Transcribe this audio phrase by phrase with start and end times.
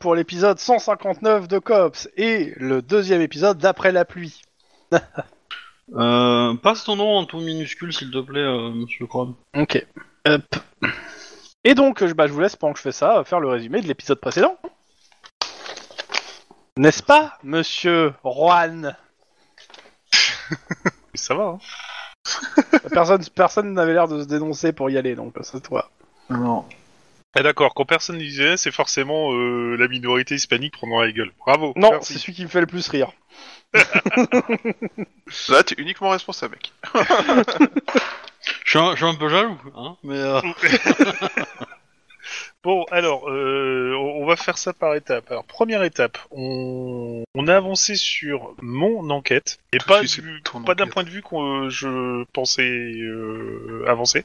[0.00, 4.42] pour l'épisode 159 de Cops et le deuxième épisode d'après la pluie.
[5.96, 9.34] Euh, passe ton nom en tout minuscule, s'il te plaît, euh, monsieur Chrome.
[9.56, 9.84] Ok.
[10.24, 10.44] Hop.
[11.64, 13.80] Et donc, je- bah, je vous laisse pendant que je fais ça faire le résumé
[13.80, 14.56] de l'épisode précédent.
[16.76, 18.96] N'est-ce pas, monsieur Juan?
[21.14, 21.58] Ça va, hein
[22.92, 25.90] Personne, personne n'avait l'air de se dénoncer pour y aller, donc c'est toi.
[26.28, 26.64] Non.
[27.34, 31.32] Ah d'accord, quand personne ne disait, c'est forcément euh, la minorité hispanique prenant la gueule.
[31.38, 31.72] Bravo.
[31.76, 32.14] Non, merci.
[32.14, 33.12] c'est celui qui me fait le plus rire.
[33.72, 36.72] Là, t'es uniquement responsable, mec.
[38.64, 40.16] Je suis un, je suis un peu jaloux, hein, mais...
[40.16, 40.40] euh,
[42.62, 45.30] Bon, alors, euh, on va faire ça par étapes.
[45.30, 50.42] Alors, première étape, on, on a avancé sur mon enquête, et Tout pas, suite, du-
[50.66, 54.24] pas d'un point de vue que je pensais euh, avancer.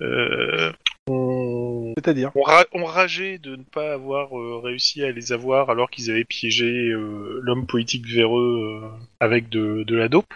[0.00, 0.72] Euh,
[1.06, 5.70] on, C'est-à-dire on, ra- on rageait de ne pas avoir euh, réussi à les avoir
[5.70, 8.88] alors qu'ils avaient piégé euh, l'homme politique véreux euh,
[9.20, 10.32] avec de, de la dope.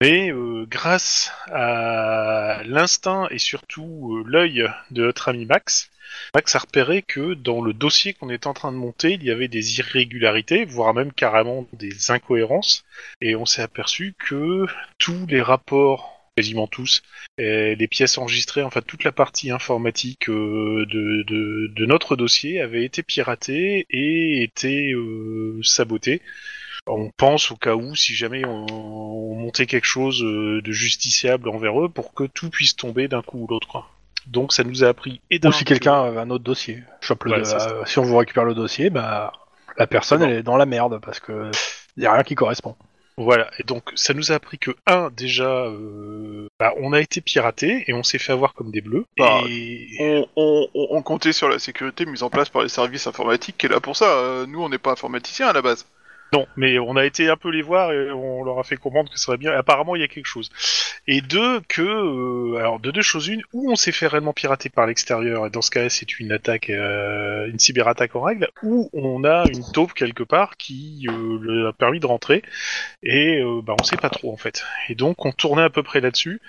[0.00, 5.90] Mais euh, grâce à l'instinct et surtout euh, l'œil de notre ami Max,
[6.34, 9.30] Max a repéré que dans le dossier qu'on était en train de monter, il y
[9.30, 12.84] avait des irrégularités, voire même carrément des incohérences,
[13.20, 14.66] et on s'est aperçu que
[14.98, 17.02] tous les rapports, quasiment tous,
[17.38, 23.86] les pièces enregistrées, enfin toute la partie informatique euh, de notre dossier avait été piratée
[23.90, 26.22] et été euh, sabotée.
[26.86, 31.48] On pense au cas où, si jamais on, on montait quelque chose euh, de justiciable
[31.48, 33.88] envers eux, pour que tout puisse tomber d'un coup ou l'autre.
[34.26, 36.82] Donc ça nous a appris et d'un Ou si quelqu'un avait un autre dossier.
[37.00, 37.70] Chope le Ouais, do- c'est ça.
[37.70, 39.32] euh, si on vous récupère le dossier, bah
[39.78, 40.26] la personne bon.
[40.26, 41.50] elle est dans la merde parce que
[41.96, 42.76] y a rien qui correspond.
[43.18, 47.20] Voilà, et donc ça nous a appris que, un, déjà, euh, bah, on a été
[47.20, 49.04] piraté et on s'est fait avoir comme des bleus.
[49.18, 49.86] Bah, et...
[50.00, 53.58] On, on, on- on comptait sur la sécurité mise en place par les services informatiques
[53.58, 54.06] qui est là pour ça.
[54.06, 55.84] Euh, nous, on n'est pas informaticiens à la base.
[56.32, 59.10] Non, mais on a été un peu les voir et on leur a fait comprendre
[59.10, 59.52] que ce serait bien.
[59.52, 60.50] Apparemment, il y a quelque chose.
[61.06, 64.68] Et deux, que euh, alors de deux choses une, ou on s'est fait réellement pirater
[64.70, 68.88] par l'extérieur et dans ce cas-là, c'est une attaque, euh, une cyberattaque en règle, ou
[68.94, 72.42] on a une taupe quelque part qui euh, leur a permis de rentrer
[73.02, 74.64] et euh, bah on sait pas trop en fait.
[74.88, 76.40] Et donc on tournait à peu près là-dessus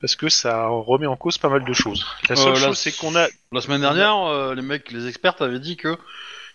[0.00, 2.06] parce que ça remet en cause pas mal de choses.
[2.28, 5.08] La seule Euh, la- chose, c'est qu'on a La semaine dernière, euh, les mecs, les
[5.08, 5.96] experts avaient dit que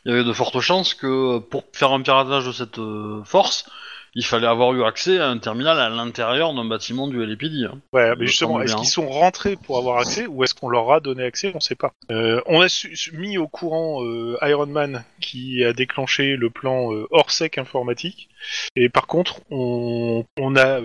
[0.07, 3.69] il y avait de fortes chances que pour faire un piratage de cette euh, force,
[4.15, 7.65] il fallait avoir eu accès à un terminal à l'intérieur d'un bâtiment du LAPD.
[7.65, 7.79] hein.
[7.93, 11.01] Ouais, mais justement, est-ce qu'ils sont rentrés pour avoir accès ou est-ce qu'on leur a
[11.01, 11.91] donné accès On sait pas.
[12.09, 16.91] Euh, on a su- mis au courant euh, Iron Man qui a déclenché le plan
[16.93, 18.29] euh, hors sec informatique.
[18.75, 20.79] Et par contre, on n'a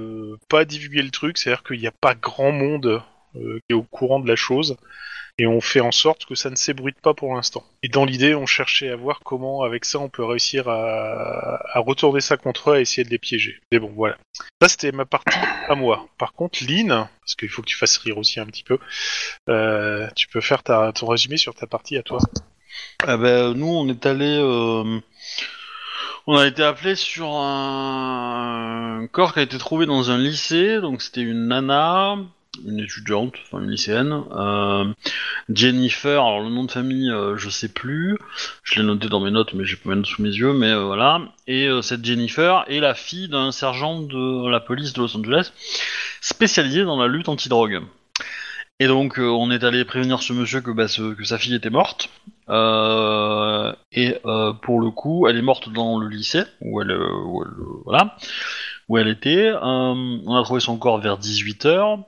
[0.51, 3.03] pas divulgué le truc, c'est-à-dire qu'il n'y a pas grand monde
[3.35, 3.41] qui
[3.71, 4.77] est au courant de la chose.
[5.39, 7.65] Et on fait en sorte que ça ne s'ébruite pas pour l'instant.
[7.83, 12.21] Et dans l'idée, on cherchait à voir comment, avec ça, on peut réussir à, retourner
[12.21, 13.59] ça contre eux et essayer de les piéger.
[13.73, 14.19] Mais bon, voilà.
[14.61, 15.39] Ça, c'était ma partie
[15.69, 16.07] à moi.
[16.19, 18.79] Par contre, Lynn, parce qu'il faut que tu fasses rire aussi un petit peu,
[19.49, 22.19] euh, tu peux faire ton résumé sur ta partie à toi.
[23.05, 25.01] Eh ben, nous, on est allé, euh,
[26.27, 30.81] on a été appelé sur un corps qui a été trouvé dans un lycée.
[30.81, 32.19] Donc, c'était une nana,
[32.65, 34.85] une étudiante, enfin une lycéenne, euh,
[35.49, 36.23] Jennifer.
[36.23, 38.19] Alors, le nom de famille, euh, je sais plus.
[38.63, 40.53] Je l'ai noté dans mes notes, mais j'ai pas même sous mes yeux.
[40.53, 41.21] Mais euh, voilà.
[41.47, 45.53] Et euh, cette Jennifer est la fille d'un sergent de la police de Los Angeles,
[46.21, 47.83] spécialisé dans la lutte anti-drogue.
[48.81, 52.09] Et donc, on est allé prévenir ce monsieur que, bah, que sa fille était morte.
[52.49, 54.17] Et
[54.63, 56.99] pour le coup, elle est morte dans le lycée où elle,
[57.85, 58.17] voilà,
[58.89, 59.53] où elle était.
[59.63, 62.05] On a trouvé son corps vers 18 h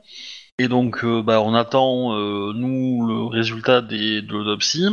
[0.61, 4.87] Et donc, euh, bah, on attend euh, nous le résultat des, de l'autopsie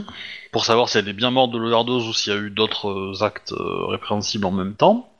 [0.51, 2.89] pour savoir si elle est bien morte de l'overdose ou s'il y a eu d'autres
[2.89, 5.13] euh, actes euh, répréhensibles en même temps.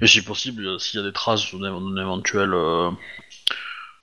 [0.00, 2.90] Et si possible, euh, s'il y a des traces d'un éventuel euh,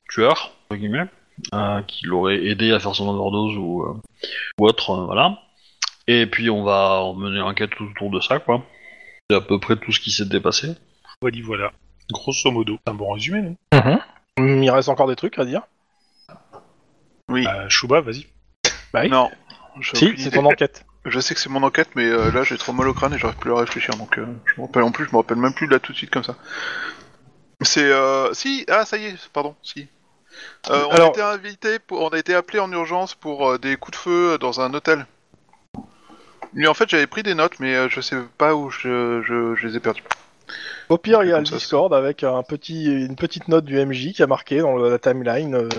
[0.10, 1.08] tueur, entre guillemets,
[1.56, 4.02] euh, qui l'aurait aidé à faire son overdose ou, euh,
[4.60, 5.40] ou autre, euh, voilà.
[6.06, 8.64] Et puis on va mener l'enquête tout autour de ça, quoi.
[9.28, 10.76] C'est à peu près tout ce qui s'était passé.
[11.20, 11.72] Voilà, voilà.
[12.12, 12.78] Grosso modo.
[12.86, 13.56] C'est un bon résumé, non
[14.38, 15.62] Hum, Il reste encore des trucs à dire.
[17.30, 17.46] Oui.
[17.48, 18.28] euh, Chouba, vas-y.
[18.94, 19.10] Bah oui.
[19.10, 19.32] Non.
[19.80, 20.38] j'ai Si, aucune c'est idée.
[20.38, 20.86] ton enquête.
[21.06, 23.20] Je sais que c'est mon enquête, mais euh, là j'ai trop mal au crâne et
[23.20, 25.54] j'arrive plus à réfléchir, donc euh, je me rappelle en plus, je me rappelle même
[25.54, 26.36] plus de là tout de suite comme ça.
[27.62, 29.88] C'est euh, si ah ça y est, pardon, si.
[30.72, 33.58] Euh, on Alors- a été invité, pour, on a été appelé en urgence pour euh,
[33.60, 35.06] des coups de feu dans un hôtel.
[36.54, 39.54] Mais en fait j'avais pris des notes, mais euh, je sais pas où je, je,
[39.54, 40.02] je les ai perdues.
[40.90, 44.14] Au pire, il y a le Discord avec un petit, une petite note du MJ
[44.14, 45.70] qui a marqué dans la timeline euh,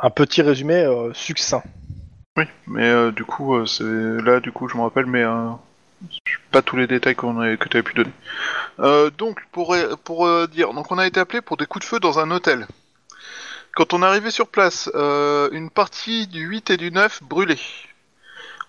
[0.00, 1.62] un petit résumé euh, succinct.
[2.36, 5.50] Oui, mais euh, du coup, c'est là, du coup, je me rappelle, mais euh,
[6.50, 7.56] pas tous les détails qu'on a...
[7.56, 9.10] que tu avais pu donner.
[9.18, 12.18] Donc, pour, pour dire, donc on a été appelé pour des coups de feu dans
[12.18, 12.66] un hôtel.
[13.74, 17.58] Quand on est arrivé sur place, une partie du 8 et du 9 brûlait.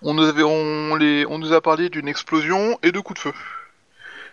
[0.02, 3.30] On nous, avait, on, les, on nous a parlé d'une explosion et de coups de
[3.30, 3.38] feu.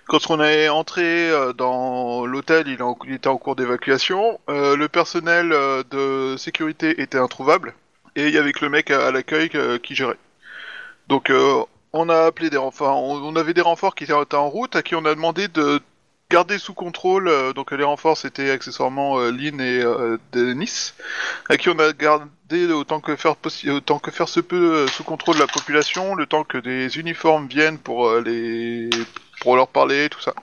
[0.09, 4.39] Quand on est entré euh, dans l'hôtel, il, était en cours d'évacuation.
[4.50, 7.75] Euh, le personnel euh, de sécurité était introuvable.
[8.15, 9.51] Et il y avait que le mec à, l'accueil
[9.83, 10.17] qui gérait.
[11.07, 11.31] Donc
[11.94, 13.03] on a appelé des renforts.
[13.03, 15.79] On, avait des renforts qui étaient en route, à qui on a demandé de
[16.31, 17.31] garder sous contrôle.
[17.53, 19.83] donc les renforts c'était accessoirement Lynn et
[20.31, 20.94] Denis,
[21.50, 23.35] à qui on a gardé autant que faire
[23.67, 27.77] autant que faire se peut sous contrôle la population, le temps que des uniformes viennent
[27.77, 28.89] pour les
[29.39, 30.33] pour leur parler, tout ça.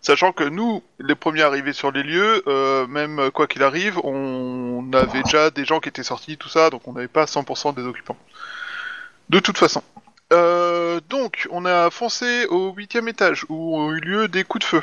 [0.00, 4.90] Sachant que nous, les premiers arrivés sur les lieux, euh, même quoi qu'il arrive, on
[4.92, 7.82] avait déjà des gens qui étaient sortis, tout ça, donc on n'avait pas 100% des
[7.84, 8.16] occupants.
[9.30, 9.82] De toute façon.
[10.32, 14.68] Euh, donc, on a foncé au huitième étage, où ont eu lieu des coups de
[14.68, 14.82] feu.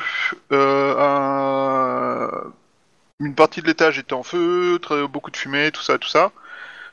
[0.52, 2.52] Euh, un-
[3.22, 4.78] Une partie de l'étage était en feu,
[5.10, 6.32] beaucoup de fumée, tout ça, tout ça.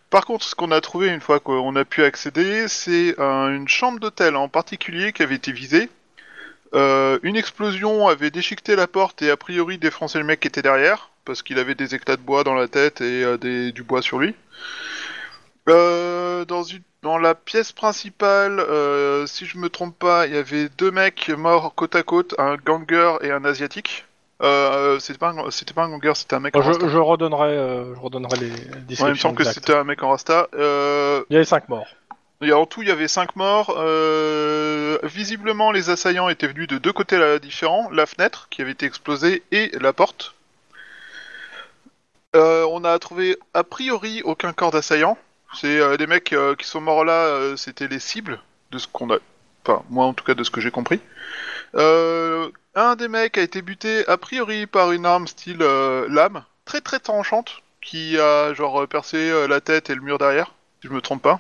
[0.10, 4.00] Par contre, ce qu'on a trouvé une fois qu'on a pu accéder, c'est une chambre
[4.02, 5.90] d'hôtel en particulier qui avait été visée.
[6.74, 10.62] Euh, une explosion avait déchiqueté la porte et a priori défoncé le mec qui était
[10.62, 13.84] derrière, parce qu'il avait des éclats de bois dans la tête et euh, des, du
[13.84, 14.36] bois sur lui.
[15.70, 18.64] Euh, dans, une, dans la pièce principale,
[19.28, 22.56] si je me trompe pas, il y avait deux mecs morts côte à côte, un
[22.56, 24.06] ganger et un asiatique.
[24.40, 26.88] C'était pas, un- c'était pas un ganger, c'était un mec en je, rasta.
[26.88, 27.56] je redonnerai,
[27.96, 30.48] je redonnerai les Ouais, il me semble que c'était un mec en rasta.
[30.54, 31.88] Il y avait 5 morts.
[32.42, 33.76] En tout, il y avait cinq morts.
[33.78, 37.90] Euh, visiblement, les assaillants étaient venus de deux côtés différents.
[37.92, 40.36] La fenêtre, qui avait été explosée, et la porte.
[42.36, 45.18] Euh, on a trouvé, a priori, aucun corps d'assaillant.
[45.54, 48.40] C'est euh, les mecs qui sont morts là, c'était les cibles,
[48.72, 49.18] de ce qu'on a...
[49.66, 51.00] Enfin, moi, en tout cas, de ce que j'ai compris.
[51.74, 57.00] Un des mecs a été buté, a priori, par une arme style lame, très très
[57.00, 61.24] tranchante, qui a, genre, percé la tête et le mur derrière, si je me trompe
[61.24, 61.40] pas.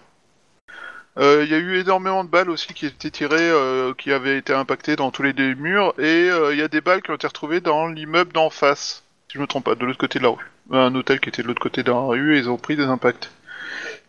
[1.17, 4.37] Euh, Il y a eu énormément de balles aussi qui étaient tirées, euh, qui avaient
[4.37, 7.11] été impactées dans tous les deux murs, et euh, il y a des balles qui
[7.11, 10.19] ont été retrouvées dans l'immeuble d'en face, si je me trompe pas, de l'autre côté
[10.19, 10.45] de la rue.
[10.71, 12.85] Un hôtel qui était de l'autre côté de la rue, et ils ont pris des
[12.85, 13.31] impacts.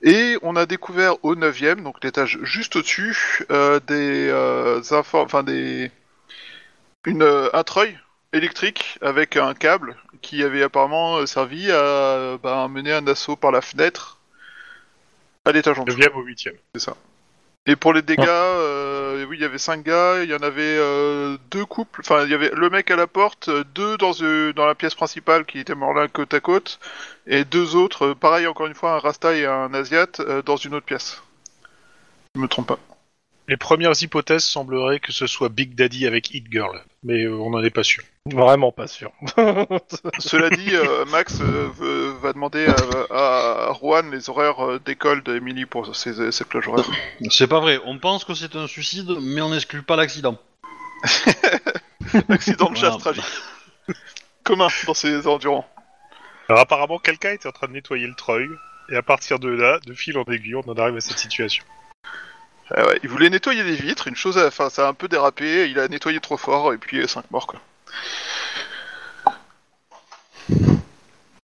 [0.02, 4.80] Et on a découvert au 9 donc l'étage juste au-dessus, euh, des euh,
[5.42, 5.90] des
[7.06, 7.98] une euh, un treuil
[8.32, 13.50] électrique avec un câble qui avait apparemment euh, servi à bah, mener un assaut par
[13.50, 14.17] la fenêtre
[15.48, 15.98] à l'étage en dessous.
[15.98, 16.50] 9 au 8
[17.66, 20.62] Et pour les dégâts, euh, oui, il y avait cinq gars, il y en avait
[20.62, 24.12] euh, deux couples, enfin, il y avait le mec à la porte, euh, deux dans,
[24.20, 26.78] euh, dans la pièce principale qui étaient morts là côte à côte,
[27.26, 30.56] et deux autres, euh, pareil encore une fois, un Rasta et un Asiat, euh, dans
[30.56, 31.22] une autre pièce.
[32.34, 32.78] Je me trompe pas.
[33.48, 37.48] Les premières hypothèses sembleraient que ce soit Big Daddy avec Hit Girl, mais euh, on
[37.50, 38.04] n'en est pas sûr.
[38.26, 39.10] Vraiment pas sûr.
[40.18, 42.66] Cela dit, euh, Max euh, veut- va demander
[43.10, 46.84] à, à Juan les horaires euh, d'école d'Emily pour ses, ses plages horaires.
[47.30, 47.80] C'est pas vrai.
[47.86, 50.36] On pense que c'est un suicide, mais on n'exclut pas l'accident.
[52.28, 52.98] Accident de chasse Voilà.
[52.98, 53.24] tragique.
[54.44, 55.66] Commun dans ces endurants.
[56.48, 58.48] Alors apparemment, quelqu'un était en train de nettoyer le treuil,
[58.90, 61.64] et à partir de là, de fil en aiguille, on en arrive à cette situation.
[62.74, 65.68] Ah ouais, il voulait nettoyer les vitres, une chose, enfin ça a un peu dérapé,
[65.70, 67.60] il a nettoyé trop fort et puis 5 morts quoi.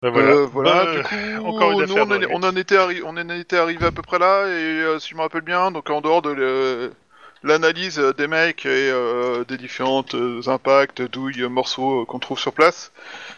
[0.02, 0.30] Ben voilà.
[0.30, 3.28] Euh, voilà, du coup, encore une nous, affaire on, est- on en était on en
[3.28, 4.50] était arrivé à peu près là et
[4.82, 6.90] euh, si je me rappelle bien, donc en dehors de
[7.42, 10.14] l'analyse des mecs et euh, des différentes
[10.46, 12.92] impacts, douilles, morceaux qu'on trouve sur place,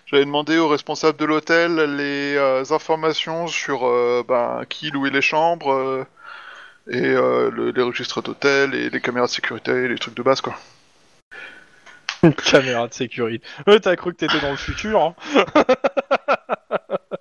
[0.07, 2.37] j'avais demandé au responsable de l'hôtel les
[2.73, 3.81] informations sur
[4.29, 6.07] ben, qui louait les chambres
[6.91, 10.41] et euh, le- les registres d'hôtel et les caméras de sécurité, les trucs de base
[10.41, 10.55] quoi.
[12.23, 13.45] Une caméra de sécurité.
[13.69, 15.15] Euh, t'as cru que t'étais dans le futur, hein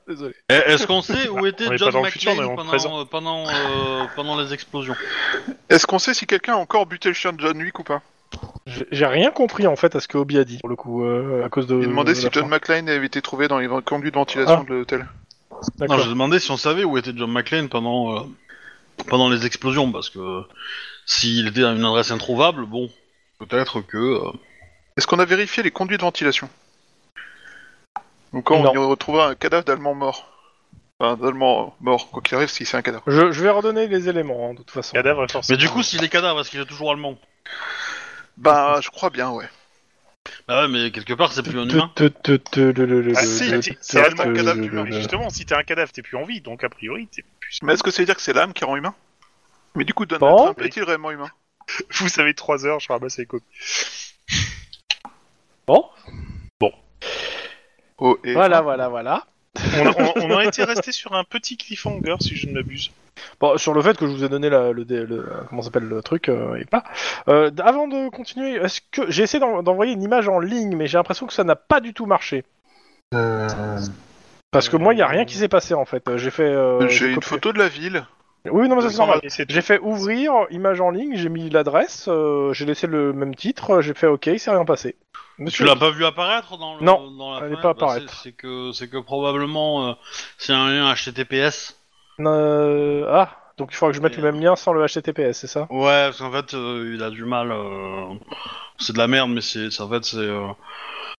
[0.08, 0.36] Désolé.
[0.50, 2.53] Eh, Est-ce qu'on sait où était On est John pas dans le futur, McClane on
[2.53, 2.89] est dans le présent.
[3.06, 4.96] pendant, pendant, euh, pendant les explosions?
[5.70, 8.01] Est-ce qu'on sait si quelqu'un a encore buté le chien de John Wick ou pas?
[8.65, 11.03] J'ai j'ai rien compris en fait à ce que Obi a dit pour le coup,
[11.03, 11.75] euh, à cause de.
[11.82, 12.50] Il demandait de si la John fin.
[12.50, 14.70] McClane avait été trouvé dans les conduits de ventilation Ah.
[14.70, 15.00] de l'hôtel.
[15.00, 16.00] Non, D'accord.
[16.00, 18.22] je demandais si on savait où était John McClane pendant, euh,
[19.08, 20.43] pendant les explosions, parce que
[21.05, 22.89] s'il était à une adresse introuvable, bon,
[23.39, 23.98] peut-être que...
[23.98, 24.31] euh,
[24.98, 26.50] Est-ce qu'on a vérifié les conduits de ventilation?
[28.34, 30.27] Donc quand on y retrouvait un cadavre d'allemand mort.
[31.00, 33.03] Enfin, d'allemand mort, quoi qu'il arrive, si c'est un cadavre.
[33.08, 34.93] Je, je vais redonner les éléments hein, de toute façon.
[34.93, 35.58] Cadavre est forcément.
[35.58, 37.17] Mais du coup, s'il est cadavre, est-ce qu'il est toujours allemand?
[38.38, 39.50] Bah, je crois bien, ouais.
[40.48, 41.92] Ah ouais, mais quelque part, c'est plus un humain.
[41.98, 42.01] Ah,
[43.25, 44.86] si, t'es- c'est réellement un cadavre d'humain.
[44.92, 47.60] Justement, si t'es un cadavre, t'es plus en vie, donc a priori, t'es plus.
[47.63, 48.94] Mais est-ce que ça veut dire que c'est l'âme qui rend humain?
[49.75, 50.44] Mais du coup, Donald Bon.
[50.44, 51.30] Trump est-il réellement humain?
[51.92, 53.46] Vous avez 3 heures, je ramasse les copies.
[55.68, 55.86] Bon,
[58.04, 58.34] Oh, et...
[58.34, 59.28] voilà, voilà, voilà.
[59.78, 62.90] On, a- on- on en était resté sur un petit cliffhanger, si je ne m'abuse.
[63.40, 66.30] Bon, sur le fait que je vous ai donné la- le, comment s'appelle le truc
[66.30, 66.84] euh, et pas.
[67.28, 70.88] Euh, avant de continuer, est-ce que j'ai essayé d'en- d'envoyer une image en ligne, mais
[70.88, 72.44] j'ai l'impression que ça n'a pas du tout marché.
[74.51, 76.04] Parce que moi, il y a rien qui s'est passé en fait.
[76.18, 76.44] J'ai fait.
[76.44, 78.06] euh, J'ai une copié- photo de la ville.
[78.50, 79.22] Oui, non, mais ça c'est normal.
[79.50, 83.82] J'ai fait ouvrir image en ligne, j'ai mis l'adresse, euh, j'ai laissé le même titre,
[83.82, 84.96] j'ai fait OK, il s'est rien passé.
[85.38, 87.74] Tu Monsieur, l'as pas vu apparaître dans le Non, dans la elle est fenêtre pas
[87.74, 88.13] Bah, apparaître.
[88.13, 89.94] c'est- C'est que c'est que probablement euh,
[90.40, 91.78] c'est un lien HTTPS.
[92.20, 95.34] Euh, ah, donc il faudra que je mette Et, le même lien sans le HTTPS,
[95.39, 95.70] c'est ça?
[95.70, 97.51] Ouais, parce qu'en fait, euh, il a du mal.
[97.51, 98.13] euh,
[98.80, 100.48] C'est de la merde, mais c'est c'est- en fait c'est euh,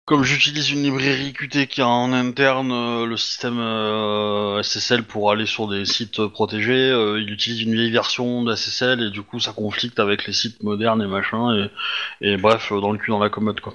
[0.06, 5.30] comme j'utilise une librairie Qt qui a en interne euh, le système euh, SSL pour
[5.32, 9.22] aller sur des sites protégés, euh, il utilise une vieille version de SSL et du
[9.22, 11.70] coup ça conflicte avec les sites modernes et machin et,
[12.32, 13.74] et bref euh, dans le cul dans la commode quoi.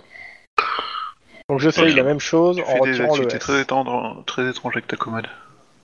[1.49, 1.95] Donc j'essaye Ok.
[1.95, 3.39] la même chose Tu en fais des retirant le S.
[3.39, 5.27] très, étendre- très étranges avec ta commode.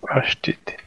[0.10, 0.83] HTTP.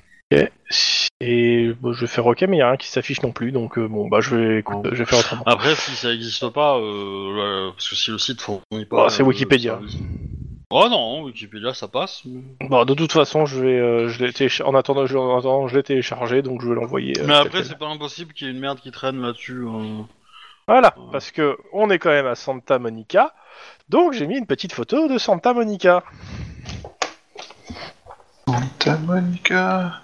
[1.21, 3.53] Et bon, je vais faire OK, mais il n'y a rien qui s'affiche non plus,
[3.53, 5.43] donc euh, bon, bah je vais, écoute, je vais faire autrement.
[5.47, 8.97] Après si ça existe pas, euh, ouais, parce que si le site fournit pas.
[9.05, 9.81] Bah, c'est euh, Wikipédia.
[10.69, 12.23] Oh non, Wikipédia ça passe.
[12.27, 15.39] mais- Bon, de toute façon, je vais, euh, je l'ai télécha- en attendant, je, en
[15.39, 17.13] attendant, je l'ai téléchargé, donc je vais l'envoyer.
[17.25, 19.63] Mais après c'est pas impossible qu'il y ait une merde qui traîne là-dessus.
[19.65, 20.03] euh.
[20.69, 23.33] Voilà, parce que on est quand même à Santa Monica,
[23.89, 26.03] donc j'ai mis une petite photo de Santa Monica.
[28.57, 30.03] Santa Monica.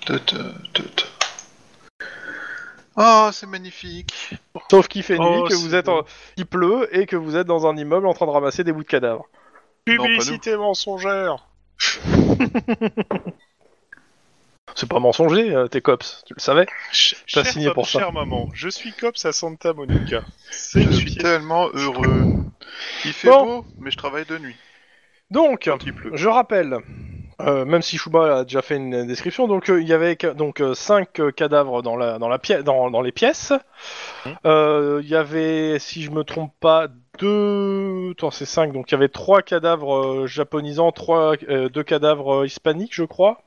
[2.96, 4.34] Oh, c'est magnifique.
[4.70, 6.02] Sauf qu'il fait nuit, Oh, que c'est vous êtes, en...
[6.36, 8.82] il pleut et que vous êtes dans un immeuble en train de ramasser des bouts
[8.82, 9.26] de cadavres.
[9.84, 11.46] Publicité mensongère
[14.74, 16.66] C'est pas mensonger, euh, t'es cops, tu le savais.
[16.92, 17.98] Ch- T'as signé pour ça.
[18.00, 20.22] Chère maman, je suis cops à Santa Monica.
[20.50, 21.18] C'est Je le suis pied.
[21.22, 22.24] tellement heureux.
[23.04, 23.44] Il fait Bon.
[23.60, 24.56] beau, mais je travaille de nuit.
[25.30, 26.10] Donc, Quand il pleut.
[26.14, 26.78] je rappelle,
[27.46, 30.60] euh, même si Shuba a déjà fait une description, donc euh, il y avait donc
[30.60, 33.52] euh, cinq euh, cadavres dans la dans la pièce dans, dans les pièces.
[34.46, 38.92] Euh, Il y avait, si je me trompe pas, deux, attends c'est cinq, donc il
[38.92, 43.42] y avait trois cadavres euh, japonisants, trois euh, deux cadavres euh, hispaniques, je crois.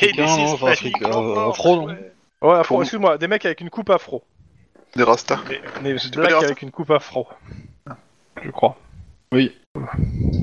[0.00, 2.12] Et les Africain, non, enfin, Hispaniques africain, encore, afro, non ouais.
[2.42, 4.22] Ouais, afro, Pour- excuse-moi, des mecs avec une coupe afro,
[4.96, 5.38] Des rastas.
[5.82, 7.26] des Rastas avec une coupe afro,
[8.42, 8.76] je crois.
[9.32, 9.52] Oui.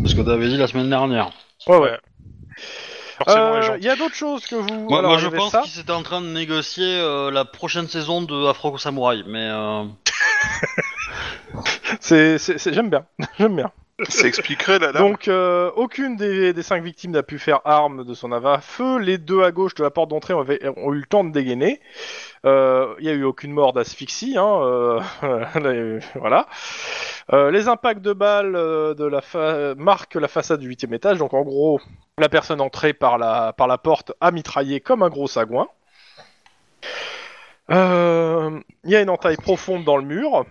[0.02, 1.32] Parce que t'avais dit la semaine dernière.
[1.68, 1.98] Ouais ouais.
[3.28, 3.78] Euh.
[3.80, 4.88] Il y a d'autres choses que vous.
[4.90, 5.62] Moi, alors, moi, il y je avait pense ça.
[5.62, 9.84] qu'ils étaient en train de négocier euh, la prochaine saison de Afro Samurai, mais euh,
[12.00, 13.06] C'est, c'est- c'est- j'aime bien,
[13.40, 13.72] j'aime bien.
[14.10, 14.94] Ça expliquerait lame.
[14.94, 18.98] Donc, euh, aucune des, cinq victimes n'a pu faire arme de son ava à feu.
[19.00, 21.82] Les deux à gauche de la porte d'entrée ont, eu le temps de dégainer.
[22.46, 26.48] Euh, Il y a eu aucune mort d'asphyxie, hein, euh, voilà.
[27.32, 31.18] Les impacts de balles de la fa- marquent la façade du huitième étage.
[31.18, 31.80] Donc, en gros,
[32.18, 35.68] la personne entrée par la, par la porte a mitraillé comme un gros sagouin.
[37.70, 40.46] Il y a une entaille profonde dans le mur.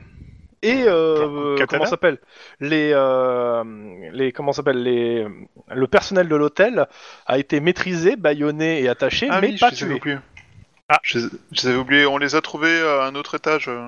[0.62, 2.18] Et euh, Katana comment ça s'appelle?
[2.60, 3.62] Les euh,
[4.12, 4.82] les comment ça s'appelle?
[4.82, 5.26] Les
[5.70, 6.86] le personnel de l'hôtel
[7.26, 10.18] a été maîtrisé, bâillonné et attaché, ah mais oui, pas je les avais tué.
[10.88, 10.98] Ah.
[11.02, 12.06] Je, les- je les avais oubliés.
[12.06, 13.68] On les a trouvés à un autre étage.
[13.68, 13.86] euh,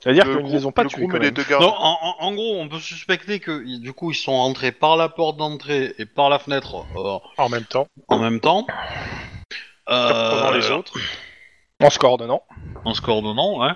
[0.00, 1.08] C'est-à-dire le qu'ils ne les ont pas le tués.
[1.18, 1.62] les deux gardes.
[1.62, 4.96] non, en, en- en gros, on peut suspecter que du coup ils sont rentrés par
[4.96, 8.64] la porte d'entrée et par la fenêtre euh, En même temps, en même temps.
[9.86, 10.94] prenant Euh, les autres.
[11.80, 12.42] En se coordonnant.
[12.84, 13.72] En se coordonnant, ouais.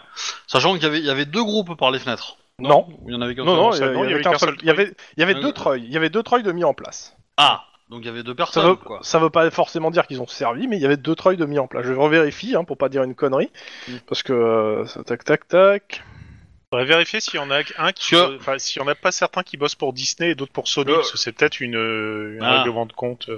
[0.47, 2.37] Sachant qu'il y avait, il y avait deux groupes par les fenêtres.
[2.59, 2.89] Non.
[3.07, 4.57] Il y en avait qu'un Non, seul non, ça, il y, non, avait qu'un seul.
[4.61, 5.85] Il y avait, il y avait Euh, deux treuils.
[5.85, 7.17] Il y avait deux treuils de mis en place.
[7.37, 8.99] Ah, donc il y avait deux Ça personnes, veut, quoi.
[9.03, 11.47] ça veut pas forcément dire qu'ils ont servi, mais il y avait deux treuils de
[11.47, 11.85] mis en place.
[11.87, 13.51] Je revérifie hein, pour pas dire une connerie,
[13.89, 13.93] Mm.
[14.09, 16.03] parce que euh, ça- tac tac tac.
[16.71, 19.13] faudrait vérifier s'il y en a un qui, que- enfin, s'il y en a pas
[19.13, 21.77] certains qui bossent pour Disney et d'autres pour Sony, Le- parce que c'est peut-être une,
[21.77, 22.59] euh, un Ah.
[22.59, 23.29] règlement de compte.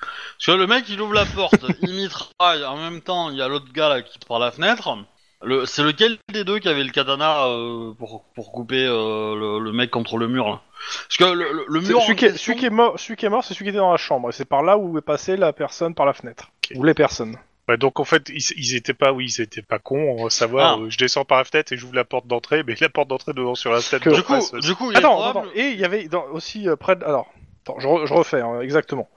[0.00, 3.42] Parce que le mec il ouvre la porte, il mitraille, en même temps il y
[3.42, 4.96] a l'autre gars là qui par la fenêtre.
[5.40, 9.58] Le, c'est lequel des deux qui avait le katana euh, pour, pour couper euh, le,
[9.64, 10.60] le mec contre le mur là?
[11.06, 11.98] Parce que le, le- le C'est- mur.
[11.98, 13.70] en Celui qui, est, celui qui est mort, celui qui est mort, c'est celui qui
[13.70, 16.12] était dans la chambre, et c'est par là où est passée la personne par la
[16.12, 16.50] fenêtre.
[16.74, 17.36] Ou les personnes.
[17.68, 20.16] Ouais, donc en fait, ils, ils étaient pas, oui, ils étaient pas cons.
[20.18, 20.78] On va savoir.
[20.78, 20.82] Ah.
[20.82, 23.32] euh, je descends par la fenêtre et j'ouvre la porte d'entrée, mais la porte d'entrée
[23.32, 24.02] devant sur la tête.
[24.02, 26.74] Que- de Du coup, du coup, il Attends, et il y avait dans- aussi euh,
[26.76, 27.04] près de...
[27.04, 27.28] Alors,
[27.64, 29.08] attends, je, re- je refais, hein, exactement.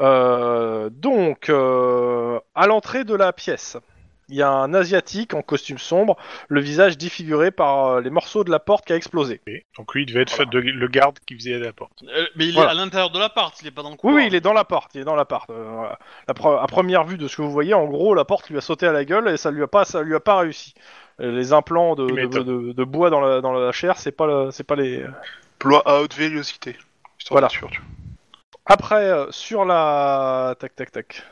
[0.00, 3.76] Euh, donc, euh, à l'entrée de la pièce,
[4.28, 6.16] il y a un asiatique en costume sombre,
[6.48, 9.40] le visage défiguré par euh, les morceaux de la porte qui a explosé.
[9.76, 12.04] Donc lui, il devait être fait de, le garde qui faisait la porte.
[12.04, 12.70] Euh, Mais il Voilà.
[12.70, 14.16] est à l'intérieur de l'appart, il est pas dans le couloir.
[14.16, 15.50] oui, il est dans l'appart, il est dans l'appart.
[15.50, 15.98] euh, voilà.
[16.28, 18.56] La pre- à première vue de ce que vous voyez, en gros, la porte lui
[18.56, 20.74] a sauté à la gueule et ça lui a pas, ça lui a pas réussi.
[21.18, 22.44] Les implants de, Tu de, m'étonnes.
[22.68, 25.04] de- de bois dans la, dans la chair, c'est pas, c'est pas les.
[25.58, 26.76] Ploie à haute vélocité.
[27.30, 27.48] Voilà.
[27.50, 27.86] sûr, tu vois.
[28.66, 30.54] Après, euh, sur la.
[30.58, 31.22] Tac, tac, tac.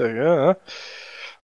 [0.00, 0.06] Hein,
[0.50, 0.56] hein.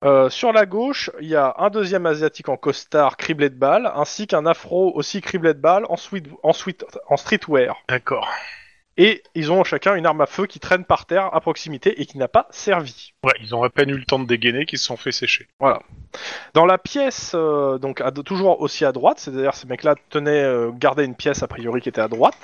[0.02, 3.90] Euh, sur la gauche, il y a un deuxième asiatique en costard criblé de balles,
[3.94, 7.76] ainsi qu'un afro aussi criblé de balles en, sweet- en, sweet- en streetwear.
[7.88, 8.26] D'accord.
[8.97, 12.06] Et ils ont chacun une arme à feu qui traîne par terre à proximité et
[12.06, 13.12] qui n'a pas servi.
[13.25, 15.47] Ouais, ils ont à peine eu le temps de dégainer qu'ils se sont fait sécher.
[16.54, 20.70] Dans la pièce, euh, donc à- toujours aussi à droite, c'est-à-dire ces mecs-là tenaient, euh,
[20.73, 22.37] gardaient une pièce a priori qui était à droite.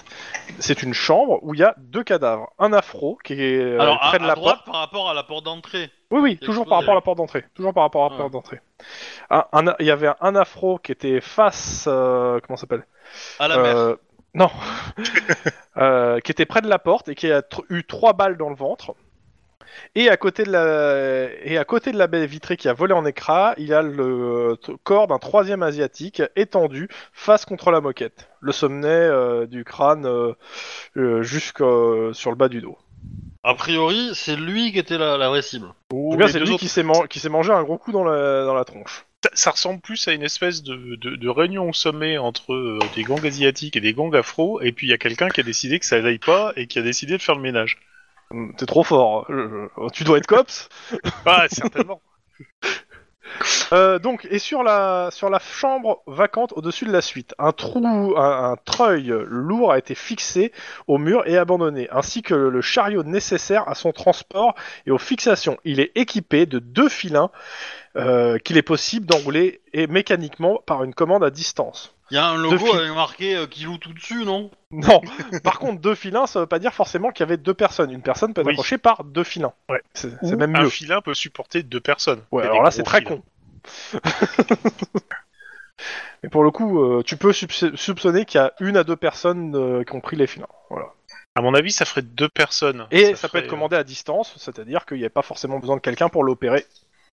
[0.60, 4.02] C'est une chambre où il y a deux cadavres, un afro qui est euh, Alors,
[4.02, 4.66] à, près de à la droite porte.
[4.66, 5.90] par rapport à la porte d'entrée.
[6.12, 7.44] Oui, oui, toujours par rapport à la porte d'entrée.
[7.54, 8.20] Toujours par rapport à la Ouais.
[8.20, 8.60] porte d'entrée.
[9.80, 12.86] Il y avait un afro qui était face, euh, comment ça s'appelle?
[13.40, 13.96] À la mer.
[14.36, 14.50] Non,
[15.78, 18.48] Euh, qui était près de la porte et qui a tr- eu trois balles dans
[18.48, 18.94] le ventre.
[19.94, 22.94] Et à côté de la et à côté de la baie vitrée qui a volé
[22.94, 24.02] en écras, il y a le
[24.52, 29.64] euh, t- corps d'un troisième asiatique étendu face contre la moquette, le sommet euh, du
[29.64, 31.58] crâne euh, jusque
[32.12, 32.78] sur le bas du dos.
[33.44, 35.66] A priori, c'est lui qui était la, la vraie cible.
[35.66, 37.52] En tout Ou cas, les c'est deux lui autres- qui s'est man- qui s'est mangé
[37.52, 39.04] un gros coup dans la dans la tronche.
[39.34, 43.04] Ça, ressemble plus à une espèce de, de, de réunion au sommet entre euh, des
[43.04, 45.78] gangs asiatiques et des gangs afro, et puis il y a quelqu'un qui a décidé
[45.78, 47.78] que ça n'aille pas et qui a décidé de faire le ménage.
[48.30, 49.26] Hum, T'es trop fort.
[49.30, 50.68] Euh, euh, Tu dois être cops.
[51.24, 52.02] Ah, certainement.
[53.72, 57.84] Euh, donc, et sur la, sur la chambre vacante au-dessus de la suite, un trou,
[58.16, 60.52] un, un treuil lourd a été fixé
[60.86, 64.54] au mur et abandonné, ainsi que le chariot nécessaire à son transport
[64.86, 65.58] et aux fixations.
[65.64, 67.30] Il est équipé de deux filins
[67.96, 71.95] euh, qu'il est possible d'enrouler et mécaniquement par une commande à distance.
[72.10, 74.50] Il y a un logo avec marqué euh, Kilou tout dessus, non?
[74.70, 75.00] Non,
[75.42, 77.90] par contre, deux filins, ça veut pas dire forcément qu'il y avait deux personnes.
[77.90, 78.52] Une personne peut être Oui.
[78.52, 79.52] accrochée par deux filins.
[79.68, 79.82] Ouais.
[79.94, 80.68] C'est Ou même un mieux.
[80.68, 82.22] filin peut supporter deux personnes.
[82.30, 83.16] Ouais, Il y a alors des là, gros c'est très filins.
[83.16, 83.22] con.
[86.22, 88.96] Mais pour le coup, euh, tu peux soupç- soupçonner qu'il y a une à deux
[88.96, 90.46] personnes euh, qui ont pris les filins.
[90.70, 90.86] Voilà.
[91.34, 92.86] À mon avis, ça ferait deux personnes.
[92.90, 95.76] Et ça, peut ferait, être commandé à distance, c'est-à-dire qu'il n'y a pas forcément besoin
[95.76, 96.64] de quelqu'un pour l'opérer.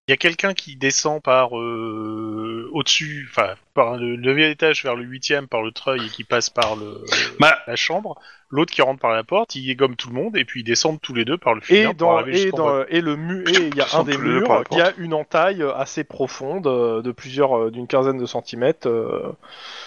[0.06, 4.96] Il y a quelqu'un qui descend par euh, au-dessus, enfin par le neuvième étage vers
[4.96, 7.02] le huitième par le treuil et qui passe par le
[7.40, 8.20] Bah, la chambre.
[8.50, 11.00] L'autre qui rentre par la porte, il égomme tout le monde et puis ils descendent
[11.00, 13.68] tous les deux par le filin Et, pour dans, et, dans, et le mu et
[13.68, 17.56] il y a un des murs qui a une entaille assez profonde euh, de plusieurs,
[17.58, 18.86] euh, d'une quinzaine de centimètres.
[18.86, 19.32] euh,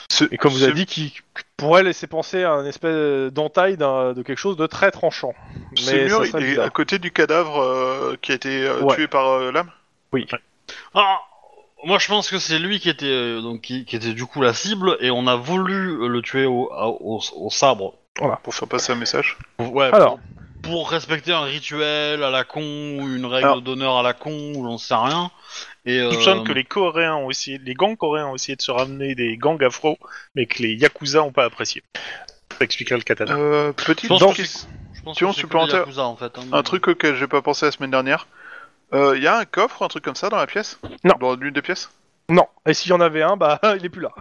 [0.09, 1.13] Ce- et comme vous avez dit, qui
[1.57, 5.35] pourrait laisser penser à une espèce d'entaille d'un- de quelque chose de très tranchant.
[5.75, 6.65] Ce Mais mur, ça il est bizarre.
[6.65, 8.95] à côté du cadavre euh, qui a été euh, Ouais.
[8.95, 9.39] tué par
[10.13, 10.41] l'âme
[10.93, 11.19] ah,
[11.85, 14.41] moi je pense que c'est lui qui était euh, donc qui, qui était du coup
[14.41, 17.93] la cible et on a voulu euh, le tuer au, au, au sabre.
[18.43, 19.37] pour faire passer un message.
[19.57, 20.17] Pour- Ouais, Alors.
[20.63, 23.61] pour, pour respecter un rituel à la con ou une règle Alors.
[23.61, 25.31] d'honneur à la con ou j'en sais rien.
[25.85, 28.61] Et Je euh, soupçonne que les Coréens ont essayé, les gangs coréens ont essayé de
[28.61, 29.97] se ramener des gangs afro,
[30.35, 31.81] mais que les yakuza ont pas apprécié.
[32.57, 33.35] Ça expliquerait le katana.
[33.35, 35.31] Euh, petite question.
[35.31, 35.79] supplémentaire.
[35.81, 36.37] Yakuza, en fait.
[36.37, 38.27] hein, mais- Un truc auquel j'ai pas pensé la semaine dernière.
[38.93, 40.79] Il y a un coffre, un truc comme ça dans la pièce?
[41.03, 41.15] Non.
[41.19, 41.89] Dans l'une des pièces?
[42.29, 42.47] Non.
[42.65, 44.11] Et s'il y en avait un, bah il est plus là.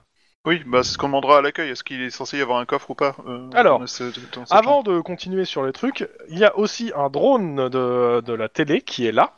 [0.45, 1.71] Oui, bah c'est ce qu'on demandera à l'accueil.
[1.71, 3.17] Est-ce qu'il est censé y avoir un coffre ou pas?
[3.27, 6.57] Euh, Alors, dans ce- dans ce Avant de continuer sur les trucs, il y a
[6.57, 9.33] aussi un drone de, de la télé qui est là.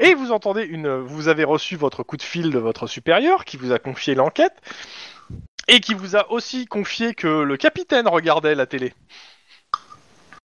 [0.00, 0.88] Et vous entendez une.
[0.98, 4.54] Vous avez reçu votre coup de fil de votre supérieur qui vous a confié l'enquête.
[5.68, 8.94] Et qui vous a aussi confié que le capitaine regardait la télé.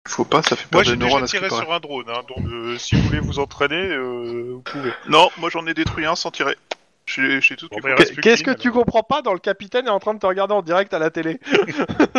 [0.08, 1.62] Faut pas, ça fait Moi perdre j'ai des neurones déjà à ce qui tiré paraît.
[1.63, 4.92] sur un drone, hein, donc euh, si vous voulez vous entraîner, euh, vous pouvez.
[5.08, 6.58] Non, moi j'en ai détruit un sans tirer.
[7.06, 9.22] Je suis- je suis tout Bon, bah, il reste plus Qu'est-ce que tu comprends pas
[9.22, 11.38] dans le capitaine est en train de te regarder en direct à la télé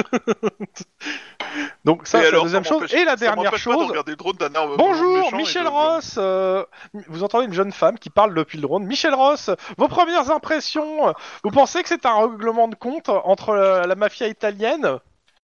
[1.85, 2.81] Donc ça, Et c'est la alors, deuxième ça chose.
[2.83, 5.16] m'empêche- Et la ça dernière m'empêche pas de chose, regarder le drone d'un arme Bonjour,
[5.16, 6.14] méchant et Michel de- Ross.
[6.18, 6.64] euh,
[7.09, 8.85] vous entendez une jeune femme qui parle depuis le drone.
[8.85, 11.12] Michel Ross, vos premières impressions.
[11.44, 14.99] Vous pensez que c'est un règlement de compte entre la, la mafia italienne?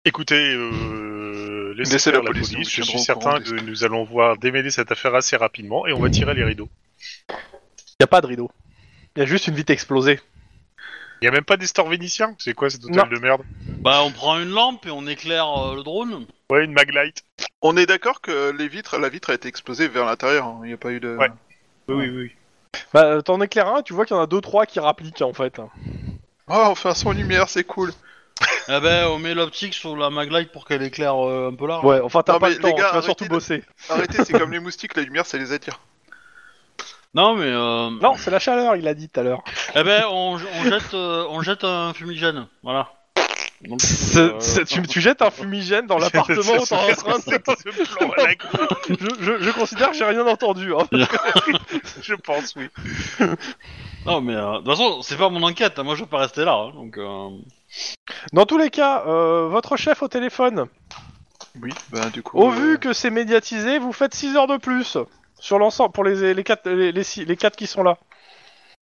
[0.05, 0.71] Écoutez, euh,
[1.73, 2.79] laissez, Laissez faire la la police, police.
[2.79, 5.93] nous Je suis certain des que nous allons voir démêler cette affaire assez rapidement et
[5.93, 6.69] on va tirer les rideaux.
[7.29, 8.51] Il y a pas de rideau.
[9.17, 10.21] Il y a juste une vitre explosée.
[11.23, 13.43] Il y a même pas des stores vénitiens C'est quoi cet hôtel de merde
[13.81, 16.27] Bah, on prend une lampe et on éclaire euh, le drone.
[16.49, 17.25] Ouais, une maglite.
[17.61, 20.47] On est d'accord que les vitres, la vitre a été explosée vers l'intérieur.
[20.47, 20.61] hein.
[20.65, 21.17] Il n'y a pas eu de.
[21.17, 21.29] Ouais.
[21.89, 22.33] Oui, oui, oui.
[22.95, 25.35] Bah, t'en éclaires un, tu vois qu'il y en a deux trois qui rappliquent en
[25.35, 25.61] fait.
[26.49, 27.93] Oh, on fait un son lumière, c'est cool.
[28.69, 31.85] Eh ben, on met l'optique sur la maglite pour qu'elle éclaire euh, un peu large.
[31.85, 33.29] Ouais, enfin t'as Non, pas mais le les temps, gars, tu vas arrêtez surtout de-
[33.31, 33.65] bosser.
[33.89, 35.81] Arrêtez, c'est comme les moustiques, la lumière ça les attire.
[37.13, 37.47] Non, mais.
[37.47, 37.91] Euh...
[38.01, 39.43] Non, c'est la chaleur, il a dit tout à l'heure.
[39.75, 42.93] Eh ben, on, on jette, euh, on jette un fumigène, voilà.
[43.63, 43.81] Donc,
[44.17, 47.23] euh, c'est- tu, tu jettes un fumigène dans l'appartement où t'es en train de...
[47.25, 48.49] C'est ce plan à la con,
[48.89, 50.73] je, je, je considère que j'ai rien entendu.
[50.73, 50.87] Hein.
[52.01, 52.69] je pense, oui.
[54.07, 55.81] Non, mais euh, de toute façon, c'est pas mon enquête.
[55.81, 56.55] hein, Moi, je vais pas rester là.
[56.55, 56.97] hein, donc.
[56.97, 57.29] Euh...
[58.33, 60.67] Dans tous les cas, euh, votre chef au téléphone,
[61.63, 62.39] Oui, bah du coup.
[62.39, 64.97] au euh, vu que c'est médiatisé, vous faites 6 heures de plus
[65.39, 67.97] sur l'ensemble pour les, les, quatre, les, les, six- les quatre qui sont là.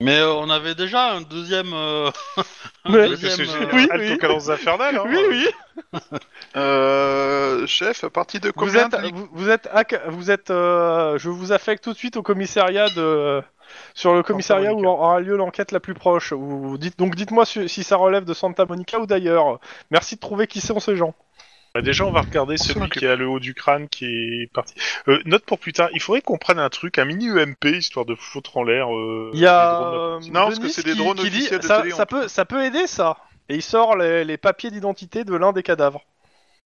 [0.02, 1.72] Mais euh, on avait déjà un deuxième.
[1.74, 2.12] euh,
[2.86, 4.18] un Mais- deuxième, euh, Oui, Alto oui.
[4.18, 5.04] Cadence Infernale, hein.
[5.08, 5.48] oui, oui.
[6.56, 11.18] Euh, chef, à partir de Vous combien êtes, vous, vous êtes, acc- vous êtes, euh,
[11.18, 13.42] je vous affecte tout de suite au commissariat de,
[13.94, 16.34] sur le commissariat où aura lieu l'enquête la plus proche.
[16.80, 19.60] Dites, donc dites-moi si, si ça relève de Santa Monica ou d'ailleurs.
[19.92, 21.14] Merci de trouver qui sont ces gens.
[21.74, 24.74] Bah, déjà, on va regarder celui qui a le haut du crâne qui est parti.
[25.10, 28.06] Euh, note pour plus tard, il faudrait qu'on prenne un truc, un mini UMP, histoire
[28.06, 28.96] de foutre en l'air.
[28.96, 31.38] Euh, Il y a drones euh, Non, parce que c'est des qui- drones qui dit,
[31.40, 33.18] officiels de ça, télé, ça peut, ça peut aider ça.
[33.50, 36.02] Et il sort les, les papiers d'identité de l'un des cadavres.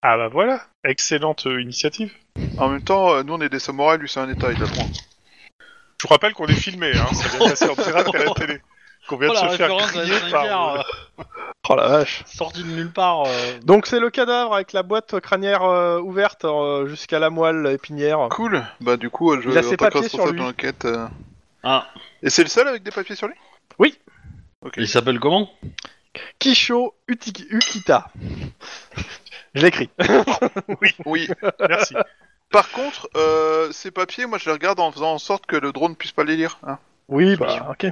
[0.01, 2.13] Ah bah voilà, excellente euh, initiative.
[2.59, 4.71] En même temps, nous on est des samouraïs, lui c'est un état, il a le
[4.71, 4.85] droit.
[5.99, 8.31] Je vous rappelle qu'on est filmé, hein, ça vient de passer en direct à la
[8.33, 8.61] télé.
[9.07, 10.75] Qu'on vient Oh, de la se faire griller par...
[10.75, 10.81] Euh,
[11.69, 12.23] Oh la vache.
[12.27, 13.23] sorti de nulle part.
[13.27, 13.59] euh.
[13.63, 18.27] Donc c'est le cadavre avec la boîte crânière euh, ouverte euh, jusqu'à la moelle épinière.
[18.31, 18.63] Cool.
[18.79, 20.39] Bah du coup, euh, je Il a en ses tant que papiers sur responsable lui.
[20.39, 20.85] de l'enquête.
[20.85, 21.07] euh,
[21.63, 21.87] Ah,
[22.23, 23.35] Et c'est le seul avec des papiers sur lui?
[23.79, 23.97] Oui.
[24.61, 24.75] Ok.
[24.77, 25.49] il s'appelle comment?
[26.39, 28.07] Kisho Uti- Ukita.
[29.53, 29.89] Je l'écris.
[31.05, 31.27] Oui.
[31.67, 31.95] Merci.
[32.49, 35.71] Par contre, euh, ces papiers, moi je les regarde en faisant en sorte que le
[35.71, 36.59] drone puisse pas les lire.
[36.63, 36.79] Hein.
[37.07, 37.91] Oui, bah ok.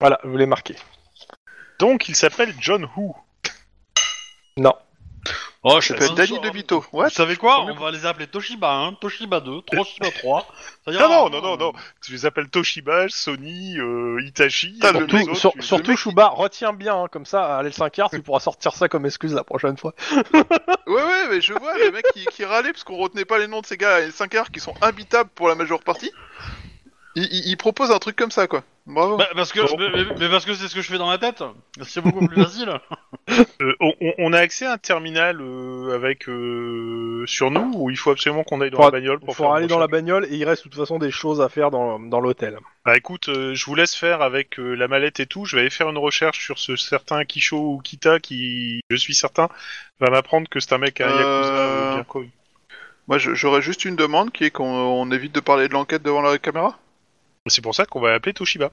[0.00, 0.76] Voilà, je vous l'ai marqué.
[1.78, 3.14] Donc, il s'appelle John Who.
[4.56, 4.74] Non.
[5.64, 6.84] Oh, Il s'appelle Danny DeVito.
[6.92, 7.10] Vous Ouais.
[7.10, 10.46] savez quoi On va les appeler Toshiba 1, Toshiba 2, Toshiba 3.
[10.84, 11.30] Ça ira, Non, non, hein.
[11.30, 11.72] non, non, non.
[12.04, 14.72] Tu les appelles Toshiba, Sony, euh, Itachi.
[14.72, 17.58] Putain, et le les Surtout, autres, sur- tu- surtout Chouba, retiens bien, hein, comme ça,
[17.58, 19.94] à l'5 quart, tu pourras sortir ça comme excuse la prochaine fois.
[20.32, 20.42] Ouais,
[21.02, 23.60] ouais, mais je vois le mec qui, qui râlait parce qu'on retenait pas les noms
[23.60, 26.10] de ces gars à 5 heures qui sont imbitables pour la majeure partie.
[27.14, 28.64] Il, il- il propose un truc comme ça, quoi.
[28.84, 29.16] Bravo.
[29.16, 29.76] Bah, parce que, Bon.
[29.78, 31.42] mais, mais- mais parce que c'est ce que je fais dans ma tête.
[31.82, 32.70] C'est beaucoup plus facile.
[33.62, 37.88] Euh, on, on- on a accès à un terminal euh, avec euh, sur nous ou
[37.88, 39.78] il faut absolument qu'on aille dans Faut- la bagnole Il pour faut faire aller dans
[39.78, 42.58] la bagnole et il reste de toute façon des choses à faire dans, dans l'hôtel.
[42.84, 45.44] Bah écoute, euh, je vous laisse faire avec euh, la mallette et tout.
[45.44, 49.14] Je vais aller faire une recherche sur ce certain Kisho ou Kita qui, je suis
[49.14, 49.48] certain,
[50.00, 52.30] va m'apprendre que c'est un mec à Euh, Yakuza euh, bien connu.
[53.06, 56.02] Moi, je- j'aurais juste une demande qui est qu'on on évite de parler de l'enquête
[56.02, 56.76] devant la caméra?
[57.46, 58.70] C'est pour ça qu'on va appeler Toshiba.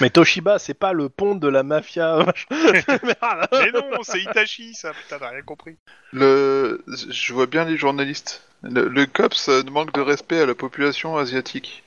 [0.00, 2.24] Mais Toshiba, c'est pas le pont de la mafia.
[2.50, 4.92] Mais non, c'est Itachi, ça.
[4.92, 5.76] Putain, t'as rien compris.
[6.12, 8.44] Le, je vois bien les journalistes.
[8.62, 11.82] Le, le COPS euh, manque de respect à la population asiatique.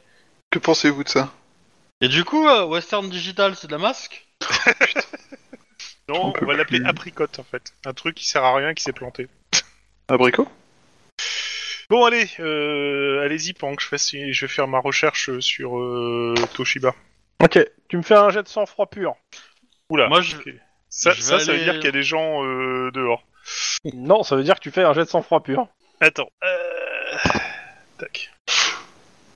[0.52, 1.32] Que pensez-vous de ça?
[2.02, 4.28] Et du coup, euh, Western Digital, c'est de la masque?
[6.08, 6.82] Non, On va l'appeler.
[6.86, 7.74] Apricot en fait.
[7.86, 9.28] Un truc qui sert à rien, qui s'est planté.
[10.08, 10.48] Abricot?
[11.90, 16.34] Bon, allez, euh, allez-y pendant que je, fasse, je vais faire ma recherche sur euh,
[16.56, 16.94] Toshiba.
[17.44, 19.16] ok, tu me fais un jet de sang-froid pur.
[19.90, 20.08] Oula.
[20.08, 20.50] Moi, je- ok.
[20.90, 23.24] Ça, je vais ça, ça veut aller- dire qu'il y a des gens euh, dehors.
[23.94, 25.68] Non, ça veut dire que tu fais un jet de sang-froid pur.
[26.00, 26.30] Attends.
[26.44, 27.18] Euh...
[28.00, 28.32] Tac.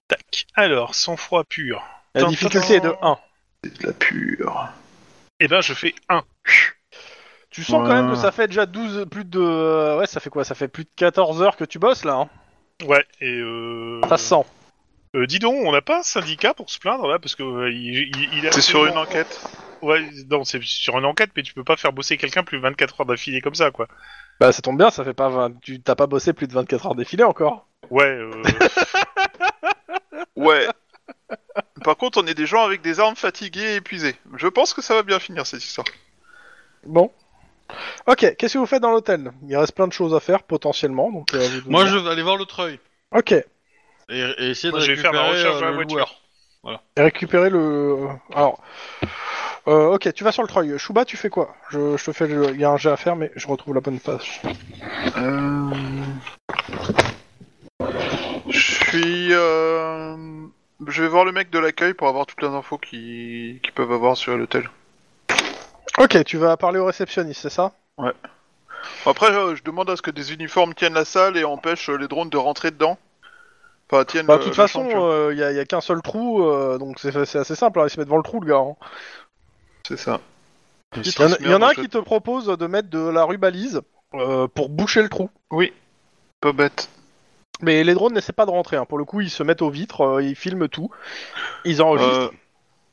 [0.08, 0.46] Tac.
[0.56, 1.84] Alors, sang-froid pur.
[2.16, 2.98] La difficulté est de tin.
[3.02, 3.20] 1.
[3.64, 4.68] C'est de la pure.
[5.40, 6.24] Eh ben, je fais 1.
[7.50, 9.40] Tu sens quand même que ça fait déjà 12, plus de...
[9.40, 10.44] euh, Ouais, ça fait quoi?
[10.44, 12.16] Ça fait plus de 14 heures que tu bosses là.
[12.16, 12.30] Hein?
[12.86, 14.00] Ouais, et euh...
[14.08, 14.46] ça se sent.
[15.16, 17.18] euh, dis donc, on n'a pas un syndicat pour se plaindre là?
[17.20, 19.42] Parce que euh, il, il, il a C'est sur une enquête.
[19.82, 22.64] Ouais, non, c'est sur une enquête, mais tu peux pas faire bosser quelqu'un plus de
[22.64, 23.88] 24 heures d'affilée comme ça, quoi.
[24.40, 25.60] Bah ça tombe bien, ça fait pas 20...
[25.62, 27.68] Tu t'as pas bossé plus de 24 heures défilé encore.
[27.90, 28.32] Ouais, euh...
[30.36, 30.68] Ouais.
[31.84, 34.16] Par contre, on est des gens avec des armes fatiguées et épuisées.
[34.38, 35.88] Je pense que ça va bien finir cette histoire.
[36.86, 37.12] Bon.
[38.08, 39.32] Ok, qu'est-ce que vous faites dans l'hôtel?
[39.48, 41.34] Il reste plein de choses à faire potentiellement, donc...
[41.34, 42.80] euh, vous- Moi, je vais aller voir le treuil.
[43.16, 43.44] Ok, Et,
[44.10, 46.16] et essayer Moi, de je vais faire ma récupérer recherche euh, dans la le voiture.
[46.64, 46.84] loueur.
[46.98, 48.08] et récupérer le...
[48.34, 48.62] Alors...
[49.68, 50.80] Euh, ok, tu vas sur le treuil.
[50.80, 51.54] Chouba, tu fais quoi?
[51.70, 52.50] Je, je te fais le...
[52.52, 54.42] Il y a un jet à faire, mais je retrouve la bonne page.
[55.18, 55.70] Euh...
[58.50, 59.34] Je suis.
[59.34, 60.16] Euh...
[60.88, 63.92] Je vais voir le mec de l'accueil pour avoir toutes les infos qui, qui peuvent
[63.92, 64.70] avoir sur l'hôtel.
[66.00, 67.74] Ok, tu vas parler au réceptionniste, c'est ça
[69.06, 71.98] Après, euh, je demande à ce que des uniformes tiennent la salle et empêchent euh,
[71.98, 72.98] les drones de rentrer dedans.
[73.92, 76.02] Enfin, tiennent Bah, le- de toute le façon, il y, a, y a qu'un seul
[76.02, 78.48] trou, euh, donc c'est c'est assez simple, hein, il se met devant le trou, le
[78.48, 78.60] gars.
[78.60, 78.76] hein.
[79.88, 80.20] C'est ça.
[80.96, 83.24] Il y, en a- y en a un qui te propose de mettre de la
[83.24, 83.82] rubalise
[84.14, 85.30] euh, pour boucher le trou.
[86.42, 86.90] Pas bête.
[87.62, 88.78] Mais les drones n'essaient pas de rentrer.
[88.78, 88.86] hein.
[88.86, 90.90] Pour le coup, ils se mettent aux vitres, euh, ils filment tout,
[91.66, 92.32] ils enregistrent.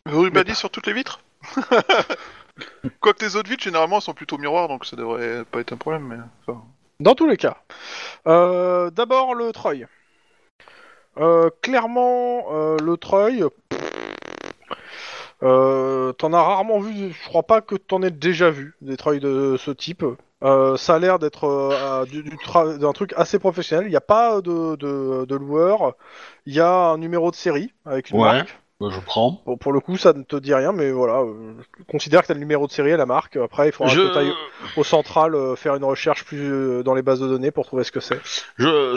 [0.08, 1.20] Euh, sur toutes les vitres?
[3.00, 5.76] Quoique les autres vitres, généralement, elles sont plutôt miroirs, donc ça devrait pas être un
[5.76, 6.16] problème, mais...
[6.46, 6.62] enfin,
[7.00, 7.58] Dans tous les cas.
[8.26, 9.86] Euh, D'abord le Treuil.
[11.18, 13.44] Euh, clairement, euh, le Treuil.
[15.42, 17.12] Euh, t'en as rarement vu.
[17.12, 20.04] Je crois pas que t'en aies déjà vu des Treuils de ce type.
[20.42, 22.36] Euh, ça a l'air d'être euh, du, du
[22.78, 23.86] d'un truc assez professionnel.
[23.86, 25.94] Il n'y a pas de, de, de loueur.
[26.46, 28.32] Il y a un numéro de série avec une Ouais.
[28.32, 28.58] marque.
[28.80, 29.42] Bah, je prends.
[29.46, 31.20] Bon, pour le coup, ça ne te dit rien, mais voilà.
[31.22, 31.54] euh,
[31.88, 33.36] considère que t'as le numéro de série et la marque.
[33.36, 34.32] Après, il faudra que t'ailles
[34.74, 37.64] Je, au central euh, faire une recherche plus euh, dans les bases de données pour
[37.64, 38.20] trouver ce que c'est.
[38.58, 38.96] je,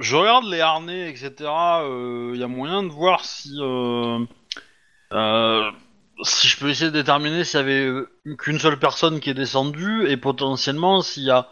[0.00, 1.30] je regarde les harnais, etc.
[1.40, 4.18] Il y a moyen de voir si, euh,
[5.12, 5.70] euh,
[6.22, 9.34] si je peux essayer de déterminer s'il y avait euh, qu'une seule personne qui est
[9.34, 11.48] descendue et potentiellement s'il y a.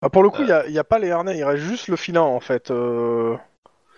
[0.00, 2.22] Ah, pour le coup, il n'y a, pas les harnais, il reste juste le filin
[2.22, 2.70] en fait.
[2.70, 3.36] euh,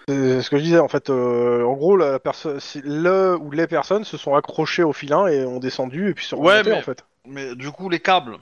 [0.09, 1.11] C'est ce que je disais en fait.
[1.11, 5.45] euh, en gros, la personne, le ou les personnes se sont accrochées au filin et
[5.45, 7.05] ont descendu et puis sont Ouais, remontées mais- en fait.
[7.27, 8.37] Mais du coup, les câbles.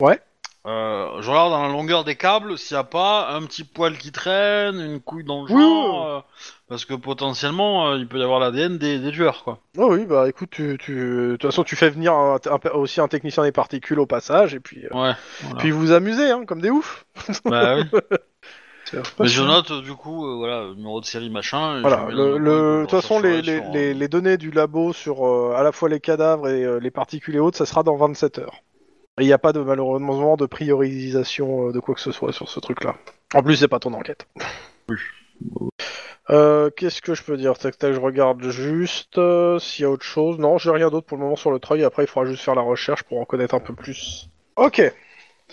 [0.00, 0.18] Ouais.
[0.64, 3.98] Euh, je regarde dans la longueur des câbles s'il n'y a pas un petit poil
[3.98, 6.20] qui traîne, une couille dans le genre, euh,
[6.68, 9.58] parce que potentiellement euh, il peut y avoir l'ADN des, des tueurs quoi.
[9.76, 13.00] Oh oui, bah écoute, tu, tu- de toute façon, tu fais venir un- un- aussi
[13.00, 15.12] un technicien des particules au passage et puis, Ouais.
[15.42, 15.56] voilà.
[15.58, 17.04] puis vous vous amusez hein, comme des oufs.
[17.44, 17.82] bah oui.
[19.20, 21.78] Mais je note euh, du coup, euh, voilà, numéro de série machin.
[21.78, 23.62] et Voilà, je mets dans le, un le- coin de toute façon, les, rechercherai les,
[23.62, 26.64] sur, les, euh, les données du labo sur euh, à la fois les cadavres et
[26.64, 28.62] euh, les particules et autres, ça sera dans 27 heures.
[29.18, 32.32] Et il n'y a pas de malheureusement de priorisation euh, de quoi que ce soit
[32.32, 32.94] sur ce truc-là.
[33.34, 34.26] En plus, c'est pas ton enquête.
[34.88, 34.96] Oui.
[36.30, 37.58] Euh, Qu'est-ce que je peux dire?
[37.58, 40.38] Tac tac, je regarde juste euh, s'il y a autre chose.
[40.38, 41.84] Non, j'ai rien d'autre pour le moment sur le treuil.
[41.84, 44.28] Après, il faudra juste faire la recherche pour en connaître un peu plus.
[44.56, 44.80] Ok.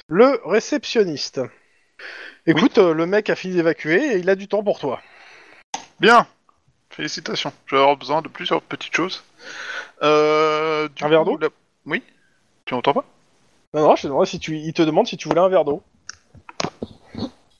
[0.08, 1.42] Le réceptionniste.
[2.46, 5.02] Écoute, euh, le mec a fini d'évacuer et il a du temps pour toi.
[6.00, 6.28] Bien
[6.92, 7.54] Félicitations.
[7.68, 9.24] Je vais avoir besoin de plusieurs petites choses.
[10.02, 11.50] Euh, du Un verre coup, d'eau la-
[11.86, 12.02] Oui
[12.66, 13.06] Tu m'entends pas?
[13.74, 15.66] Non, non, je te demande si tu, il te demande si tu voulais un verre
[15.66, 15.84] d'eau.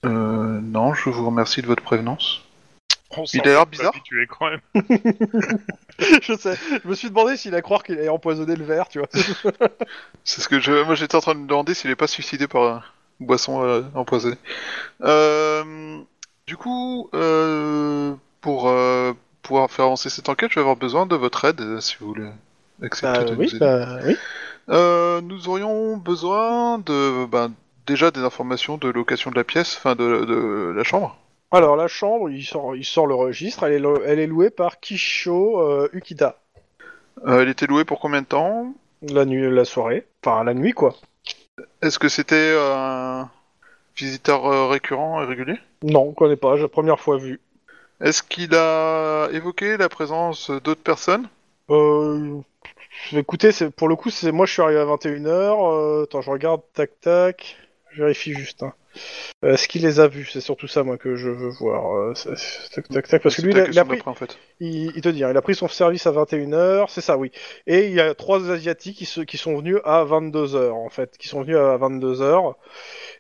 [0.06, 2.42] Euh, non, je vous remercie de votre prévenance.
[3.18, 3.90] On Il a l'air bizarre.
[3.94, 4.62] habitué quand même.
[6.22, 6.56] je sais.
[6.84, 9.08] Je me suis demandé s'il a croire qu'il a empoisonné le verre, tu vois.
[10.24, 10.84] C'est ce que je...
[10.84, 14.38] Moi, j'étais en train de me demander s'il est pas suicidé par boisson euh, empoisonnée.
[15.04, 16.00] Euh,
[16.48, 21.16] du coup, euh, pour euh, pouvoir faire avancer cette enquête, je vais avoir besoin de
[21.16, 22.30] votre aide, si vous voulez
[22.82, 23.60] accepter de nous oui, aider.
[23.60, 24.18] bah, oui.
[24.70, 27.52] Euh, nous aurions besoin de, ben,
[27.88, 31.18] déjà des informations de location de la pièce, enfin de, de la chambre.
[31.52, 33.64] Alors, la chambre, il sort, il sort le registre.
[33.64, 36.38] Elle est, lo- elle est louée par Kisho euh, Ukida.
[37.26, 38.74] Euh, elle était louée pour combien de temps?
[39.02, 40.06] La nuit, la soirée.
[40.24, 40.96] Enfin, la nuit, quoi.
[41.82, 43.30] Est-ce que c'était un
[43.96, 45.60] visiteur euh, récurrent et régulier?
[45.84, 46.56] Non, on connaît pas.
[46.56, 47.40] J'ai la première fois vu.
[48.02, 51.28] Est-ce qu'il a évoqué la présence d'autres personnes?
[51.70, 52.40] Euh,
[53.12, 55.30] écoutez, c'est pour le coup, c'est moi, je suis arrivé à 21h.
[55.30, 56.62] Euh, attends, je regarde.
[56.74, 57.58] Tac, tac.
[57.92, 58.64] Je vérifie juste.
[58.64, 58.74] hein.
[59.44, 61.96] Euh, Est-ce qu'il les a vus C'est surtout ça, moi, que je veux voir.
[61.96, 62.14] Euh,
[62.74, 63.22] tac, tac, tac.
[63.24, 66.12] Parce que lui, il a, pris, te dit, hein, il a pris son service à
[66.12, 67.32] 21h, c'est ça, oui.
[67.68, 71.42] Et il y a trois Asiatiques qui, sont venus à 22h, en fait, qui sont
[71.42, 72.56] venus à 22h,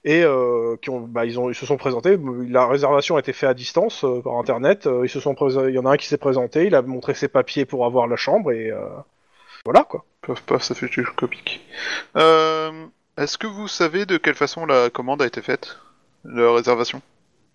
[0.04, 2.18] et euh, qui ont, bah, ils, se sont présentés.
[2.48, 4.88] La réservation a été faite à distance, euh, par Internet.
[4.88, 7.86] Euh, Il y en a un qui s'est présenté, il a montré ses papiers pour
[7.86, 8.80] avoir la chambre, et euh,
[9.66, 10.06] voilà, quoi.
[10.22, 11.62] Paf paf, ça fait du copique.
[12.18, 12.88] Euh,
[13.20, 15.78] Est-ce que vous savez de quelle façon la commande a été faite
[16.24, 17.02] La réservation?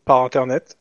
[0.05, 0.77] Par Internet.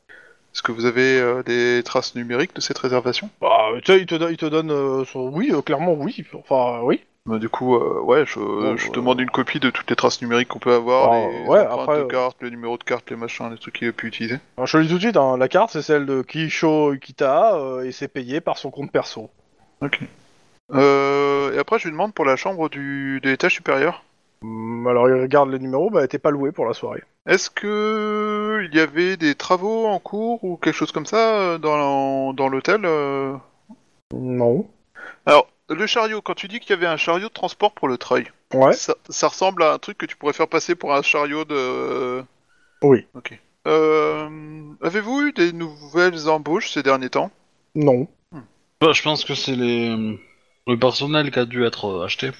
[0.54, 3.30] Est-ce que vous avez euh, des traces numériques de cette réservation?
[3.40, 5.28] Bah, tu sais, il te, don- il te donne euh, son...
[5.32, 6.22] Oui, euh, clairement, oui.
[6.34, 7.02] Enfin, oui.
[7.24, 8.38] Bah, Du coup, euh, ouais, je, je
[8.88, 11.60] euh, demande une copie de toutes les traces numériques qu'on peut avoir, Ah, les ouais,
[11.60, 13.92] empreintes après, de euh, carte, le numéro de carte, les machins, les trucs qu'il a
[13.92, 14.36] pu utiliser.
[14.58, 16.92] Alors, je te le dis tout de suite, hein, la carte, c'est celle de Kisho
[16.92, 19.30] Ukita, euh, et c'est payé par son compte perso.
[20.74, 24.04] Euh, et après, je lui demande pour la chambre du, de l'étage supérieur.
[24.44, 27.02] Hum, Alors il regarde le numéro, bah elle était pas louée pour la soirée.
[27.26, 31.58] Est-ce que il y avait des travaux en cours ou quelque chose comme ça euh,
[31.58, 33.34] dans, dans l'hôtel euh
[34.12, 34.66] Non.
[35.24, 37.96] Alors, le chariot, quand tu dis qu'il y avait un chariot de transport pour le
[37.96, 38.72] treuil, Ouais.
[38.74, 42.22] ça, ça ressemble à un truc que tu pourrais faire passer pour un chariot de...
[42.82, 43.06] Oui.
[43.14, 43.36] Ok.
[43.66, 44.28] Euh,
[44.82, 47.30] Avez-vous eu des nouvelles embauches ces derniers temps?
[47.74, 48.06] Non.
[48.80, 50.20] Bah, je pense que c'est les
[50.66, 52.30] le personnel qui a dû être acheté.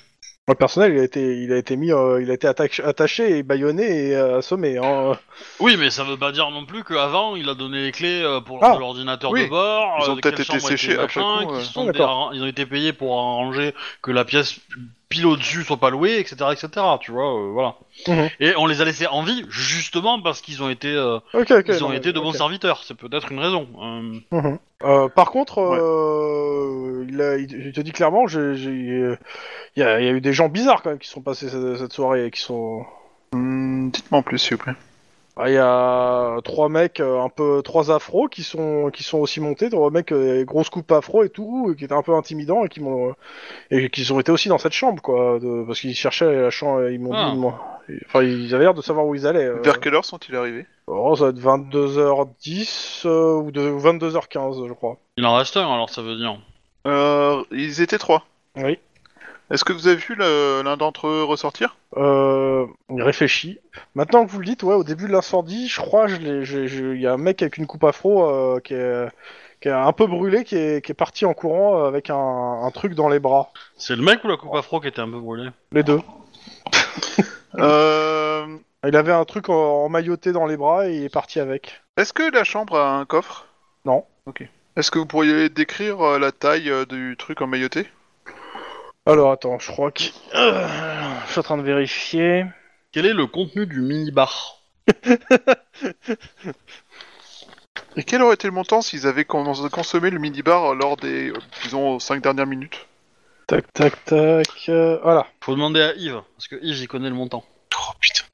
[0.47, 3.39] Le personnel, il a été, il a été mis, euh, il a été attaché, attaché
[3.39, 4.77] et bâillonné et euh, assommé.
[4.77, 5.19] Hein.
[5.59, 8.43] Oui, mais ça veut pas dire non plus qu'avant il a donné les clés euh,
[8.43, 9.45] pour Ah, l'ordinateur oui.
[9.45, 9.97] de bord.
[10.01, 11.65] Ils ont euh, peut-être quelle été chambre était séchés après machin, coup, qui ouais.
[11.65, 12.31] se sont Ah, d'accord.
[12.35, 14.61] ils ont été payés pour arranger que la pièce
[15.15, 16.69] piles au-dessus soient pas loués, etc., etc.
[17.01, 17.77] Tu vois, euh, voilà.
[18.09, 18.29] Mhm.
[18.41, 21.65] Et on les a laissés en vie justement parce qu'ils ont été, euh, Ok, ok.
[21.69, 22.83] ils ont non, été de bons serviteurs.
[22.85, 23.69] C'est peut-être une raison.
[23.81, 24.59] Euh, Mhm.
[24.83, 25.79] Euh, par contre, Ouais.
[25.81, 29.19] euh, il, a- il- il te dit clairement, il
[29.77, 31.77] y, a, il y a eu des gens bizarres quand même qui sont passés cette,
[31.79, 32.85] cette soirée et qui sont.
[33.33, 34.75] Hmm, Dites-moi en plus, s'il vous plaît.
[35.37, 39.19] Ah, Il y a trois mecs euh, un peu trois afros qui sont qui sont
[39.19, 42.15] aussi montés, trois mecs euh, grosse coupe afro et tout, et qui étaient un peu
[42.15, 43.13] intimidants et qui m'ont euh,
[43.71, 46.89] et qui ont été aussi dans cette chambre quoi, de- parce qu'ils cherchaient la chambre,
[46.89, 47.31] ils m'ont Ah.
[47.33, 47.61] dit moi.
[48.07, 49.45] Enfin, ils avaient l'air de savoir où ils allaient.
[49.45, 49.61] euh.
[49.63, 50.67] Vers quelle heure sont-ils arrivés?
[50.87, 54.99] Oh, ça va être 22h10 euh, ou de 22h15, je crois.
[55.17, 56.39] il en reste un, alors ça veut dire.
[56.87, 58.25] euh, Ils étaient trois.
[58.57, 58.79] Oui.
[59.51, 61.77] Est-ce que vous avez vu le- l'un d'entre eux ressortir?
[61.97, 63.59] Euh, il réfléchit.
[63.95, 67.01] Maintenant que vous le dites, ouais, au début de l'incendie, je crois, je l'ai- il
[67.01, 69.07] y a un mec avec une coupe afro euh, qui, est,
[69.61, 72.17] qui est un peu brûlé, qui est, qui est parti en courant euh, avec un,
[72.17, 73.51] un truc dans les bras.
[73.77, 76.01] C'est le mec ou la coupe afro qui était un peu brûlée Les deux.
[77.59, 78.47] euh,
[78.87, 81.83] Il avait un truc en- emmailloté dans les bras et il est parti avec.
[81.97, 83.47] Est-ce que la chambre a un coffre?
[83.85, 84.05] Non.
[84.27, 84.47] Ok.
[84.77, 87.87] Est-ce que vous pourriez décrire euh, la taille euh, du truc emmailloté
[89.07, 90.03] Alors attends, je crois que...
[90.03, 92.47] Je suis en train de vérifier.
[92.93, 94.61] Quel est le contenu du mini-bar
[97.97, 101.39] Et quel aurait été le montant s'ils avaient con- consommé le mini-bar lors des, euh,
[101.63, 102.87] disons, 5 dernières minutes
[103.47, 104.47] Tac, tac, tac.
[104.71, 105.27] euh, voilà.
[105.43, 107.45] Faut demander à Yves, parce que Yves il connaît le montant.
[107.77, 108.25] Oh putain.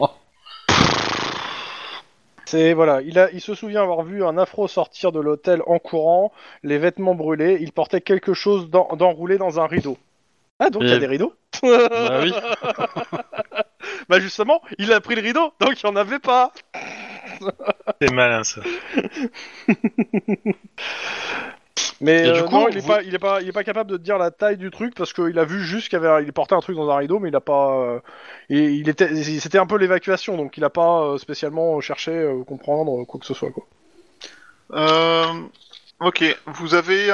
[2.52, 5.78] C'est voilà, il a, il se souvient avoir vu un afro sortir de l'hôtel en
[5.78, 9.96] courant, les vêtements brûlés, il portait quelque chose d'en- d'enroulé dans un rideau.
[10.58, 12.32] Ah donc il y a Et- des rideaux Bah oui.
[14.08, 16.52] Bah justement, il a pris le rideau, donc il y en avait pas.
[18.00, 18.60] C'est malin ça.
[22.02, 23.90] Mais euh, coup, non, il est vous- pas, il est pas, il est pas capable
[23.90, 26.24] de te dire la taille du truc parce qu'il a vu juste qu'il y avait,
[26.24, 28.00] il portait un truc dans un rideau, mais il a pas, euh,
[28.50, 32.42] et il était, c'était un peu l'évacuation, donc il a pas euh, spécialement cherché euh,
[32.44, 33.64] comprendre quoi que ce soit quoi.
[34.72, 35.24] euh,
[36.00, 36.24] Ok.
[36.46, 37.06] Vous avez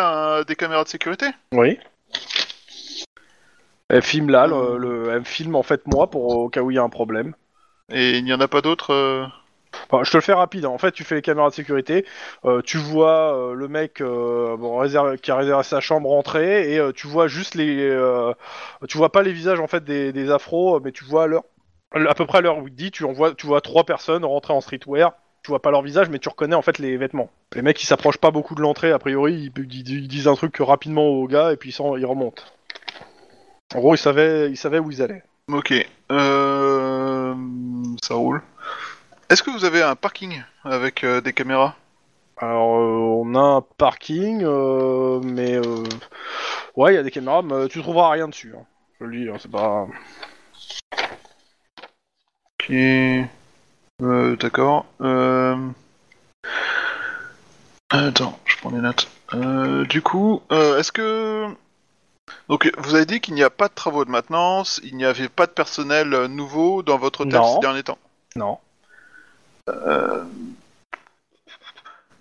[0.47, 1.27] des caméras de sécurité?
[1.53, 1.79] Oui.
[3.91, 6.75] Elle filme là, le, le- elle filme en fait moi pour au cas où il
[6.75, 7.35] y a un problème.
[7.91, 9.27] Et il n'y en a pas d'autres euh,
[10.03, 10.65] Je te le fais rapide.
[10.65, 10.71] hein.
[10.71, 12.05] En fait, tu fais les caméras de sécurité,
[12.45, 17.07] euh, tu vois euh, le mec euh, qui a réservé sa chambre rentrer et tu
[17.07, 17.97] vois juste les,
[18.89, 21.27] tu vois pas les visages en fait des, afros, mais tu vois
[21.95, 24.53] à peu près l'heure où il dit, tu en vois, tu vois trois personnes rentrer
[24.53, 25.13] en streetwear.
[25.45, 27.31] Tu vois pas leur visage, mais tu reconnais en fait les vêtements.
[27.55, 31.07] Les mecs ils s'approchent pas beaucoup de l'entrée, a priori ils, disent un truc rapidement
[31.07, 32.43] au gars et puis ils, ils remontent.
[33.75, 35.23] En gros, ils savaient, ils savaient où ils allaient.
[35.51, 35.73] Ok.
[38.03, 38.43] Ça roule.
[39.31, 41.75] Est-ce que vous avez un parking avec euh, des caméras?
[42.39, 45.85] Alors, euh, on a un parking, euh, mais euh,
[46.77, 48.55] ouais, il y a des caméras, mais tu trouveras rien dessus.
[48.57, 48.65] hein.
[49.01, 49.87] Je le dis, hein, c'est pas.
[52.61, 52.71] Ok.
[52.71, 54.87] Euh, D'accord.
[55.01, 55.57] Euh...
[57.91, 59.09] Attends, je prends des notes.
[59.35, 61.47] Euh, du coup, euh, est-ce que...
[62.49, 65.29] Donc, vous avez dit qu'il n'y a pas de travaux de maintenance, il n'y avait
[65.29, 67.55] pas de personnel euh, nouveau dans votre hôtel Non.
[67.55, 67.99] ces derniers temps?
[68.37, 68.59] Non.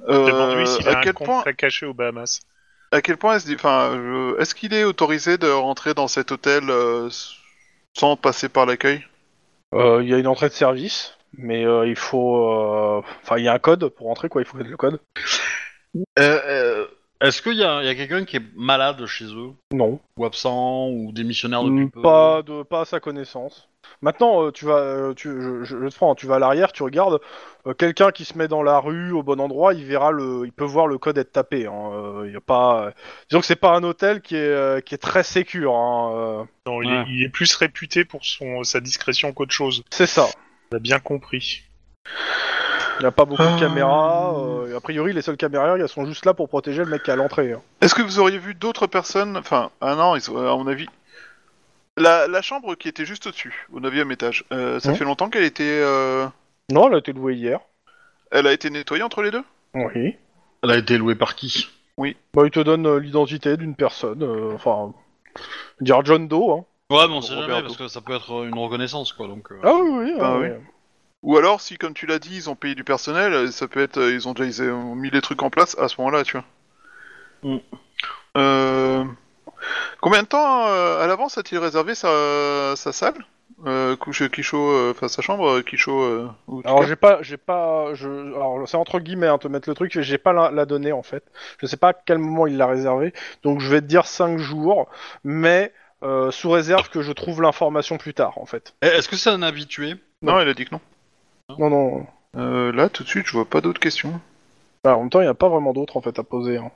[0.09, 2.39] Euh, Demande-lui s'il à un quel compte point, à cacher aux Bahamas.
[2.91, 6.69] à quel point est-ce, enfin, je- est-ce qu'il est autorisé de rentrer dans cet hôtel
[6.69, 7.09] euh,
[7.97, 9.05] sans passer par l'accueil?
[9.73, 12.37] Euh, Il y a une entrée de service, mais euh, il faut.
[12.37, 14.41] euh, Enfin, il y a un code pour rentrer, quoi.
[14.41, 14.99] Il faut connaître le code.
[17.19, 19.49] Est-ce qu'il y a, il y a quelqu'un qui est malade chez eux?
[19.71, 19.99] Non.
[20.17, 23.69] Ou absent Ou démissionnaire depuis Mm, peu Pas de, pas à sa connaissance.
[24.01, 26.71] Maintenant, euh, tu vas, euh, tu, je, je- je te prends, tu vas à l'arrière,
[26.73, 27.19] tu regardes.
[27.65, 30.51] euh, Quelqu'un qui se met dans la rue au bon endroit, il verra le, il
[30.51, 31.65] peut voir le code être tapé.
[31.65, 31.91] Hein.
[31.93, 32.91] euh, il y a pas,
[33.29, 35.73] disons que c'est pas un hôtel qui est, euh, qui est très sécure.
[35.75, 36.11] Hein.
[36.13, 36.97] euh, Non, il, Ouais.
[36.97, 39.83] est, il est plus réputé pour son, sa discrétion qu'autre chose.
[39.89, 40.27] c'est ça.
[40.71, 41.63] On a bien compris.
[42.99, 43.55] Il n'y a pas beaucoup Ah.
[43.55, 44.33] de caméras.
[44.39, 47.09] euh, a priori, les seules caméras, elles sont juste là pour protéger le mec qui
[47.09, 47.53] est à l'entrée.
[47.53, 47.61] hein.
[47.81, 50.87] Est-ce que vous auriez vu d'autres personnes Enfin, ah non, ils sont- à mon avis.
[51.97, 54.95] La, la chambre qui était juste au-dessus, au 9 étage, euh, ça Ouais.
[54.95, 55.63] fait longtemps qu'elle était.
[55.83, 56.27] euh,
[56.71, 57.59] Non, elle a été louée hier.
[58.31, 59.43] Elle a été nettoyée entre les deux?
[59.73, 60.15] Oui.
[60.63, 61.69] Elle a été louée par qui?
[61.97, 64.21] Bah, il te donne euh, l'identité d'une personne.
[64.21, 64.93] euh, enfin,
[65.81, 66.51] dire John Doe.
[66.59, 66.65] Hein.
[66.91, 67.51] Ouais, mais on sait Roberto.
[67.51, 69.51] jamais, parce que ça peut être une reconnaissance, quoi, donc...
[69.51, 70.13] euh, Ah oui, oui.
[70.19, 70.63] Bah euh, oui.
[71.23, 73.97] Ou alors, si, comme tu l'as dit, ils ont payé du personnel, ça peut être.
[73.97, 76.33] euh, Ils ont déjà ils ont mis les trucs en place à ce moment-là, tu
[76.37, 76.45] vois.
[77.43, 77.57] Mm.
[78.37, 79.03] Euh...
[80.01, 83.15] Combien de temps euh, à l'avance a-t-il réservé sa, sa salle
[83.65, 85.99] Euh, couche Kisho euh, à sa chambre, Kisho.
[86.03, 86.29] Euh,
[86.63, 89.99] Alors j'ai pas, j'ai pas, je, alors c'est entre guillemets, hein, te mettre le truc,
[89.99, 91.23] j'ai pas la, la donnée en fait.
[91.59, 94.37] Je sais pas à quel moment il l'a réservé, donc je vais te dire 5
[94.37, 94.87] jours,
[95.23, 98.75] mais euh, sous réserve que je trouve l'information plus tard en fait.
[98.83, 99.95] Eh, Est-ce que c'est un habitué?
[100.21, 100.81] Non, il a dit que non.
[101.57, 102.05] Non non.
[102.35, 104.19] Euh, là, tout de suite, je vois pas d'autres questions.
[104.83, 106.57] Alors, en même temps, il n'y a pas vraiment d'autres en fait à poser.
[106.57, 106.71] Hein.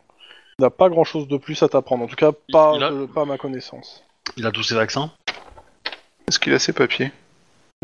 [0.59, 2.83] Il n'y a pas grand chose de plus à t'apprendre, en tout cas pas, Il
[2.83, 4.03] a- euh, pas à ma connaissance.
[4.37, 5.11] Il a tous ses vaccins
[6.27, 7.11] Est-ce qu'il a ses papiers?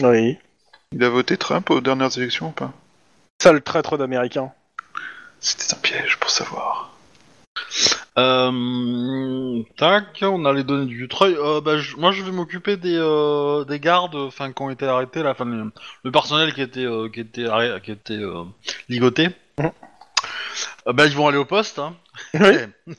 [0.01, 0.37] Oui.
[0.93, 2.71] Il a voté Trump aux dernières élections ou pas?
[3.41, 4.51] Sale traître d'américain.
[5.39, 6.91] C'était un piège pour savoir.
[8.17, 11.35] Euh, tac, on a les données du Treuil.
[11.35, 14.85] Euh, bah, je- moi, je vais m'occuper des, euh, des gardes, enfin, qui ont été
[14.87, 15.71] arrêtés, là, enfin, le,
[16.03, 18.43] le personnel qui était, euh, qui était, arrêt- qui était euh,
[18.89, 19.29] ligoté.
[19.59, 19.71] Mhm.
[20.87, 21.79] Euh, bah, ils vont aller au poste.
[21.79, 21.95] Hein.
[22.33, 22.55] Oui.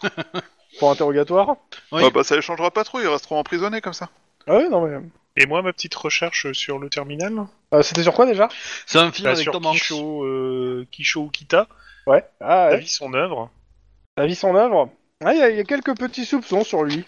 [0.79, 1.57] Pour interrogatoire
[1.91, 2.03] Oui.
[2.05, 4.11] Ah bah ça les changera pas trop, ils resteront emprisonnés comme ça.
[4.47, 4.99] Ah oui, non mais.
[5.37, 8.49] Et moi, ma petite recherche sur le terminal Euh, C'était sur quoi déjà?
[8.87, 9.75] C'est un film Bah, avec Sur Tom Hanks.
[9.79, 11.67] Kisho, euh, Kisho Ukita,
[12.07, 12.25] Ouais.
[12.41, 12.81] Ah la ouais.
[12.81, 13.51] vie, son œuvre.
[14.17, 14.91] La vie son œuvre.
[15.25, 17.05] Ah, il y, a- il y a quelques petits soupçons sur lui.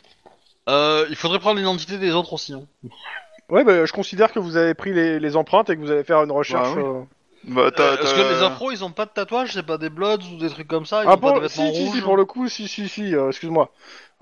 [0.69, 2.53] Euh, il faudrait prendre l'identité des autres aussi.
[2.53, 2.63] hein.
[3.49, 6.05] Ouais, bah, je considère que vous avez pris les, les empreintes et que vous allez
[6.05, 6.69] faire une recherche.
[6.75, 6.83] Bah oui.
[6.85, 7.03] euh,
[7.45, 7.93] Bah t'as...
[7.93, 10.37] Euh, t'as- que les afros, ils ont pas de tatouage C'est pas des bloods ou
[10.39, 12.17] des trucs comme ça Ils Ah ont pas bon des si, vêtements si, si, pour
[12.17, 13.71] le coup, si, si, si, euh, excuse-moi.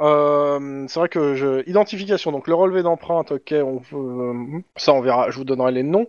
[0.00, 1.68] Euh, c'est vrai que je...
[1.68, 3.96] Identification, donc le relevé d'empreinte, ok, on peut...
[3.96, 6.06] euh, ça on verra, je vous donnerai les noms.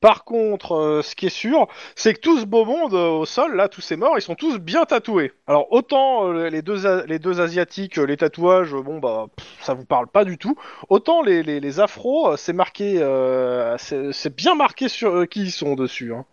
[0.00, 3.24] Par contre, euh, ce qui est sûr, c'est que tout ce beau monde euh, au
[3.26, 5.32] sol, là, tous ces morts, ils sont tous bien tatoués.
[5.48, 9.26] Alors autant euh, les, deux, A- les deux asiatiques, euh, les tatouages, euh, bon bah,
[9.36, 10.56] pff, ça vous parle pas du tout.
[10.88, 15.26] Autant les, les, les afros, euh, c'est marqué, euh, c'est c'est bien marqué sur euh,
[15.26, 16.14] qui ils sont dessus.
[16.14, 16.24] Hein.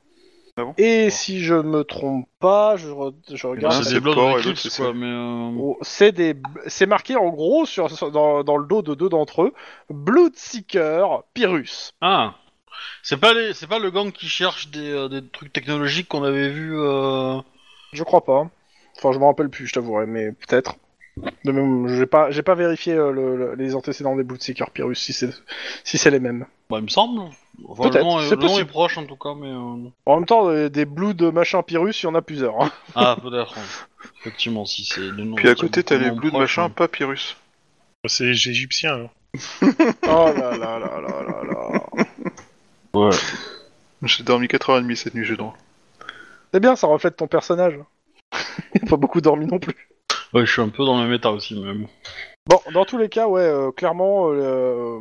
[0.67, 3.73] Ah Et si je me trompe pas, je, re- je regarde.
[3.73, 4.93] C'est c'est des et l'autre, c'est quoi, ça.
[4.93, 5.05] mais...
[5.05, 6.35] euh, Oh, C'est des,
[6.67, 9.53] c'est marqué en gros sur, sur- dans, dans le dos de deux d'entre eux,
[9.89, 11.91] Bloodseeker, Pyrrhus.
[12.01, 12.35] Ah
[13.03, 16.23] c'est pas les, c'est pas le gang qui cherche des, euh, des trucs technologiques qu'on
[16.23, 16.77] avait vu.
[16.77, 17.39] Euh...
[17.91, 18.49] Je crois pas.
[18.97, 20.75] Enfin, je me rappelle plus, je t'avouerai, mais peut-être.
[21.45, 24.95] De même, j'ai pas, j'ai pas vérifié euh, le- le- les antécédents des Bloodseeker Pyrrhus
[24.95, 25.29] si c'est,
[25.83, 26.45] si c'est les mêmes.
[26.69, 27.21] Bah, il me semble.
[27.67, 29.47] Enfin, le Peut-être, nom, est- c'est le nom est proche en tout cas, mais.
[29.47, 32.61] euh, En même temps, euh, des Blood machin Pyrrhus, il y en a plusieurs.
[32.61, 32.71] hein.
[32.95, 33.57] Ah, peut-être.
[33.57, 33.61] hein.
[34.19, 35.35] Effectivement, si c'est le nom.
[35.35, 36.69] Puis à côté t'as les blues de machin, hein.
[36.69, 37.35] pas Pyrrhus.
[38.05, 39.09] C'est égyptien, alors.
[40.03, 41.83] oh là là là là là là.
[42.93, 43.15] Ouais.
[44.03, 45.55] J'ai dormi 4h30 cette nuit, j'ai droit.
[46.53, 47.77] C'est bien, ça reflète ton personnage.
[48.75, 49.75] Il a pas beaucoup dormi non plus.
[50.33, 51.87] Ouais, je suis un peu dans le méta aussi, mais bon.
[52.45, 54.99] Bon, dans tous les cas, ouais, euh, clairement, euh,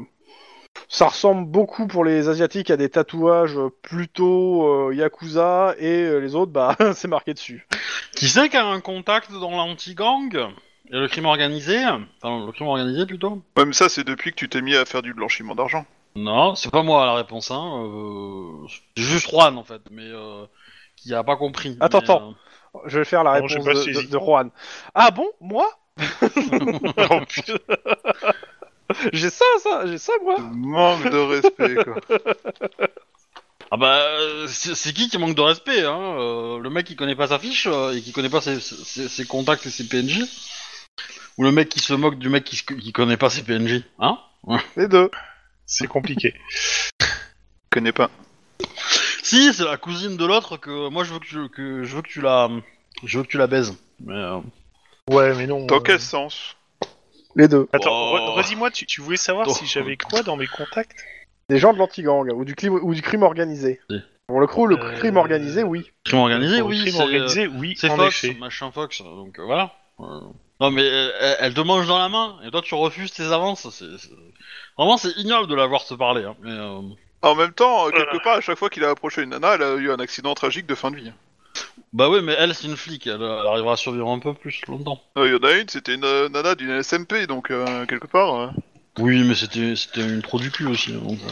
[0.89, 6.35] ça ressemble beaucoup pour les asiatiques à des tatouages plutôt euh, yakuza et euh, les
[6.35, 7.67] autres, bah, c'est marqué dessus.
[8.15, 10.37] Qui c'est qui a un contact dans l'anti-gang?
[10.91, 11.85] Et le crime organisé?
[12.23, 13.43] Enfin, le crime organisé plutôt?
[13.57, 15.85] Ouais, mais ça c'est depuis que tu t'es mis à faire du blanchiment d'argent.
[16.17, 17.85] Non, c'est pas moi la réponse, hein.
[17.85, 18.67] Euh...
[18.97, 20.47] C'est juste Juan en fait, mais euh,
[20.97, 21.77] qui a pas compris.
[21.81, 22.35] Attends, mais, attends.
[22.87, 24.07] Je vais faire la réponse de, suivi.
[24.07, 24.51] de- de Juan.
[24.95, 25.69] Ah bon, moi
[27.29, 27.55] putain.
[29.13, 30.37] J'ai ça, ça, j'ai ça, moi.
[30.39, 31.97] Manque de respect quoi.
[33.71, 34.03] Ah bah,
[34.49, 37.67] c'est qui qui manque de respect, hein euh, Le mec qui connaît pas sa fiche
[37.71, 40.23] euh, et qui connaît pas ses, ses- ses contacts et ses PNJ
[41.37, 44.17] Ou le mec qui se moque du mec qui, qui connaît pas ses PNJ Hein?
[44.77, 45.11] Les deux.
[45.67, 46.33] C'est compliqué.
[47.03, 47.07] Je
[47.71, 48.09] connais pas.
[49.29, 52.03] Si, c'est la cousine de l'autre que moi je veux que, tu- que je veux
[52.03, 52.49] que tu la
[53.05, 53.77] je veux que tu la baises.
[54.01, 54.39] Mais euh,
[55.11, 55.67] Ouais, mais non.
[55.67, 56.57] Dans euh, quel sens?
[57.37, 57.69] Les deux.
[57.73, 58.17] Attends, Oh.
[58.17, 59.53] re- redis-moi, tu, tu voulais savoir Oh.
[59.55, 60.97] si j'avais quoi dans mes contacts?
[61.51, 63.81] Des gens de l'anti-gang ou du, crime, ou du crime organisé.
[63.91, 64.01] Si.
[64.27, 65.91] Pour le coup, le Euh, crime organisé, oui.
[66.05, 68.35] crime organisé, Pour le oui, crime c'est organisé, oui, c'est en Fox, effet.
[68.39, 69.73] machin Fox, donc euh, voilà.
[70.01, 70.05] Euh,
[70.61, 73.25] Non mais euh, elle, elle te mange dans la main et toi tu refuses tes
[73.25, 73.69] avances.
[73.71, 74.11] c'est c'est-
[74.77, 76.25] Vraiment c'est ignoble de la voir se parler.
[76.25, 76.37] Hein.
[76.43, 76.81] Mais, euh,
[77.23, 78.21] En même temps, euh, quelque Voilà.
[78.21, 80.67] part, à chaque fois qu'il a approché une nana, elle a eu un accident tragique
[80.67, 81.13] de fin de vie.
[81.93, 84.61] Bah oui mais elle c'est une flic, elle, elle arrivera à survivre un peu plus
[84.69, 85.01] longtemps.
[85.17, 88.07] Euh, Il y en a une, c'était une euh, nana d'une SMP, donc euh, quelque
[88.07, 88.35] part.
[88.35, 88.49] euh,
[88.99, 90.93] Oui mais c'était c'était une du cul aussi.
[90.95, 91.31] hein, donc, euh.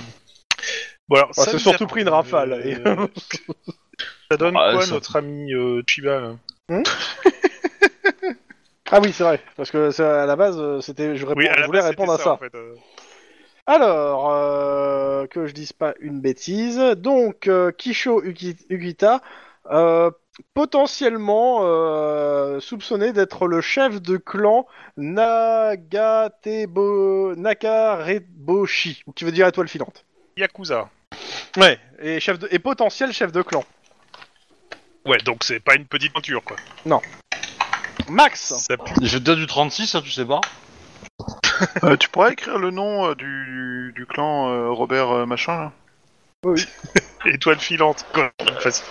[1.09, 2.77] Bon, alors, Ah, ça c'est surtout pris une rafale, euh, et-
[4.31, 6.37] ça donne Ah, quoi, ça- notre ami euh, Chiba là
[8.91, 9.41] Ah oui, c'est vrai.
[9.57, 11.89] Parce que c'est- à la base, euh, c'était, je, réponds- Oui, je la voulais base,
[11.91, 12.33] répondre à ça.
[12.33, 12.75] en fait, euh.
[13.67, 16.79] Alors, euh, que je dise pas une bêtise.
[16.79, 19.21] Donc, euh, Kisho Ukita,
[19.71, 20.11] euh,
[20.55, 26.25] potentiellement euh, soupçonné d'être le chef de clan Nagatebo...
[27.37, 30.05] Nakareboshi, ou qui veut dire étoile filante.
[30.37, 30.89] Yakuza.
[31.57, 32.47] Ouais, et, chef de...
[32.51, 33.65] et potentiel chef de clan.
[35.07, 36.57] Ouais, donc c'est pas une petite peinture quoi.
[38.09, 38.93] Max Ça pue.
[38.95, 40.41] Te dire du 36 ça tu sais pas.
[41.85, 45.73] Euh, tu pourrais écrire le nom euh, du, du clan euh, Robert euh, machin là?
[47.25, 48.31] Étoile filante, quoi.
[48.61, 48.85] Facile.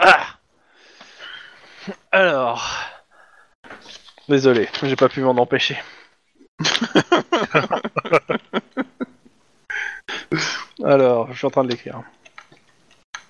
[0.00, 0.26] Ah.
[2.10, 2.68] Alors.
[4.28, 5.78] Désolé, j'ai pas pu m'en empêcher.
[10.84, 12.02] Alors, je suis en train de l'écrire.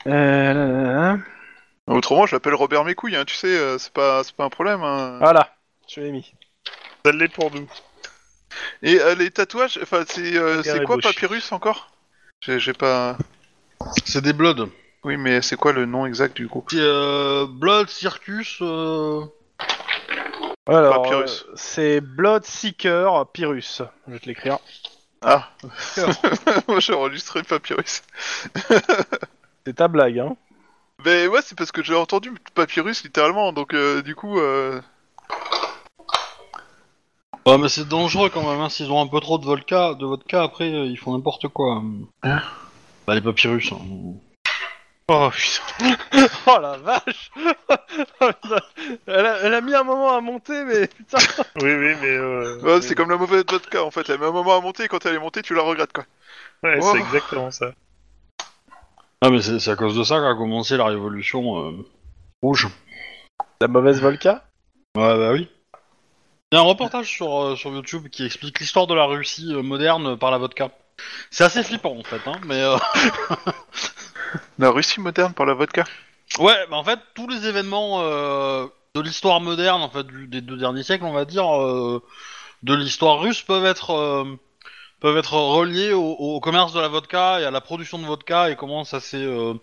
[0.07, 1.19] Euh, là, là, là.
[1.89, 4.51] Autrement, je l'appelle Robert mes couilles, hein, tu sais, euh, c'est pas, c'est pas un
[4.51, 4.83] problème.
[4.83, 5.19] Hein.
[5.21, 5.55] Voilà,
[5.89, 6.35] je l'ai mis.
[7.05, 7.69] Ça l'est pour nous.
[8.83, 10.99] Et euh, les tatouages, enfin, c'est, euh, c'est quoi.
[10.99, 11.91] Papyrus encore?
[12.41, 13.17] J'ai, j'ai pas.
[14.05, 14.69] C'est des Bloods.
[15.05, 18.59] Oui, mais c'est quoi le nom exact du groupe C'est euh, Blood Circus.
[18.61, 19.25] euh,
[20.67, 21.45] Alors, Papyrus.
[21.49, 23.83] euh, c'est Bloodseeker Pyrrhus.
[24.09, 24.59] Je vais te l'écrire.
[25.23, 25.51] Ah
[26.69, 28.03] Moi j'ai enregistré Papyrus.
[29.67, 30.37] C'est ta blague, hein
[31.05, 34.39] Mais ouais, c'est parce que j'ai entendu Papyrus littéralement, donc euh, du coup.
[34.39, 34.81] Euh...
[37.47, 38.61] Ouais, mais c'est dangereux quand même.
[38.61, 38.69] Hein.
[38.69, 41.83] S'ils ont un peu trop de vodka, de vodka après, euh, ils font n'importe quoi.
[42.25, 42.41] Hein
[43.07, 43.73] bah, les papyrus.
[43.73, 43.79] hein.
[45.09, 45.97] Oh putain.
[46.49, 47.31] Oh la vache
[49.07, 51.19] elle, a, elle a mis un moment à monter, mais putain
[51.63, 52.09] Oui, oui, mais.
[52.17, 52.59] Euh...
[52.63, 54.89] Ouais, c'est comme la mauvaise vodka en fait, elle met un moment à monter et
[54.89, 56.05] quand elle est montée, tu la regrettes quoi.
[56.65, 56.89] Ouais, Oh.
[56.93, 57.73] c'est exactement ça.
[59.23, 61.73] Ah, mais c'est c'est à cause de ça qu'a commencé la révolution euh,
[62.43, 62.69] rouge.
[63.61, 64.45] La mauvaise Volca
[64.97, 65.49] Ouais, bah oui.
[66.53, 69.53] Il y a un reportage sur, euh, sur YouTube qui explique l'histoire de la Russie
[69.53, 70.71] euh, moderne par la vodka.
[71.31, 72.77] C'est assez flippant en fait, hein, mais euh,
[74.59, 75.85] La Russie moderne par la vodka.
[76.39, 80.41] ouais, bah en fait tous les événements euh, de l'histoire moderne, en fait du- des
[80.41, 82.03] deux derniers siècles, on va dire, euh,
[82.63, 84.25] de l'histoire russe peuvent être euh,
[85.01, 88.51] peuvent être reliés au, au commerce de la vodka et à la production de vodka
[88.51, 89.55] et comment ça s'est euh,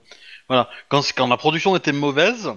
[0.49, 2.53] voilà quand la production était mauvaise,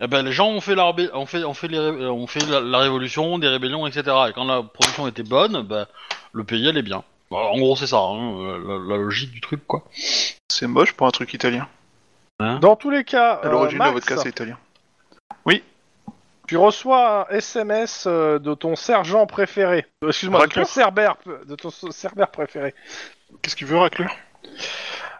[0.00, 2.60] eh ben les gens ont fait la ont fait ont fait les ont fait la,
[2.60, 4.02] la révolution, des rébellions, etc.
[4.28, 5.86] Et quand la production était bonne, ben,
[6.32, 7.04] le pays allait bien.
[7.30, 8.58] En gros c'est ça, hein, euh,
[8.88, 9.84] la, la logique du truc quoi.
[10.48, 11.66] C'est moche pour un truc italien.
[12.60, 14.58] Dans tous les cas, À euh, l'origine, la Max, vodka c'est italien.
[16.48, 19.86] tu reçois un SMS euh, de ton sergent préféré.
[20.02, 21.16] Euh, Excuse-moi, de ton cerbère,
[21.46, 22.74] de ton cerbère préféré.
[23.40, 24.10] Qu'est-ce qu'il veut raclure?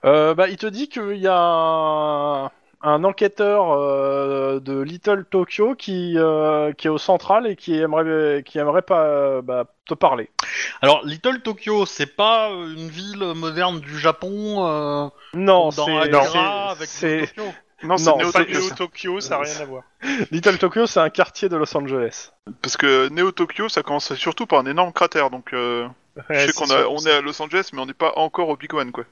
[0.04, 2.50] Euh, bah, il te dit qu'il y a un,
[2.82, 8.42] un enquêteur euh, de Little Tokyo qui, euh, qui est au central et qui aimerait,
[8.44, 10.30] qui aimerait pas bah, te parler.
[10.80, 17.32] Alors Little Tokyo, c'est pas une ville moderne du Japon euh, Non, c'est.
[17.84, 18.60] Non, c'est Neo Tokyo.
[18.76, 19.82] Tokyo, ça n'a rien à voir.
[20.30, 22.30] Little Tokyo, c'est un quartier de Los Angeles.
[22.60, 26.52] Parce que Neo Tokyo, ça commence surtout par un énorme cratère, donc euh, Ouais, je
[26.52, 28.92] sais qu'on on est à Los Angeles, mais on n'est pas encore au Big One,
[28.92, 29.04] quoi.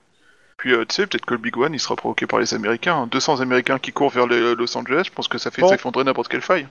[0.60, 2.94] Puis euh, tu sais, peut-être que le Big One, il sera provoqué par les Américains.
[2.94, 3.06] hein.
[3.06, 5.68] 200 Américains qui courent vers les- Los Angeles, je pense que ça fait Bon.
[5.68, 6.68] s'effondrer n'importe quelle faille.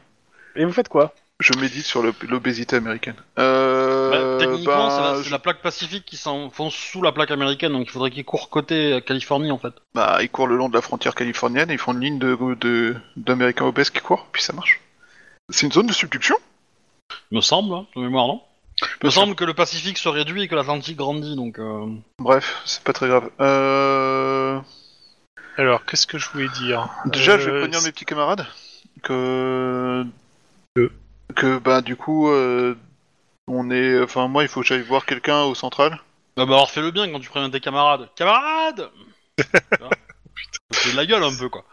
[0.55, 1.13] Et vous faites quoi?
[1.39, 3.15] Je médite sur le- l'obésité américaine.
[3.39, 7.11] Euh, Bah, techniquement, ben, c'est la, c'est je- la plaque pacifique qui s'enfonce sous la
[7.13, 9.73] plaque américaine, donc il faudrait qu'il court côté euh, Californie en fait.
[9.95, 12.37] bah, ils courent le long de la frontière californienne, et ils font une ligne de
[12.59, 14.81] de- d'Américains obèses qui courent, puis ça marche.
[15.49, 16.35] C'est une zone de subduction?
[17.31, 18.41] Il me semble, hein, de mémoire, non?
[19.01, 21.59] Il me semble que le Pacifique se réduit et que l'Atlantique grandit, donc.
[21.59, 21.87] euh,
[22.19, 23.29] Bref, c'est pas très grave.
[23.41, 24.59] Euh...
[25.57, 28.45] Alors, qu'est-ce que je voulais dire Déjà, je vais Euh, prévenir mes petits camarades
[29.03, 30.05] que
[30.75, 30.91] Que
[31.35, 32.75] que bah du coup euh,
[33.47, 35.99] on est, enfin moi il faut que j'aille voir quelqu'un au central.
[36.37, 38.09] Bah, bah alors fais-le bien quand tu préviens tes camarades.
[38.15, 38.89] Camarades
[40.71, 41.63] C'est de la gueule un peu quoi.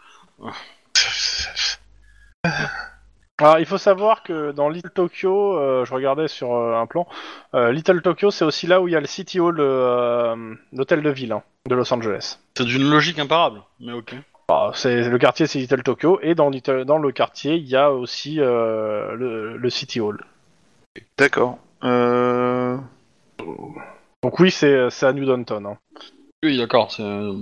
[3.39, 7.07] Alors, il faut savoir que dans Little Tokyo, euh, je regardais sur euh, un plan,
[7.53, 11.03] euh, Little Tokyo, c'est aussi là où il y a le City Hall, euh, l'hôtel
[11.03, 12.39] de ville hein, de Los Angeles.
[12.57, 14.15] C'est d'une logique imparable, mais ok.
[14.49, 17.75] Ah, c'est le quartier, c'est Little Tokyo, et dans, Little- dans le quartier, il y
[17.75, 20.25] a aussi euh, le, le City Hall.
[21.19, 21.59] D'accord.
[21.83, 22.77] Euh...
[24.23, 25.63] Donc oui, c'est c'est à New Downton.
[25.67, 25.77] hein.
[26.43, 27.33] Oui, d'accord, c'est euh,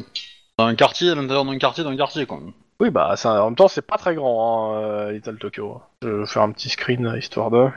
[0.58, 2.52] un quartier à l'intérieur d'un quartier d'un quartier quand même.
[2.80, 5.82] Oui, bah ça, en même temps, c'est pas très grand, hein, euh, Little Tokyo.
[6.02, 7.68] Je vais faire un petit screen euh, histoire de.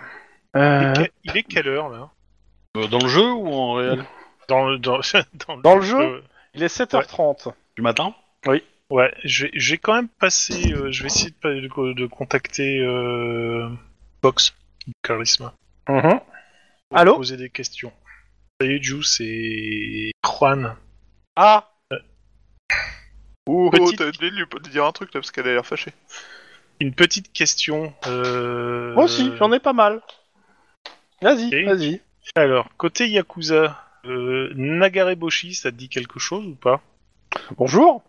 [0.54, 2.10] il, Euh, est que- il est quelle heure, là
[2.74, 4.04] dans le jeu ou en réel
[4.48, 5.00] dans le, dans,
[5.48, 6.22] dans Dans le jeu
[6.54, 7.52] il est 7h30.
[7.76, 8.14] Du matin
[8.90, 10.72] Ouais, je vais, je vais quand même passer.
[10.72, 13.68] euh, je vais essayer de, de, de contacter euh,
[14.22, 14.54] Box,
[15.02, 15.52] Charisma.
[15.88, 16.20] Mhm.
[16.88, 17.92] pour Allô Poser des questions.
[18.60, 20.74] Salut, Ju, c'est Juan.
[21.36, 21.68] Ah
[23.48, 25.66] Ouh, Petite- t'as oublié de lui de dire un truc là parce qu'elle a l'air
[25.66, 25.92] fâchée.
[26.80, 27.92] Une petite question.
[28.06, 28.94] Euh...
[28.94, 30.02] Moi aussi, j'en ai pas mal.
[31.22, 31.64] Vas-y, Ok.
[31.66, 32.00] vas-y.
[32.36, 36.80] Alors, côté Yakuza, euh, Nagareboshi, ça te dit quelque chose ou pas?
[37.56, 38.02] Bonjour,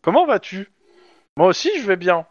[0.00, 0.70] comment vas-tu?
[1.36, 2.24] Moi aussi, je vais bien.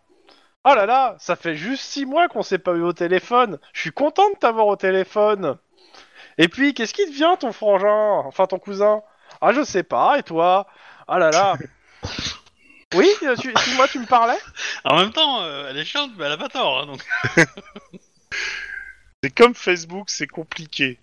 [0.65, 3.59] Oh là là, ça fait juste six mois qu'on s'est pas eu au téléphone.
[3.73, 5.57] Je suis content de t'avoir au téléphone.
[6.37, 8.23] Et puis, qu'est-ce qui devient ton frangin?
[8.25, 9.01] Enfin, ton cousin?
[9.41, 10.65] Ah, je sais pas, et toi?
[11.07, 11.57] Ah là là
[12.95, 14.37] Oui, euh, tu- excuse-moi, tu me parlais
[14.85, 16.79] En même temps, euh, elle est chiante, mais elle a pas tort.
[16.81, 17.01] hein, donc.
[19.23, 20.99] C'est comme Facebook, c'est compliqué.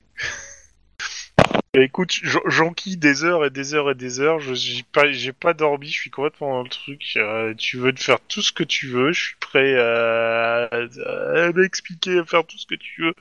[1.73, 4.41] Et écoute, j'en- j'enquille des heures et des heures et des heures.
[4.41, 5.87] Je j'ai pas, j'ai pas dormi.
[5.89, 7.03] Je suis complètement dans le truc.
[7.17, 9.13] Euh, tu veux te faire tout ce que tu veux.
[9.13, 13.15] Je suis prêt à, à m'expliquer, à faire tout ce que tu veux.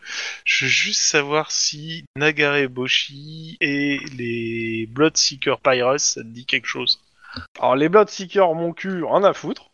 [0.46, 6.68] Je veux juste savoir si Nagare Boshi et les Bloodseeker Pirates, ça te dit quelque
[6.68, 7.00] chose.
[7.60, 9.70] Alors, les Bloodseekers, mon cul, rien à foutre.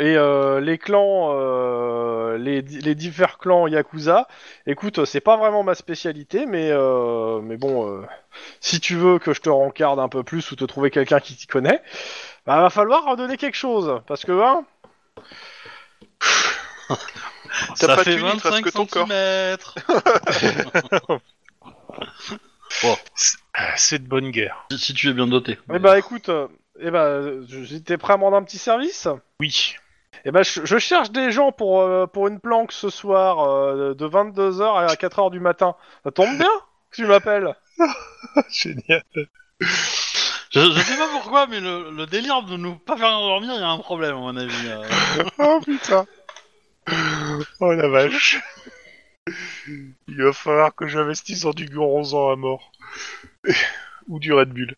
[0.00, 4.28] Et euh, les clans, euh, les, les divers clans Yakuza,
[4.64, 8.06] écoute, c'est pas vraiment ma spécialité, mais, euh, mais bon, euh,
[8.60, 11.34] si tu veux que je te rencarde un peu plus ou te trouver quelqu'un qui
[11.34, 11.82] t'y connaît,
[12.46, 14.00] bah va falloir donner quelque chose.
[14.06, 14.64] Parce que, hein,
[16.88, 19.08] T'as Ça pas fait thune, il te reste 25 que ton corps.
[19.08, 19.74] centimètres.
[23.76, 24.66] C'est de bonne guerre.
[24.76, 25.58] si, tu es bien doté.
[25.74, 26.46] eh bah écoute, euh,
[26.80, 29.08] eh bah, euh, j'étais prêt à me rendre un petit service?
[29.40, 29.74] Oui.
[30.24, 33.94] Eh ben, je, je cherche des gens pour, euh, pour une planque ce soir euh,
[33.94, 35.76] de 22h à 4h du matin.
[36.04, 36.50] Ça tombe bien
[36.90, 37.54] que tu m'appelles.
[38.50, 39.02] Génial.
[39.60, 43.60] Je, je sais pas pourquoi, mais le, le délire de nous pas faire dormir, il
[43.60, 44.68] y a un problème à mon avis.
[44.68, 45.24] euh.
[45.38, 46.06] Oh putain.
[47.60, 48.40] Oh la vache.
[50.08, 52.72] Il va falloir que j'investisse dans du Goronzan à mort.
[54.08, 54.74] Ou du Red Bull.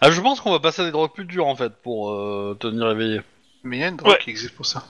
[0.00, 2.56] Ah, je pense qu'on va passer à des drogues plus dures en fait pour euh,
[2.60, 3.20] tenir éveillé.
[3.64, 4.18] Mais il y a une drogue Ouais.
[4.18, 4.84] qui existe pour ça.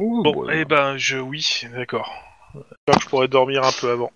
[0.00, 1.18] Bon, eh ben, je...
[1.18, 2.10] Oui, d'accord.
[2.54, 4.10] J'espère que je pourrais dormir un peu avant.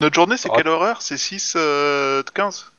[0.00, 0.56] Notre journée, c'est Ah.
[0.56, 2.70] quelle horaire C'est 6 euh, 15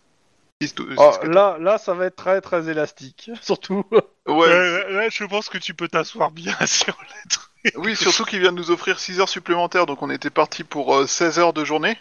[0.62, 3.30] 6, Oh, là, là, ça va être très très élastique.
[3.42, 3.84] Surtout.
[4.28, 7.52] Ouais, Euh, là, je pense que tu peux t'asseoir bien sur l'être.
[7.76, 10.96] oui, surtout qu'il vient de nous offrir 6 heures supplémentaires, donc on était parti pour
[10.96, 11.98] euh, 16 heures de journée.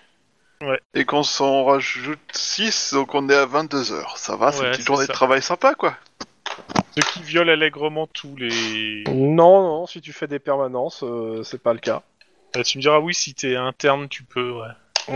[0.63, 0.81] Ouais.
[0.95, 4.17] Et qu'on s'en rajoute 6, donc on est à 22 heures.
[4.19, 5.13] Ça va, c'est Ouais, une petite c'est journée ça.
[5.13, 5.97] de travail sympa, quoi.
[6.95, 9.05] Ceux qui violent allègrement tous les...
[9.09, 12.03] Non, non, si tu fais des permanences, euh, c'est pas le cas.
[12.55, 14.69] Ah, tu me diras oui, si t'es interne, tu peux, ouais.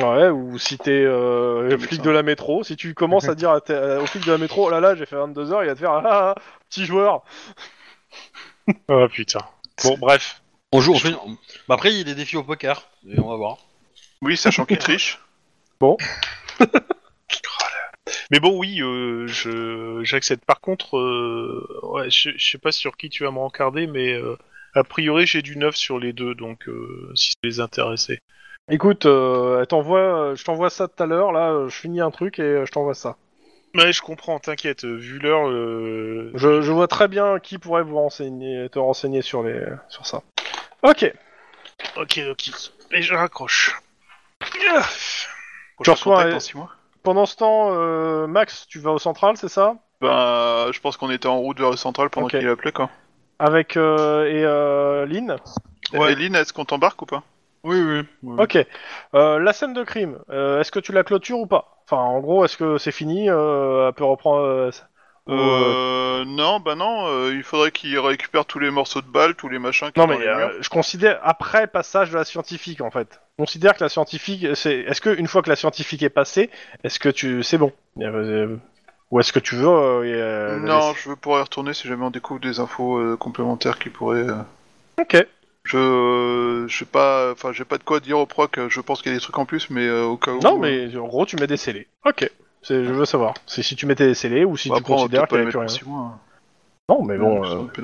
[0.02, 2.02] Ouais, ou si t'es euh, Comme flic ça.
[2.06, 4.38] de la métro, si tu commences à dire à tes- euh, au flic de la
[4.38, 6.34] métro, oh là là, j'ai fait 22h, il va te faire ah, ah,
[6.68, 7.22] petit joueur.
[8.88, 9.40] Oh putain.
[9.84, 10.42] Bon, bref.
[10.72, 11.12] On joue, on fait-
[11.68, 13.58] Bah, après, il y a des défis au poker, et on va voir.
[14.22, 15.20] Oui, sachant qu'il triche.
[18.30, 20.44] Mais bon, oui, euh, je j'accepte.
[20.44, 24.14] Par contre, euh, ouais, je, je sais pas sur qui tu vas me rencarder, mais
[24.14, 24.36] euh,
[24.74, 28.18] a priori j'ai du neuf sur les deux, donc euh, si ça les intéressait.
[28.68, 32.64] Écoute, elle t'envoie, je t'envoie ça tout à l'heure, là, je finis un truc et
[32.64, 33.16] je t'envoie ça.
[33.76, 34.84] Ouais, je comprends, t'inquiète.
[34.84, 35.48] Vu l'heure,
[36.34, 40.22] Je, je vois très bien qui pourrait vous renseigner, te renseigner sur les, sur ça.
[40.82, 41.12] Ok.
[41.96, 42.50] ok, ok.
[42.92, 43.76] Et je raccroche.
[45.76, 46.70] Prochain reçois contact un- dans 6 mois.
[47.02, 49.76] Pendant ce temps, euh, Max, tu vas au central, c'est ça?
[50.00, 52.32] Ben, je pense qu'on était en route vers le central pendant Ok.
[52.32, 52.90] qu'il appelait, quoi.
[53.38, 55.36] Avec euh, et euh, Lynn?
[55.92, 56.12] Ouais.
[56.12, 57.22] Eline, est-ce qu'on t'embarque ou pas?
[57.64, 58.02] Oui, oui.
[58.22, 58.42] oui.
[58.42, 58.58] Ok.
[59.14, 61.78] Euh, la scène de crime, euh, est-ce que tu la clôtures ou pas?
[61.84, 64.40] Enfin, en gros, est-ce que c'est fini euh, Elle peut reprendre.
[64.42, 64.82] euh, ou,
[65.28, 69.48] euh, non, bah non, euh, il faudrait qu'il récupère tous les morceaux de balles, tous
[69.48, 73.20] les machins qui Non mais euh, je considère après passage de la scientifique en fait.
[73.38, 74.76] Je considère que la scientifique, c'est.
[74.80, 76.48] Est-ce que une fois que la scientifique est passée,
[76.84, 77.72] est-ce que tu, c'est bon?
[78.00, 78.56] Euh,
[79.10, 79.66] Ou est-ce que tu veux
[80.60, 84.26] non, je veux pouvoir y retourner si jamais on découvre des infos complémentaires qui pourraient.
[85.00, 85.26] Ok.
[85.64, 88.60] Je, je sais pas, enfin, j'ai pas de quoi dire au proc.
[88.68, 90.38] Je pense qu'il y a des trucs en plus, mais au cas où.
[90.38, 91.88] Non mais en gros tu mets des scellés.
[92.04, 92.30] Ok.
[92.66, 93.34] C'est, je veux savoir.
[93.46, 95.28] C'est si tu mettais des scellés ou si Bah, tu après, on va considères peut-être
[95.28, 95.84] qu'il pas n'y les avait plus mettre rien.
[95.84, 96.18] pour six mois.
[96.88, 97.40] Non mais bon.
[97.40, 97.82] Ouais, euh, c'est.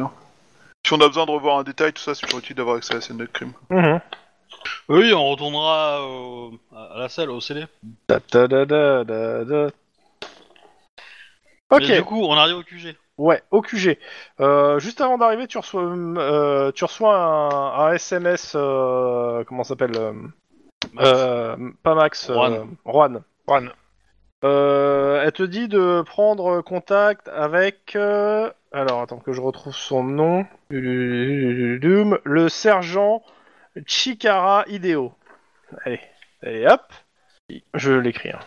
[0.84, 2.92] Si on a besoin de revoir un détail, tout ça, c'est toujours utile d'avoir accès
[2.92, 3.52] à la scène de crime.
[3.70, 4.00] mhm.
[4.88, 7.64] Oui, on retournera euh, à la salle, au CD.
[8.08, 9.66] Da, da, da, da, da, da.
[11.70, 11.82] Ok.
[11.88, 12.96] Mais du coup, on arrive au QG.
[13.18, 13.98] Ouais, au QG.
[14.40, 18.52] Euh, juste avant d'arriver, tu reçois, euh, tu reçois un, un SMS.
[18.56, 20.12] Euh, comment ça s'appelle euh,
[20.98, 22.28] euh, Pas Max.
[22.30, 22.68] euh, Juan.
[22.84, 23.22] Juan.
[23.48, 23.72] Juan.
[24.44, 27.94] Euh, elle te dit de prendre contact avec.
[27.96, 30.46] euh, alors, attends que je retrouve son nom.
[30.70, 33.22] Le sergent
[33.86, 35.12] Chikara Hideo.
[35.84, 36.00] Allez,
[36.42, 36.82] allez, hop.
[37.74, 38.30] Je l'écris.
[38.30, 38.40] hein.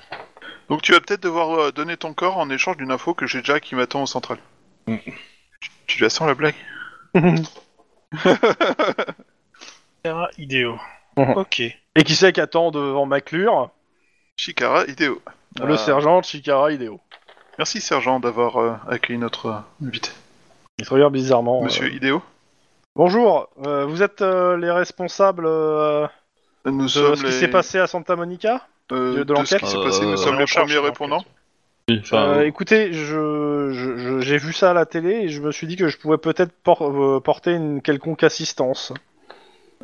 [0.70, 3.39] Donc tu vas peut-être devoir euh, donner ton corps en échange d'une info que j'ai
[3.39, 4.39] déjà qui m'attend au central.
[4.88, 4.98] Mm.
[5.62, 6.56] Tu, tu la sens la blague
[10.04, 10.78] Terra Ideo.
[11.18, 11.32] Mhm.
[11.38, 11.60] ok.
[11.62, 13.70] Et qui c'est qui attend devant Maclure
[14.38, 15.22] Chikara Ideo.
[15.64, 16.99] Le sergent Chikara Hideo.
[17.58, 20.12] Merci sergent d'avoir euh, accueilli notre euh, invité.
[20.78, 21.62] Il te regarde bizarrement.
[21.64, 21.91] Monsieur euh.
[21.95, 22.22] Ideo,
[22.97, 26.08] Bonjour, euh, vous êtes euh, les responsables euh,
[26.66, 27.32] nous de sommes ce qui les...
[27.32, 30.18] s'est passé à Santa Monica Euh, De- de l'enquête ce qui s'est passé, nous Euh,
[30.18, 31.24] sommes les premiers répondants.
[31.89, 35.41] Oui, enfin, Euh, écoutez, je, je- je- j'ai vu ça à la télé et je
[35.41, 38.93] me suis dit que je pouvais peut-être por- euh, porter une quelconque assistance.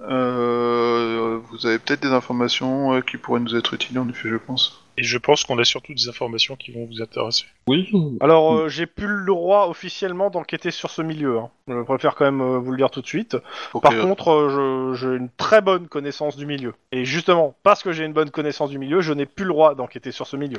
[0.10, 4.36] Euh, vous avez peut-être des informations euh, qui pourraient nous être utiles, en effet, je
[4.38, 4.81] pense.
[4.98, 7.46] Et je pense qu'on a surtout des informations qui vont vous intéresser.
[7.68, 7.90] oui.
[8.20, 11.40] Alors, euh, j'ai plus le droit officiellement d'enquêter sur ce milieu.
[11.40, 11.50] hein.
[11.68, 13.38] Je préfère quand même euh, vous le dire tout de suite.
[13.74, 16.74] Ok, Par contre, euh, je- j'ai une très bonne connaissance du milieu.
[16.92, 19.76] Et justement, parce que j'ai une bonne connaissance du milieu, je n'ai plus le droit
[19.76, 20.58] d'enquêter sur ce milieu.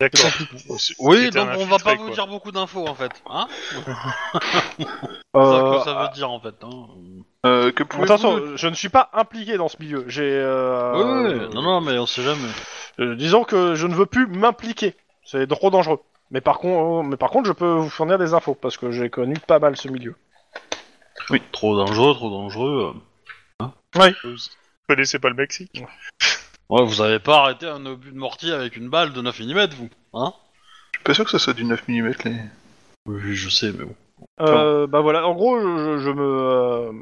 [0.00, 0.30] D'accord.
[0.98, 3.12] Oui, donc on va pas vous dire beaucoup d'infos en fait.
[3.28, 3.46] Hein
[4.78, 4.86] C'est
[5.36, 6.54] Euh, ça que ça veut dire en fait.
[6.62, 6.86] Hein.
[7.46, 10.04] euh, que pouvez-vous Attention, je ne suis pas impliqué dans ce milieu.
[10.08, 10.22] J'ai.
[10.32, 12.48] euh, ouais, non, non, mais on sait jamais.
[12.98, 14.96] euh, disons que je ne veux plus m'impliquer.
[15.24, 16.00] C'est trop dangereux.
[16.32, 19.10] Mais par, contre, mais par contre, je peux vous fournir des infos parce que j'ai
[19.10, 20.16] connu pas mal ce milieu.
[21.52, 22.94] Trop dangereux, trop dangereux.
[23.60, 24.36] Vous
[24.88, 25.84] connaissez pas le Mexique?
[26.70, 29.66] Ouais, vous avez pas arrêté un obus de mortier avec une balle de 9 mm,
[29.76, 30.32] vous Hein?
[30.92, 32.36] Je suis pas sûr que ça soit du 9 mm, les...
[33.06, 33.94] Oui, je sais, mais bon.
[34.40, 36.92] Euh, bah voilà, en gros, je, je me, euh,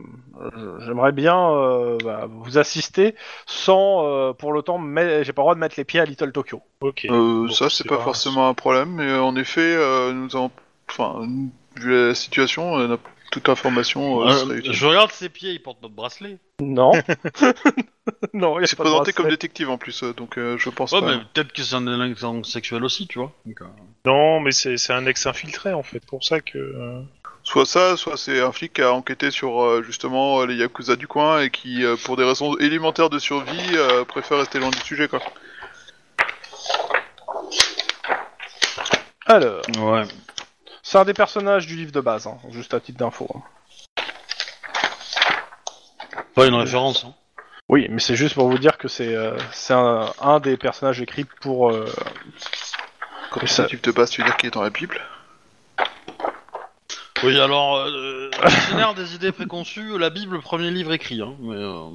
[0.86, 3.14] j'aimerais bien euh, bah, vous assister
[3.44, 6.04] sans, euh, pour le temps, mais j'ai pas le droit de mettre les pieds à
[6.06, 6.62] Little Tokyo.
[6.80, 7.04] Ok.
[7.04, 10.50] Euh, Bon, ça, c'est pas forcément un problème, mais en effet, euh, nous avons...
[10.90, 11.28] Enfin,
[11.76, 12.96] vu la situation, euh,
[13.30, 14.72] toute information euh, Euh, serait utile.
[14.72, 16.38] je regarde ses pieds, il porte notre bracelet.
[16.60, 16.92] Non.
[18.32, 21.00] non, il Il s'est présenté comme détective en plus, euh, donc euh, je pense Ouais,
[21.00, 21.06] pas.
[21.16, 23.32] mais peut-être que c'est un délinquant sexuel aussi, tu vois.
[23.46, 23.66] Donc, euh,
[24.04, 26.58] Non, mais c'est c'est un ex infiltré en fait, pour ça que.
[26.58, 27.02] euh,
[27.44, 30.96] Soit ça, soit c'est un flic qui a enquêté sur euh, justement euh, les yakuza
[30.96, 34.68] du coin et qui, euh, pour des raisons élémentaires de survie, euh, préfère rester loin
[34.68, 35.20] du sujet, quoi.
[39.26, 40.04] Alors, Ouais.
[40.90, 43.28] C'est un des personnages du livre de base, hein, juste à titre d'info.
[43.34, 43.42] hein.
[46.34, 47.04] Pas une référence.
[47.04, 47.14] Hein.
[47.68, 51.02] Oui, mais c'est juste pour vous dire que c'est euh, c'est un, un des personnages
[51.02, 51.70] écrits pour.
[51.70, 51.84] euh,
[53.30, 54.98] Quand ça- tu te passes, tu veux dire qu'il est dans la Bible?
[57.22, 61.20] Oui, alors, euh, dictionnaire des idées préconçues, la Bible, premier livre écrit.
[61.20, 61.90] Hein, mais, euh,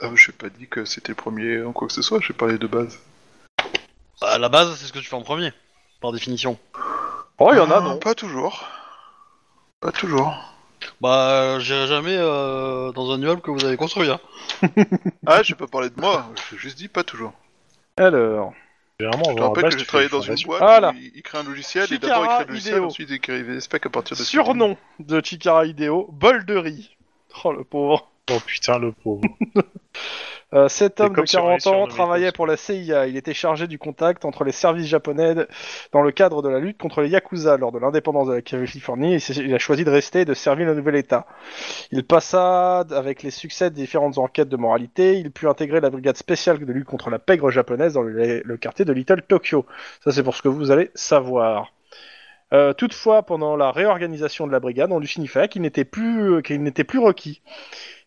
[0.00, 2.32] ah, Je n'ai pas dit que c'était le premier en quoi que ce soit, j'ai
[2.32, 2.98] parlé de base.
[4.22, 5.52] à la base, c'est ce que tu fais en premier,
[6.00, 6.58] par définition.
[7.44, 8.64] Oh, il y en a, Ah, non Pas toujours.
[9.80, 10.32] Pas toujours.
[11.00, 14.08] Bah, j'irai jamais euh, dans un immeuble que vous avez construit.
[14.10, 14.20] Hein.
[15.26, 17.32] Ah, j'ai pas parlé de moi, j'ai juste dit pas toujours.
[17.96, 18.52] Alors,
[19.00, 20.90] Généralement, Je te on rappelle que j'ai travaillé dans une boîte Voilà.
[20.90, 22.86] où il, il crée un logiciel et d'abord il crée le logiciel, Hideo.
[22.86, 26.90] ensuite il crée des specs à partir de surnom de Chikara Hideo, bol de riz.
[27.42, 28.08] Oh le pauvre.
[28.30, 29.22] Oh putain, le pauvre.
[30.54, 33.06] Euh, cet homme de comme si on 40 avait ans travaillait pour la CIA.
[33.06, 35.34] Il était chargé du contact entre les services japonais
[35.92, 39.16] dans le cadre de la lutte contre les Yakuza lors de l'indépendance de la Californie.
[39.16, 41.26] Il a choisi de rester et de servir le nouvel État.
[41.90, 46.16] Il passa, avec les succès de différentes enquêtes de moralité, il put intégrer la brigade
[46.16, 49.64] spéciale de lutte contre la pègre japonaise dans le, le quartier de Little Tokyo.
[50.04, 51.72] Ça, c'est pour ce que vous allez savoir.
[52.52, 56.98] Euh, toutefois, pendant la réorganisation de la brigade, on lui signifia qu'il n'était plus, plus
[56.98, 57.40] requis.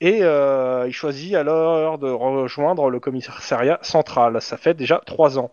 [0.01, 4.41] Et euh, il choisit alors de rejoindre le commissariat central.
[4.41, 5.51] Ça fait déjà trois ans.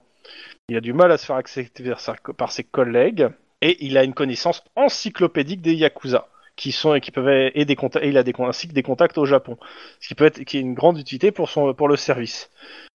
[0.69, 1.91] Il a du mal à se faire accepter
[2.37, 3.29] par ses collègues
[3.61, 7.77] et il a une connaissance encyclopédique des yakuza qui sont et qui peuvent et des
[7.77, 9.57] contacts il a des ainsi que des contacts au Japon,
[10.01, 12.51] ce qui peut être qui est une grande utilité pour son pour le service.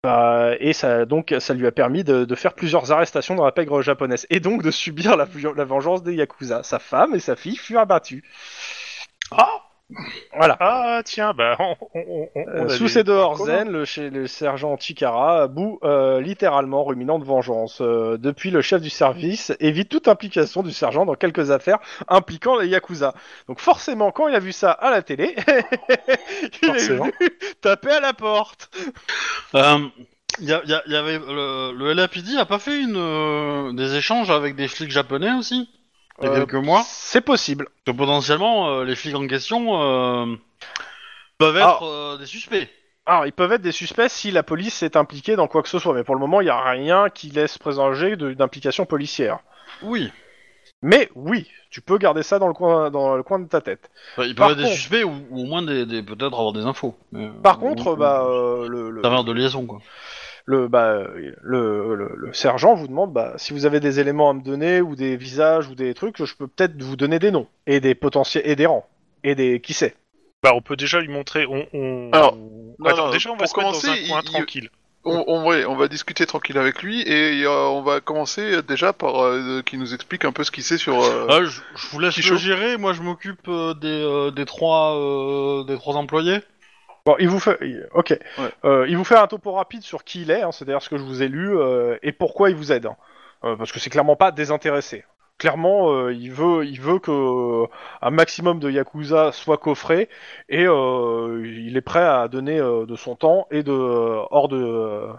[0.04, 3.52] Euh, et ça donc ça lui a permis de, de faire plusieurs arrestations dans la
[3.52, 5.26] pègre japonaise et donc de subir la,
[5.56, 6.62] la vengeance des yakuza.
[6.62, 8.24] Sa femme et sa fille furent abattues.
[9.30, 9.65] Ah
[10.36, 10.56] Voilà.
[10.58, 14.26] Ah tiens, bah on, on, on, on Euh, sous ses deux zen, le, chez le
[14.26, 17.80] sergent Chikara bout euh, littéralement ruminant de vengeance.
[17.80, 21.78] Euh, depuis, le chef du service évite toute implication du sergent dans quelques affaires
[22.08, 23.14] impliquant les Yakuza.
[23.48, 25.36] Donc forcément, quand il a vu ça à la télé,
[26.62, 27.12] il est venu
[27.60, 28.70] taper à la porte.
[29.54, 29.78] Euh,
[30.40, 32.78] Il y, a- il y a- il y avait le, le LAPD a pas fait
[32.80, 35.70] une euh, des échanges avec des flics japonais aussi?
[36.20, 36.82] Il y a Euh, quelques mois.
[36.86, 37.68] C'est possible.
[37.84, 40.36] Que potentiellement euh, les flics en question euh,
[41.38, 42.68] peuvent être euh, des suspects.
[43.08, 45.78] Alors, ils peuvent être des suspects si la police est impliquée dans quoi que ce
[45.78, 49.38] soit, mais pour le moment, il n'y a rien qui laisse présager de- d'implication policière.
[49.82, 50.10] Oui.
[50.82, 53.90] Mais oui, tu peux garder ça dans le coin, dans le coin de ta tête.
[54.12, 56.34] Enfin, ils peuvent Par être des contre- suspects ou, ou au moins des, des- peut-être
[56.36, 56.96] avoir des infos.
[57.12, 59.78] Mais, Par euh, contre, ou- bah, euh, le, le- travers de liaison quoi.
[60.46, 61.02] Le, bah,
[61.42, 64.80] le, le, le sergent vous demande bah, si vous avez des éléments à me donner
[64.80, 67.94] ou des visages ou des trucs, je peux peut-être vous donner des noms et des
[67.96, 68.86] potentiels et des rangs
[69.24, 69.94] et des qui sait.
[70.42, 71.46] Bah, on peut déjà lui montrer.
[71.46, 72.10] On, on...
[72.12, 74.70] Alors, non, Attends, non, déjà, on va mettre commencer, dans un coin il- il- tranquille.
[75.08, 78.60] On, on, ouais, on va discuter tranquille avec lui et euh, on va commencer euh,
[78.62, 81.00] déjà par euh, qu'il nous explique un peu ce qu'il sait sur.
[81.00, 82.76] euh, Euh, je, je vous laisse le gérer.
[82.76, 86.38] Moi, je m'occupe euh, des, euh, des trois euh, des trois employés.
[87.06, 87.56] Bon, il vous fait,
[87.94, 88.18] ok.
[88.64, 90.98] Euh, il vous fait un topo rapide sur qui il est, hein, c'est-à-dire ce que
[90.98, 92.96] je vous ai lu euh, et pourquoi il vous aide, hein.
[93.44, 95.04] Euh, parce que c'est clairement pas désintéressé.
[95.38, 97.64] Clairement, il veut, il veut que
[98.00, 100.08] un maximum de yakuza soit coffré
[100.48, 105.10] et il est prêt à donner de son temps et de hors de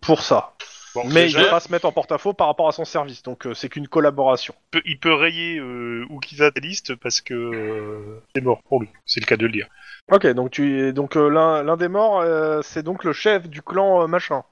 [0.00, 0.54] pour ça.
[0.94, 3.46] Bon, Mais il va pas se mettre en porte-à-faux par rapport à son service, donc
[3.46, 4.54] euh, c'est qu'une collaboration.
[4.56, 8.62] il peut, il peut rayer euh, Ukiza de la liste parce que euh, c'est mort
[8.62, 8.88] pour lui.
[9.04, 9.68] C'est le cas de le dire.
[10.10, 13.60] Ok, donc tu, donc euh, l'un l'un des morts, euh, c'est donc le chef du
[13.62, 14.42] clan euh, machin.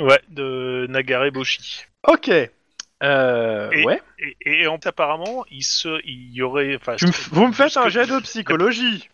[0.00, 1.84] Ouais, de Nagare Boshi.
[2.06, 2.30] Ok.
[3.02, 4.00] Euh, Et- ouais.
[4.44, 7.52] Et, et en apparemment, il se, il y aurait, enfin, Tu me f- vous me
[7.52, 9.08] faites un jet de psychologie.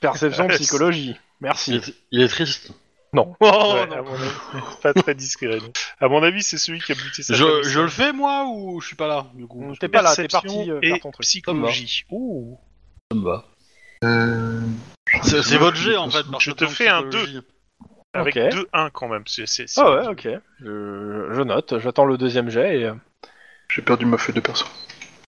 [0.00, 1.10] Perception psychologie.
[1.40, 1.74] Il Merci.
[1.76, 2.72] est, il est triste.
[3.12, 3.34] Non.
[3.40, 4.04] Ouais, Oh, à non.
[4.04, 4.30] mon avis,
[4.82, 5.58] pas très discret.
[5.58, 5.72] non.
[5.98, 8.80] À mon avis, c'est celui qui a buté sa Je, je le fais moi ou
[8.80, 9.74] je suis pas là du coup?
[9.80, 11.22] T'es pas là, t'es Perception parti euh, et faire ton truc.
[11.26, 12.04] psychologie.
[12.10, 12.58] Ouh.
[13.10, 13.44] Ça me va.
[14.04, 14.60] Euh...
[15.22, 16.24] C'est votre jet en fait.
[16.38, 17.40] Je te fais un psychologie.
[18.12, 18.42] Avec Ok.
[18.42, 19.22] 2-1 quand même.
[19.26, 20.28] C'est, c'est, c'est- Ah ouais, ok.
[20.60, 22.84] Je, je note, j'attends le deuxième jet et...
[22.86, 22.94] euh,
[23.68, 24.66] J'ai perdu ma feuille de perso.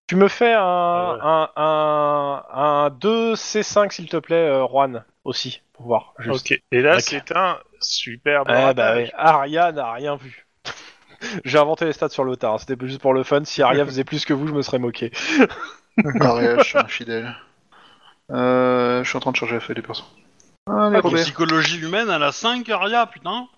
[0.09, 1.18] Tu me fais un, Ouais.
[1.23, 6.12] un, un, un 2C5 s'il te plaît, euh, Juan, aussi, pour voir.
[6.18, 6.51] Juste.
[6.51, 6.61] Ok.
[6.73, 7.03] Et là, Ok.
[7.03, 9.05] c'est un super Eh bah ratage.
[9.05, 10.45] oui, Aria n'a rien vu.
[11.45, 13.45] J'ai inventé les stats sur le tard, c'était juste pour le fun.
[13.45, 15.12] Si Aria faisait plus que vous, je me serais moqué.
[16.20, 17.33] Aria, je suis infidèle.
[18.31, 20.05] Euh, je suis en train de changer la feuille de perso.
[20.66, 21.23] Allez, En Robert.
[21.23, 23.49] psychologie humaine, elle a 5 Aria, putain.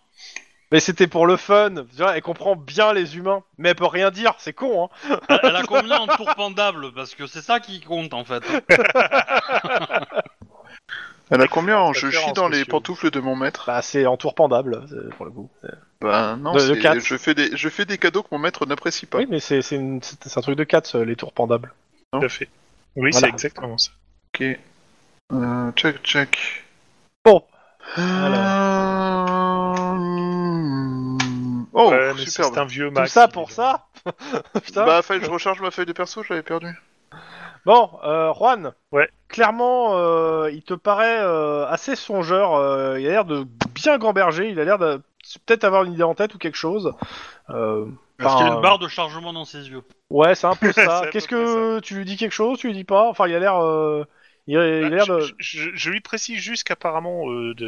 [0.72, 1.70] Mais c'était pour le fun.
[1.90, 5.18] Tu vois, elle comprend bien les humains, mais elle peut rien dire, c'est con, hein.
[5.28, 8.42] Elle, elle a combien en tour pendable Parce que c'est ça qui compte en fait.
[11.30, 14.18] Elle a combien en je chie dans les pantoufles de mon maître Bah, c'est en
[14.18, 15.50] tour pendable, c'est- pour le coup.
[16.02, 17.00] Bah non, De- de c'est- quatre.
[17.00, 19.18] je fais des je fais des cadeaux que mon maître n'apprécie pas.
[19.18, 21.72] Oui, mais c'est c'est une- c'est- c'est un truc de 4, les tours pendables.
[22.12, 22.50] Tout à fait.
[22.96, 23.26] Oui, Voilà.
[23.26, 23.90] c'est exactement ça.
[24.34, 24.42] Ok.
[25.32, 26.64] Euh, check check.
[27.24, 27.42] Bon,
[27.98, 28.02] Euh,
[31.76, 32.54] Oh, Ouais, mais ça, superbe.
[32.54, 33.08] c'est un vieux tout Mac.
[33.08, 33.86] ça il pour ça
[34.64, 34.84] Putain.
[34.86, 36.68] Bah, fallait que je recharge ma feuille de perso, je l'avais perdu.
[37.66, 38.72] Bon, euh, Juan.
[38.92, 39.08] Ouais.
[39.28, 42.54] Clairement, euh, il te paraît euh, assez songeur.
[42.54, 44.48] euh, il a l'air de bien gamberger.
[44.50, 45.00] Il a l'air de
[45.46, 46.92] peut-être avoir une idée en tête ou quelque chose.
[47.50, 47.86] Euh,
[48.18, 49.82] Parce qu'il y a une barre de chargement dans ses yeux.
[50.10, 51.06] Ouais, c'est un peu ça.
[51.10, 53.08] Qu'est-ce que tu lui dis quelque chose Tu lui dis pas?
[53.08, 53.56] Enfin, il a l'air.
[54.48, 55.20] Euh, il a, il a Bah, l'air je, de.
[55.20, 57.66] je- je- je lui précise juste qu'apparemment, euh, de,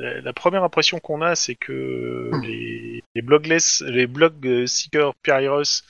[0.00, 2.42] la, la première impression qu'on a, c'est que Hmm.
[2.42, 5.82] les, les blogless, les blog euh, seekers Pyrrhus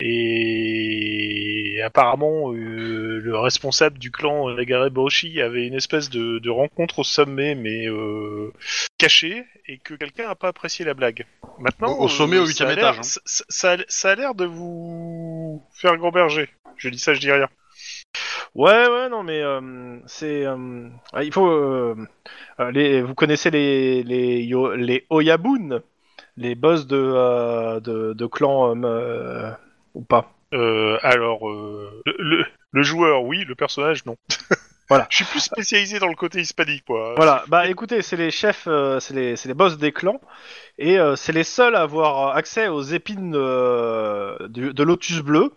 [0.00, 6.50] et apparemment euh, le responsable du clan euh, Nagare Boshi avait une espèce de, de
[6.50, 8.52] rencontre au sommet, mais euh,
[8.98, 11.26] cachée, et que quelqu'un n'a pas apprécié la blague.
[11.58, 13.02] Maintenant, Au- au sommet, au ça huitième étage, hein.
[13.02, 16.48] Ça, ça- ça a l'air de vous faire gamberger.
[16.76, 17.48] Je dis ça, je dis rien.
[18.54, 20.46] Ouais, ouais, non, mais euh, c'est.
[20.46, 21.48] euh, ah, il faut.
[21.48, 21.96] euh,
[22.60, 25.80] euh, les, vous connaissez les les yo- les Oyabun,
[26.36, 29.50] les boss de euh, de, de clan euh,
[29.94, 30.32] ou pas?
[30.54, 34.16] Euh, alors, euh, le, le- le joueur, oui, le personnage, non.
[34.90, 35.06] Voilà.
[35.10, 37.14] Je suis plus spécialisé dans le côté hispanique, quoi.
[37.16, 40.20] Voilà, bah écoutez, c'est les chefs, euh, c'est les, c'est les boss des clans,
[40.78, 45.52] et euh, c'est les seuls à avoir accès aux épines euh, du- de Lotus Bleu,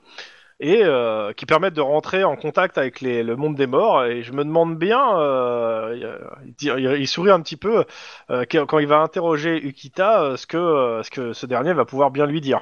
[0.60, 4.06] et euh, qui permettent de rentrer en contact avec les, le monde des morts.
[4.06, 7.86] Et je me demande bien, euh, il, dit- il- il sourit un petit peu
[8.32, 11.86] euh, quand il va interroger Ukita, euh, ce que, euh, ce que ce dernier va
[11.86, 12.62] pouvoir bien lui dire.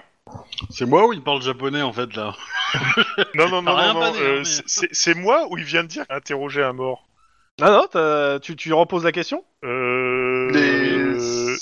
[0.72, 2.34] C'est moi ou il parle japonais en fait là
[3.36, 6.64] Non, non, non, Rien non, non, mais- c'est- moi ou il vient de dire interroger
[6.64, 7.08] un mort?
[7.62, 9.46] Ah non, t'as- tu, tu reposes la question?
[9.64, 10.50] Euh...
[10.52, 10.75] Les-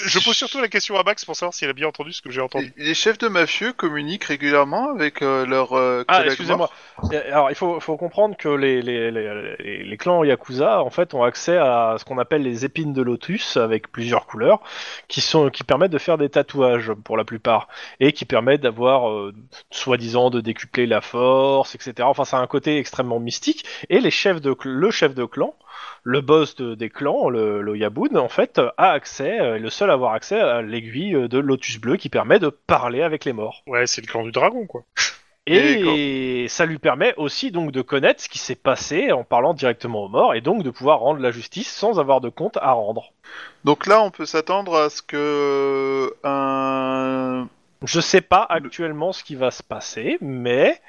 [0.06, 2.32] Je pose surtout la question à Max pour savoir s'il a bien entendu ce que
[2.32, 2.74] j'ai entendu.
[2.78, 6.70] Les, chefs de mafieux communiquent régulièrement avec euh, leurs euh, Ah, excusez-moi.
[7.12, 11.14] Et- Alors, il faut, faut comprendre que les, les, les, les- clans Yakuza, en fait,
[11.14, 14.62] ont accès à ce qu'on appelle les épines de lotus, avec plusieurs couleurs,
[15.08, 17.68] qui, sont, qui permettent de faire des tatouages, pour la plupart,
[18.00, 19.34] et qui permettent d'avoir, euh,
[19.72, 21.94] soi-disant, de décupler la force, etc.
[22.02, 23.66] Enfin, c'est un côté extrêmement mystique.
[23.90, 25.56] Et les chefs de, le chef de clan,
[26.04, 29.70] le boss de- des clans, le, le Yabun, en fait, a accès, euh, est le
[29.70, 33.34] seul à avoir accès à l'aiguille de lotus bleu qui permet de parler avec les
[33.34, 33.64] morts.
[33.68, 34.84] Ouais, c'est le clan du dragon, quoi.
[35.46, 40.06] Et ça lui permet aussi donc de connaître ce qui s'est passé en parlant directement
[40.06, 43.12] aux morts et donc de pouvoir rendre la justice sans avoir de compte à rendre.
[43.66, 47.50] Donc là, on peut s'attendre à ce que un
[47.84, 50.82] Je sais pas actuellement ce qui va se passer, mais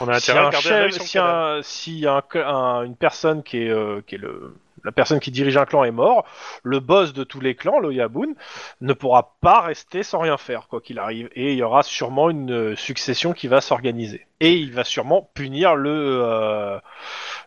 [0.00, 3.70] On a si, à garder chef- si, un- si un- un- une personne qui est,
[3.70, 4.54] euh, qui est le,
[4.86, 6.24] la personne qui dirige un clan est mort,
[6.62, 8.32] le boss de tous les clans, le Yabun,
[8.80, 12.30] ne pourra pas rester sans rien faire quoi qu'il arrive, et il y aura sûrement
[12.30, 14.26] une euh, succession qui va s'organiser.
[14.40, 16.78] Et il va sûrement punir le euh,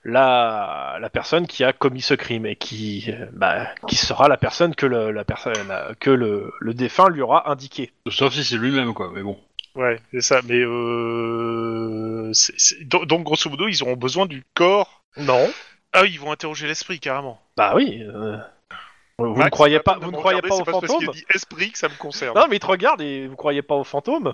[0.03, 4.37] la, la personne qui a commis ce crime et qui, euh, bah, qui sera la
[4.37, 5.53] personne que le, la personne
[5.99, 7.91] que le, le défunt lui aura indiqué.
[8.09, 9.37] Sauf si c'est lui-même, quoi, mais bon.
[9.75, 10.41] Ouais, c'est ça.
[10.47, 12.31] Mais euh...
[12.33, 15.03] c'est- c'est- Donc, donc, grosso modo, ils auront besoin du corps.
[15.17, 15.47] Non.
[15.93, 17.39] Ah oui, ils vont interroger l'esprit carrément.
[17.57, 18.03] Bah oui.
[18.03, 18.37] euh,
[19.17, 21.25] Vous ne croyez pas, vous ne croyez pas aux c'est parce qu'il fantômes a dit
[21.33, 22.37] esprit que ça me concerne.
[22.37, 24.33] Non, mais il te regarde et vous croyez pas aux fantômes.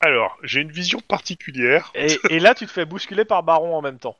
[0.00, 1.90] Alors, j'ai une vision particulière.
[1.94, 4.16] Et, et là, tu te fais bousculer par Baron en même temps.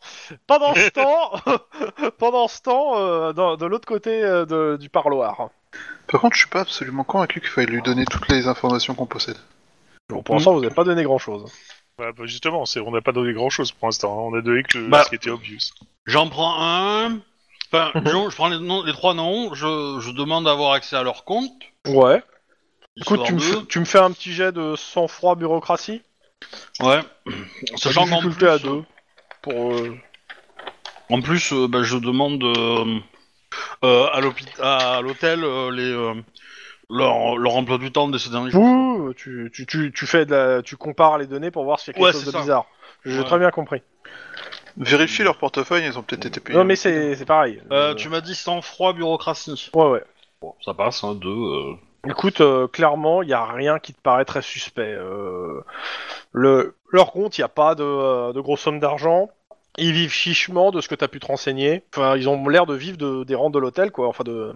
[0.46, 1.32] Pendant ce temps,
[2.18, 5.50] pendant ce temps, euh, dans- de l'autre côté euh, de- du parloir.
[6.08, 9.06] Par contre, je suis pas absolument convaincu qu'il faille lui donner toutes les informations qu'on
[9.06, 9.36] possède.
[10.08, 11.44] Bon, pour l'instant, vous n'avez pas donné grand-chose.
[11.98, 12.80] Ouais, bah justement, c'est...
[12.80, 14.12] on n'a pas donné grand chose pour l'instant.
[14.12, 14.30] hein.
[14.32, 15.04] On a donné que le- Bah.
[15.04, 15.58] ce qui était obvious.
[16.06, 17.20] J'en prends un.
[17.72, 21.02] Enfin, je, je prends les, noms- les trois noms, je, je demande d'avoir accès à
[21.02, 21.52] leur compte.
[21.86, 22.22] Ouais.
[22.98, 26.02] Écoute, histoire tu me, fais, tu me fais un petit jet de sang-froid bureaucratie.
[26.80, 27.00] Ouais.
[27.76, 28.84] Sachant qu'en difficulté plus, à deux.
[29.42, 29.72] Pour.
[29.74, 29.96] euh,
[31.10, 32.98] En plus, euh, bah, je demande euh,
[33.84, 36.14] euh, à l'hôpital, à l'hôtel, euh, les euh,
[36.90, 38.62] leur, leur emploi du temps de ces derniers jours.
[38.64, 41.88] Ouh, tu, tu, tu, tu fais de la, tu compares les données pour voir s'il
[41.88, 42.40] y a quelque Ouais, chose de ça.
[42.40, 42.66] bizarre.
[43.04, 43.24] J'ai Ouais.
[43.24, 43.82] très bien compris.
[44.76, 46.58] Vérifier leur portefeuille, ils ont peut-être été payés.
[46.58, 47.62] Non, mais c'est c'est pareil.
[47.72, 49.70] Euh, Euh, tu m'as dit sans froid bureaucratie.
[49.74, 50.04] Ouais, ouais.
[50.42, 51.28] Bon, ça passe, hein, deux.
[51.30, 51.72] euh.
[52.08, 54.92] Écoute, euh, clairement, il y a rien qui te paraît très suspect.
[54.94, 55.60] Euh,
[56.32, 59.28] le, leur compte, il n'y a pas de, euh, de grosse somme d'argent.
[59.78, 61.82] Ils vivent chichement de ce que tu as pu te renseigner.
[61.94, 64.08] Enfin, ils ont l'air de vivre de, des rentes de l'hôtel, quoi.
[64.08, 64.52] Enfin, de.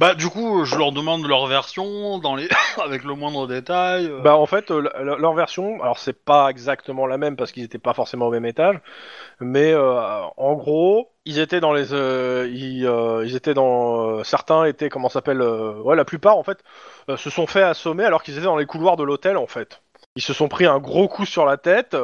[0.00, 2.48] Bah, du coup, je leur demande leur version dans les
[2.82, 4.06] avec le moindre détail.
[4.06, 4.20] euh.
[4.22, 4.80] Bah, en fait, euh,
[5.18, 8.46] leur version, alors c'est pas exactement la même parce qu'ils étaient pas forcément au même
[8.46, 8.80] étage,
[9.40, 10.00] mais euh,
[10.36, 14.88] en gros, ils étaient dans les, euh, ils, euh, ils étaient dans, euh, certains étaient,
[14.88, 16.58] comment ça s'appelle, euh, ouais, la plupart en fait,
[17.10, 19.82] euh, se sont fait assommer alors qu'ils étaient dans les couloirs de l'hôtel en fait.
[20.16, 21.96] Ils se sont pris un gros coup sur la tête.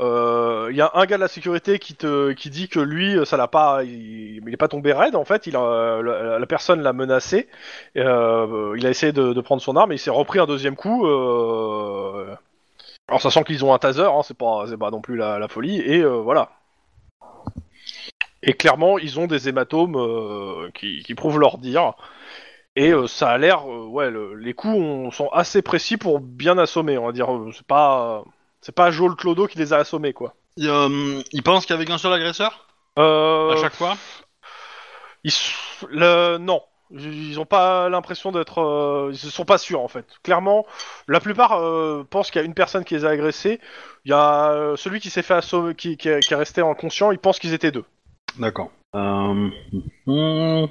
[0.00, 3.16] Euh, Il y a un gars de la sécurité qui te, qui dit que lui,
[3.26, 5.46] ça l'a pas, il, il est pas tombé raide en fait.
[5.46, 7.48] Il a, la, personne l'a menacé.
[7.96, 11.06] Euh, il a essayé de, prendre son arme et il s'est repris un deuxième coup.
[11.06, 12.34] Euh...
[13.08, 15.80] Alors sachant qu'ils ont un taser, hein, c'est pas, c'est pas non plus la, folie.
[15.80, 16.50] Et euh, voilà.
[18.42, 21.94] Et clairement, ils ont des hématomes euh, qui, prouvent leur dire.
[22.76, 26.20] Et euh, ça a l'air, euh, ouais, le- les coups ont- sont assez précis pour
[26.20, 26.98] bien assommer.
[26.98, 28.24] On va dire, Euh, c'est pas,
[28.64, 30.34] c'est pas Joel Clodo qui les a assommés quoi.
[30.56, 32.66] Ils, euh, ils pensent qu'il y avait qu'un seul agresseur
[32.98, 33.96] Euh, à chaque fois.
[35.24, 35.32] Ils,
[35.90, 40.06] le, non, ils ont pas l'impression d'être, euh, ils sont pas sûrs en fait.
[40.22, 40.64] Clairement,
[41.08, 43.60] la plupart euh, pensent qu'il y a une personne qui les a agressés.
[44.04, 46.60] Il y a euh, celui qui s'est fait assommer, qui, qui, est- qui est resté
[46.60, 47.10] inconscient.
[47.10, 47.84] Il pense qu'ils étaient deux.
[48.38, 48.70] D'accord.
[48.94, 49.50] Euh...
[50.06, 50.66] hmm,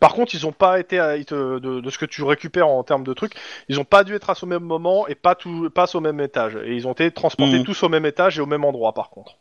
[0.00, 2.68] Par contre, ils ont pas été, à- ils te- de, de ce que tu récupères
[2.68, 3.34] en termes de trucs,
[3.68, 6.20] ils ont pas dû être assommés au même moment et pas tout, pas au même
[6.20, 6.56] étage.
[6.64, 7.64] Et ils ont été transportés Mhm.
[7.64, 9.36] tous au même étage et au même endroit par contre.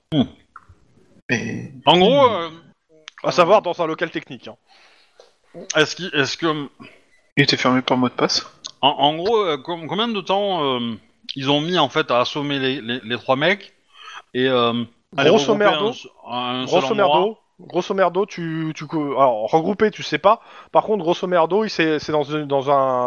[1.29, 2.49] Mais En gros, euh,
[3.23, 4.47] À savoir dans un local technique.
[4.47, 4.57] hein.
[5.75, 6.67] est-ce qu'il- est-ce que
[7.37, 8.45] il était fermé par mot de passe.
[8.81, 10.95] En, en gros, euh, com- combien de temps euh,
[11.35, 13.73] ils ont mis en fait à assommer les, les, les trois mecs
[14.33, 14.83] et euh,
[15.15, 15.91] à les Grosso regrouper merdo,
[16.27, 17.37] à un, à un seul Grosso endroit merdo,
[17.67, 20.41] grosso merdo, tu, tu, alors regroupé, tu sais pas.
[20.71, 22.45] Par contre, grosso merdo, c'est dans, un,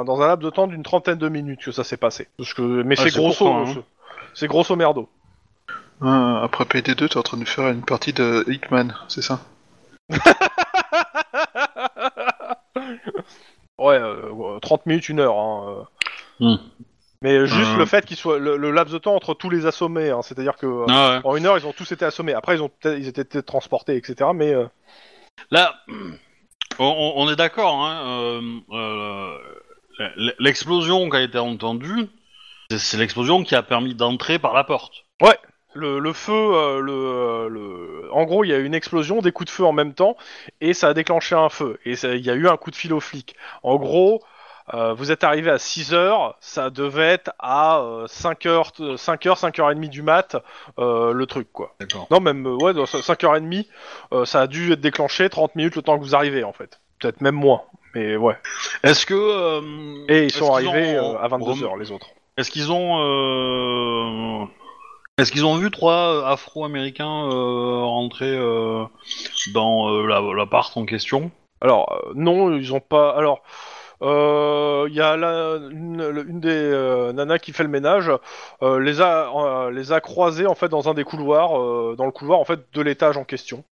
[0.04, 2.28] dans un laps de temps d'une trentaine de minutes que ça s'est passé.
[2.38, 3.64] Parce que, mais Ah, c'est grosso, hein.
[4.34, 5.08] c'est- grosso merdo.
[6.02, 9.40] Euh, après PD2, t'es en train de faire une partie de Hitman, c'est ça?
[13.78, 15.38] Ouais, euh, 30 minutes, une heure.
[15.38, 15.86] Hein,
[16.40, 16.56] euh.
[17.22, 17.78] Mais juste Euh.
[17.78, 20.56] le fait qu'il soit le, le laps de temps entre tous les assommés, hein, c'est-à-dire
[20.56, 21.20] que euh, Ah ouais.
[21.24, 22.34] en une heure ils ont tous été assommés.
[22.34, 24.30] Après ils ont ils étaient transportés, etc.
[24.34, 24.66] Mais euh,
[25.50, 25.74] Là,
[26.78, 27.84] on, on est d'accord.
[27.86, 28.02] Hein,
[28.72, 29.38] euh,
[30.38, 32.08] l'explosion qui a été entendue,
[32.70, 35.04] c'est- l'explosion qui a permis d'entrer par la porte.
[35.74, 39.50] le, le feu, le, le, en gros il y a eu une explosion, des coups
[39.50, 40.16] de feu en même temps,
[40.62, 41.78] et ça a déclenché un feu.
[41.84, 43.36] Et il y a eu un coup de fil aux flics.
[43.62, 44.22] En gros.
[44.74, 49.26] Euh, vous êtes arrivé à 6 heures, ça devait être à euh, 5 heures, 5
[49.26, 50.36] heures, 5 heures et demie du mat,
[50.78, 51.74] euh, le truc quoi.
[52.10, 53.66] Non, même, euh, ouais, dans 5h30,
[54.12, 56.80] euh, ça a dû être déclenché 30 minutes le temps que vous arrivez, en fait.
[56.98, 57.62] Peut-être même moins,
[57.94, 58.36] mais ouais.
[58.82, 62.08] Est-ce que euh, Et ils sont arrivés ont- à 22h, les autres.
[62.36, 64.48] Est-ce qu'ils ont
[65.18, 68.36] est-ce qu'ils ont vu trois Afro-Américains rentrer
[69.54, 71.30] dans la- l'appart en question?
[71.62, 73.16] Alors, non, ils ont pas...
[73.16, 73.40] Alors,
[74.00, 78.10] il y a la, une, des euh, nanas qui fait le ménage,
[78.62, 82.06] euh, les, a, euh, les a croisés, en fait, dans un des couloirs, euh, dans
[82.06, 83.64] le couloir, en fait, de l'étage en question.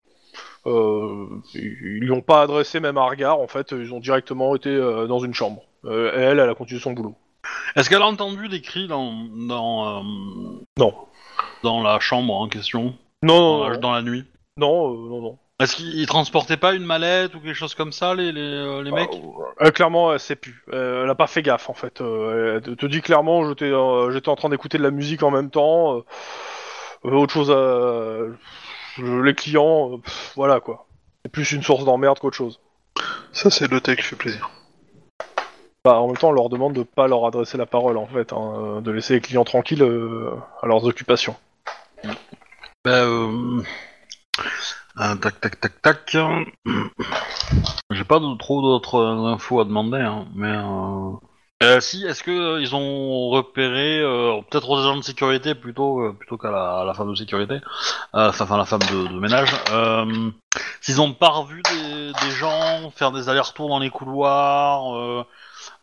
[0.67, 4.71] Euh, ils lui ont pas adressé même un regard, en fait, ils ont directement été
[4.71, 5.63] euh, dans une chambre.
[5.85, 7.15] Euh, et elle, elle a continué son boulot.
[7.77, 9.13] Est-ce qu'elle a entendu des cris dans
[9.47, 10.03] dans euh,
[10.79, 10.95] Non.
[11.63, 12.95] dans la chambre en question?
[13.23, 13.81] Non, non, dans la, non.
[13.81, 14.25] dans la nuit?
[14.57, 15.39] Non, euh, non, non.
[15.61, 18.83] Est-ce qu'ils ils transportaient pas une mallette ou quelque chose comme ça, les, les, euh,
[18.83, 19.11] les mecs
[19.63, 20.65] Euh, clairement, elle sait plus.
[20.73, 22.01] Euh, elle a pas fait gaffe en fait.
[22.01, 25.23] Euh, elle te- te dit clairement, j'étais, euh, j'étais en train d'écouter de la musique
[25.23, 25.97] en même temps.
[25.99, 26.05] euh,
[27.07, 28.27] euh, autre chose à,
[28.97, 30.87] je- les clients, euh, pff, voilà quoi.
[31.25, 32.61] C'est plus une source d'emmerde qu'autre chose.
[33.33, 34.51] Ça, c'est l'hôtel qui fait plaisir.
[35.85, 38.33] Bah, en même temps, on leur demande de pas leur adresser la parole en fait,
[38.33, 40.31] hein, euh, de laisser les clients tranquilles euh,
[40.63, 41.37] à leurs occupations.
[42.85, 43.63] Ben, euh...
[45.01, 46.17] euh, tac, tac, tac, tac.
[47.91, 50.49] J'ai pas de- trop d'autres infos à demander, hein, mais...
[50.49, 51.13] Euh...
[51.63, 56.01] euh, si, est-ce que euh, ils ont repéré, euh, peut-être aux agents de sécurité plutôt
[56.01, 57.61] euh, plutôt qu'à la, la femme de sécurité,
[58.13, 59.51] enfin, la femme de, de ménage,
[60.81, 64.97] s'ils ont pas revu des, des gens faire des allers-retours dans les couloirs,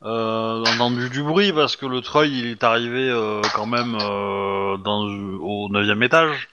[0.03, 3.11] euh, entendu du bruit parce que le treuil il est arrivé
[3.55, 5.03] quand même dans,
[5.41, 6.49] au neuvième étage,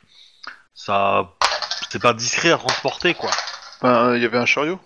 [0.74, 1.34] ça
[1.90, 3.30] c'est pas discret à transporter quoi.
[3.82, 4.78] Ben, il y avait un chariot.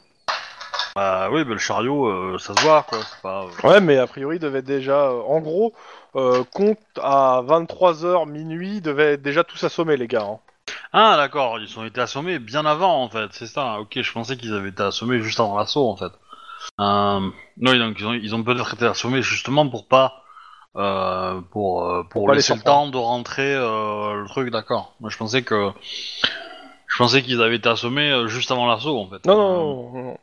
[0.95, 2.99] Bah oui, mais le chariot, euh, ça se voit, quoi.
[3.03, 3.45] C'est pas.
[3.45, 5.73] euh, Ouais, mais a priori, il devait déjà, euh, en gros,
[6.17, 10.27] euh, compte à 23h minuit, devait être déjà tous assommés les gars.
[10.31, 10.39] hein.
[10.93, 13.79] Ah d'accord, ils ont été assommés bien avant en fait, c'est ça.
[13.81, 16.13] Ok, je pensais qu'ils avaient été assommés juste avant l'assaut en fait.
[16.81, 17.21] Euh...
[17.57, 20.23] Non, donc ils ont, ils ont peut-être été assommés justement pour pas,
[20.77, 24.51] euh, pour euh, pour, pas laisser les le temps de rentrer euh, le truc.
[24.51, 24.93] D'accord.
[25.01, 25.71] Moi, je pensais que,
[26.93, 29.25] je pensais qu'ils avaient été assommés euh, juste avant l'assaut en fait.
[29.27, 30.19] Non, non, non, non.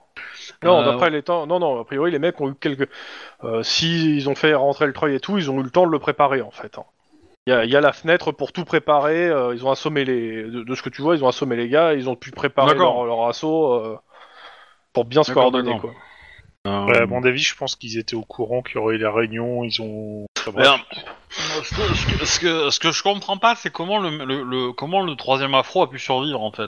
[0.64, 2.90] Non, Euh, d'après les temps, non, non, a priori, les mecs ont eu quelques.
[3.44, 5.86] Euh, si ils ont fait rentrer le treuil et tout, ils ont eu le temps
[5.88, 6.78] de le préparer en fait.
[6.78, 6.86] hein.
[7.48, 9.28] Il y, a, il y a la fenêtre pour tout préparer.
[9.30, 10.44] euh, ils ont assommé les.
[10.44, 11.94] De, de ce que tu vois, ils ont assommé les gars.
[11.94, 13.98] Ils ont pu préparer leur, leur assaut euh,
[14.94, 15.96] pour bien se coordonner quoi.
[16.68, 19.12] Euh, Ouais, à mon avis, je pense qu'ils étaient au courant qu'il y aurait la
[19.12, 19.64] réunion.
[19.64, 20.26] Ils ont.
[20.40, 20.82] Enfin, Mais, bref.
[21.58, 24.26] euh, ce, que, ce que- ce que, ce que je comprends pas, c'est comment le,
[24.26, 26.68] le, le- comment le troisième afro a pu survivre en fait.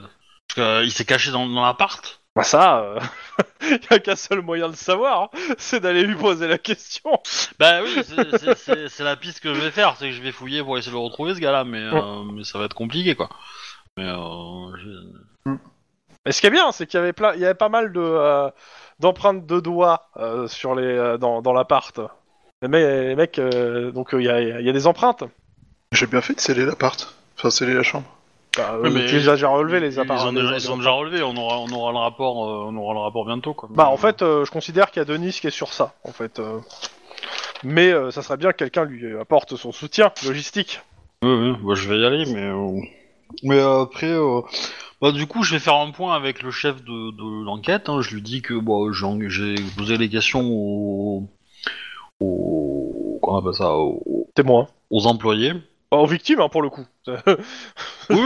[0.54, 2.20] Parce qu'il s'est caché dans, dans l'appart.
[2.34, 2.98] Bah ça, euh,
[3.60, 5.28] il y a qu'un seul moyen de savoir, hein,
[5.58, 7.10] c'est d'aller lui poser la question.
[7.58, 10.22] Bah oui, c'est- c'est- c'est c'est la piste que je vais faire, c'est que je
[10.22, 12.72] vais fouiller pour essayer de le retrouver ce gars-là, mais, euh, mais ça va être
[12.74, 13.28] compliqué quoi.
[13.98, 15.52] Mais euh,
[16.24, 17.92] Mais ce qui est bien, c'est qu'il y avait plein, il y avait pas mal
[17.92, 18.48] de euh,
[19.02, 22.00] d'empreintes de doigts euh, sur les euh, dans, dans l'appart.
[22.62, 25.24] Les, mecs- les mecs, euh, donc euh, il y, a, il y a des empreintes.
[25.92, 27.14] J'ai bien fait de sceller l'appart.
[27.36, 28.06] Enfin, sceller la chambre.
[28.56, 30.28] Bah, Oui, euh, mais tu les as déjà relevés les ils appareils.
[30.28, 32.94] ont déjà, ils ont déjà relevé, on aura, on aura le rapport, euh, on aura
[32.94, 33.68] le rapport bientôt quoi.
[33.72, 36.12] Bah en fait, euh, je considère qu'il y a Denis qui est sur ça, en
[36.12, 36.38] fait.
[36.38, 36.60] euh.
[37.64, 40.80] Mais euh, ça serait bien que quelqu'un lui apporte son soutien logistique.
[41.22, 42.80] Oui, oui, bah, je vais y aller, mais euh,
[43.42, 44.40] mais euh, après, euh,
[45.02, 47.88] bah du coup, je vais faire un point avec le chef de, de l'enquête.
[47.90, 48.00] hein.
[48.00, 51.28] Je lui dis que bon, j'ai posé les questions aux,
[52.20, 54.68] aux comment on appelle ça, aux, Témoin.
[54.90, 55.52] aux employés.
[55.90, 56.86] Bah, aux victimes, hein, pour le coup.
[58.10, 58.18] Oui,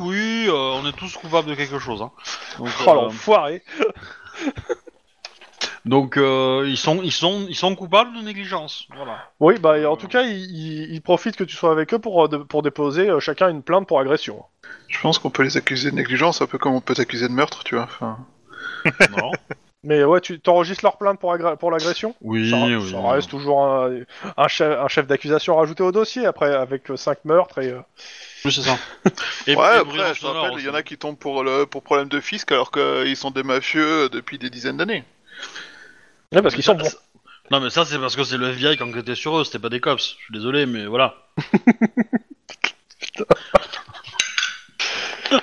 [0.00, 2.00] oui, euh, on est tous coupables de quelque chose.
[2.02, 2.12] Hein.
[2.58, 3.62] Donc, Oh euh, l'enfoiré
[5.84, 8.86] donc euh, ils sont, ils sont, ils sont coupables de négligence.
[8.96, 9.30] Voilà.
[9.40, 12.24] Oui, bah en tout cas, ils il, il profitent que tu sois avec eux pour,
[12.24, 14.44] euh, pour déposer euh, chacun une plainte pour agression.
[14.88, 17.34] Je pense qu'on peut les accuser de négligence, un peu comme on peut t'accuser de
[17.34, 17.84] meurtre, tu vois.
[17.84, 18.18] Enfin,
[19.18, 19.30] Non.
[19.86, 22.14] Mais ouais, tu t'enregistres leur plainte pour, pour l'agression?
[22.22, 22.90] Oui, ça, oui.
[22.90, 23.98] ça reste toujours un,
[24.38, 27.80] un chef, un chef d'accusation rajouté au dossier après avec 5 meurtres et euh,
[28.46, 28.78] Oui, c'est ça.
[29.46, 32.08] Et, ouais, après, je rappelle, il y en a qui tombent pour, le, pour problème
[32.08, 35.04] de fisc alors qu'ils sont des mafieux depuis des dizaines d'années.
[36.34, 36.88] Ouais, parce qu'ils sont bons.
[37.50, 39.68] Non, mais ça, c'est parce que c'est le FBI qui enquêtait sur eux, c'était pas
[39.68, 40.02] des cops.
[40.02, 41.14] Je suis désolé, mais voilà.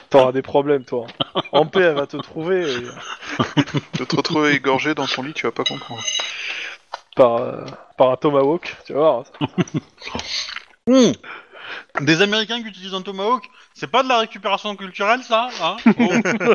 [0.09, 1.05] T'auras des problèmes toi.
[1.51, 2.79] En paix, elle va te trouver et,
[3.99, 6.03] De te retrouver égorgé dans ton lit, tu vas pas comprendre.
[7.15, 7.65] par, euh,
[7.97, 9.23] par un tomahawk, tu vois.
[10.87, 11.11] Hmm.
[12.01, 16.53] Des Américains qui utilisent un tomahawk, c'est pas de la récupération culturelle, ça hein Oh.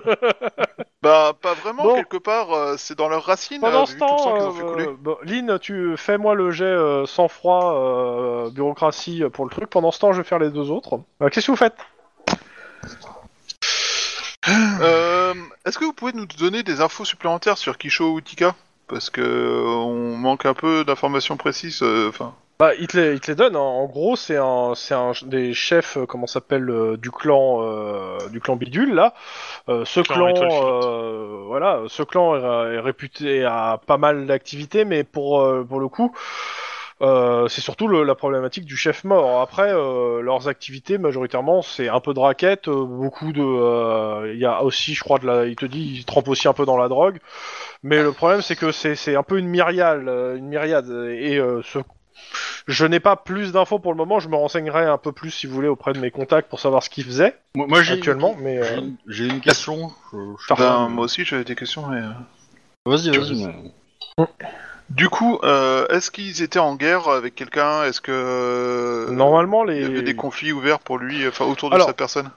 [1.02, 1.94] Bah, pas vraiment, Bon.
[1.94, 4.34] quelque part, euh, c'est dans leurs racines, Pendant euh, ce vu tout le sang temps,
[4.34, 4.86] qu'ils ont fait euh, couler.
[4.98, 9.70] bon, Lynn, tu fais-moi le jet euh, sans froid, euh, bureaucratie pour le truc.
[9.70, 11.00] Pendant ce temps, je vais faire les deux autres.
[11.22, 11.76] Euh, Qu'est-ce que vous faites?
[14.48, 15.34] Euh,
[15.64, 18.54] Est-ce que vous pouvez nous donner des infos supplémentaires sur Kisho Utika
[18.88, 21.82] Parce que euh, on manque un peu d'informations précises.
[21.82, 23.54] euh, Enfin, Bah, il te les, il te les donne.
[23.54, 23.58] hein.
[23.58, 27.58] En gros, c'est un, c'est un des chefs, euh, comment ça s'appelle, euh, du clan,
[27.60, 29.12] euh, du clan bidule là.
[29.68, 35.04] Euh, ce Clan euh, voilà, ce clan est, est réputé à pas mal d'activités, mais
[35.04, 36.14] pour euh, pour le coup,
[37.02, 39.40] euh, c'est surtout le- la problématique du chef mort.
[39.42, 44.40] Après, euh, leurs activités majoritairement, c'est un peu de raquette, euh, beaucoup de, euh, il
[44.40, 46.66] y a aussi, je crois, de la, il te dit, il trempe aussi un peu
[46.66, 47.18] dans la drogue.
[47.82, 51.38] Mais le problème, c'est que c'est c'est un peu une myriade, euh, une myriade, et
[51.38, 51.78] euh, ce
[52.66, 54.18] Je n'ai pas plus d'infos pour le moment.
[54.20, 56.82] Je me renseignerai un peu plus si vous voulez auprès de mes contacts pour savoir
[56.82, 58.34] ce qu'ils faisaient Moi, moi, j'ai actuellement.
[58.38, 59.92] Mais J'ai euh, une, j'ai une question.
[60.12, 60.64] Je- je- Parfait.
[60.64, 61.98] Ben, moi aussi j'avais des questions, mais...
[61.98, 62.10] euh,
[62.86, 63.46] Vas-y, vas-y.
[64.18, 64.26] mais-
[64.90, 67.82] Du coup, euh, est-ce qu'ils étaient en guerre avec quelqu'un?
[67.84, 69.08] Est-ce que...
[69.10, 71.92] normalement Il y avait les des conflits ouverts pour lui, enfin autour de Alors, sa
[71.92, 72.30] personne?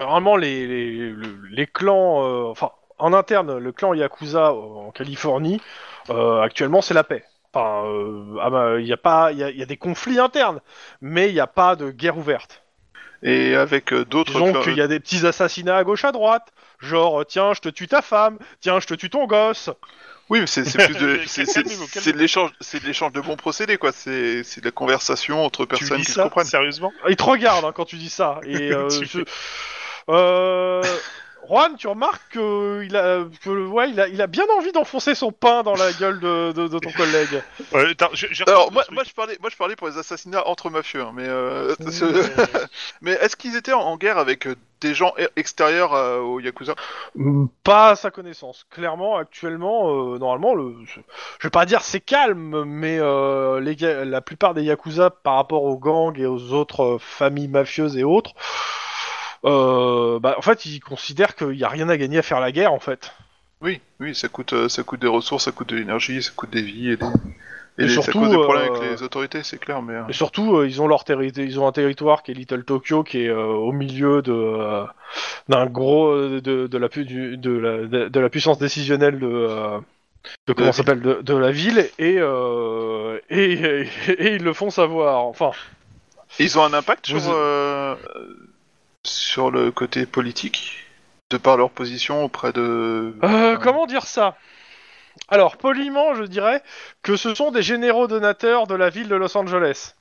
[0.00, 5.60] Normalement, les, les, le- les clans, euh, enfin, en interne, le clan Yakuza en Californie,
[6.10, 7.24] euh, actuellement, c'est la paix.
[7.54, 9.76] Enfin, euh, ah bah, il y a pas, il y a, il y a des
[9.76, 10.60] conflits internes,
[11.00, 12.62] mais il n'y a pas de guerre ouverte.
[13.22, 14.32] Et avec euh, d'autres...
[14.32, 16.48] Disons qu'il y a des petits assassinats à gauche à droite,
[16.80, 19.70] genre euh, tiens, je te tue ta femme, tiens, je te tue ton gosse.
[20.30, 21.20] Oui, mais c'est c'est plus de...
[21.26, 23.92] c'est- c'est- Calmez-vous, C'est de l'échange c'est de l'échange de bons procédés, quoi.
[23.92, 26.46] C'est c'est de la conversation entre Tu personnes dis qui se ça comprennent.
[26.46, 26.92] sérieusement?
[27.08, 28.40] Il te regarde hein, quand tu dis ça.
[28.44, 29.20] Et euh, Tu- je-
[30.10, 30.82] euh,
[31.48, 35.14] Juan, tu remarques que il a, que, ouais, il a, il a bien envie d'enfoncer
[35.14, 37.42] son pain dans la gueule de, de- de ton collègue.
[37.72, 40.70] Ouais, attends, j'ai- j'ai Alors moi, je parlais moi je parlais pour les assassinats entre
[40.70, 42.04] mafieux hein, mais euh, ce-
[43.02, 46.40] mais est-ce qu'ils étaient en, en guerre avec euh, des gens e- extérieurs euh, au
[46.40, 46.74] yakuza?
[47.62, 48.66] Pas à sa connaissance.
[48.70, 51.00] Clairement, actuellement, euh, normalement, le, je
[51.46, 55.64] vais pas dire c'est calme, mais euh, les, ga- la plupart des yakuza par rapport
[55.64, 58.32] aux gangs et aux autres euh, familles mafieuses et autres,
[59.44, 62.72] bah, en fait, ils considèrent qu'il y a rien à gagner à faire la guerre,
[62.72, 63.12] en fait.
[63.60, 66.50] Oui, oui, ça coûte euh, ça coûte des ressources, ça coûte de l'énergie, ça coûte
[66.50, 67.06] des vies et des
[67.76, 69.94] et, Et des- surtout, ça cause des problèmes euh, avec les autorités, c'est clair, mais
[69.94, 72.64] euh, Et surtout, euh, ils ont leur terri- ils ont un territoire qui est Little
[72.64, 74.84] Tokyo, qui est euh, au milieu de euh,
[75.48, 79.26] d'un gros euh, de, de la pu- du- de la de, la puissance décisionnelle de
[79.26, 79.78] euh,
[80.46, 83.88] de comment s'appelle de, de la ville et, euh, et, et
[84.18, 85.24] et ils le font savoir.
[85.24, 85.50] Enfin,
[86.38, 88.34] ils ont un impact sur Vous- euh, euh,
[89.34, 90.86] sur le côté politique
[91.30, 94.36] de par leur position auprès de euh, comment dire ça?
[95.28, 96.62] Alors, poliment, je dirais
[97.02, 99.96] que ce sont des généraux donateurs de la ville de Los Angeles.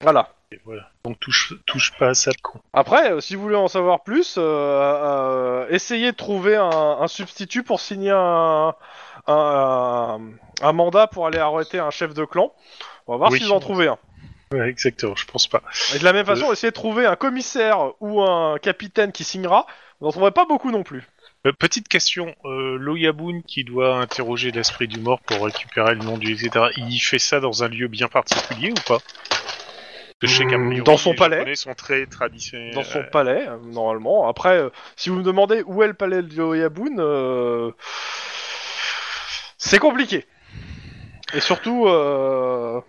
[0.00, 0.30] Voilà.
[0.52, 0.88] Et voilà.
[1.04, 2.60] Donc touche, touche pas à ça, le con.
[2.72, 7.08] Après, euh, si vous voulez en savoir plus, euh, euh, essayez de trouver un, un
[7.08, 8.74] substitut pour signer un,
[9.26, 10.18] un,
[10.62, 12.54] un mandat pour aller arrêter un chef de clan.
[13.06, 13.38] On va voir Oui.
[13.38, 13.98] s'ils en trouvent un.
[14.52, 15.62] Ouais, exactement, je pense pas.
[15.94, 19.66] Et de la même façon, essayez de trouver un commissaire ou un capitaine qui signera.
[20.00, 21.02] Vous n'en trouverez pas beaucoup non plus.
[21.46, 26.18] Euh, petite question, euh, Loyabun qui doit interroger l'esprit du mort pour récupérer le nom
[26.18, 26.66] du etc.
[26.76, 28.98] Il fait ça dans un lieu bien particulier ou pas?
[30.20, 31.36] Que je sais qu'à Hmm, priori, dans son les palais.
[31.38, 32.74] Japonais sont très traditionnels.
[32.74, 34.28] Dans son Euh, palais, euh, normalement.
[34.28, 37.72] Après, euh, si vous me demandez où est le palais de Yoyabun, euh,
[39.58, 40.26] c'est compliqué.
[41.34, 42.80] Et surtout, euh,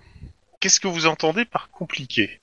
[0.63, 2.39] Qu'est-ce que vous entendez par compliqué?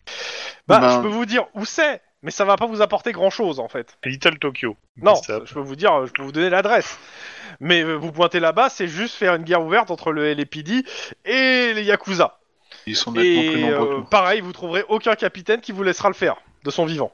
[0.68, 3.58] Bah, Ben- je peux vous dire où c'est, mais ça va pas vous apporter grand-chose
[3.58, 3.96] en fait.
[4.04, 4.76] Little Tokyo.
[4.98, 6.98] Non, Ça- je peux vous dire, je peux vous donner l'adresse.
[7.60, 10.84] Mais euh, vous pointez là-bas, c'est juste faire une guerre ouverte entre le LAPD
[11.24, 12.38] et les Yakuza.
[12.84, 13.86] ils sont nettement plus Et nombreux.
[13.86, 17.12] que euh, pareil, vous trouverez aucun capitaine qui vous laissera le faire de son vivant.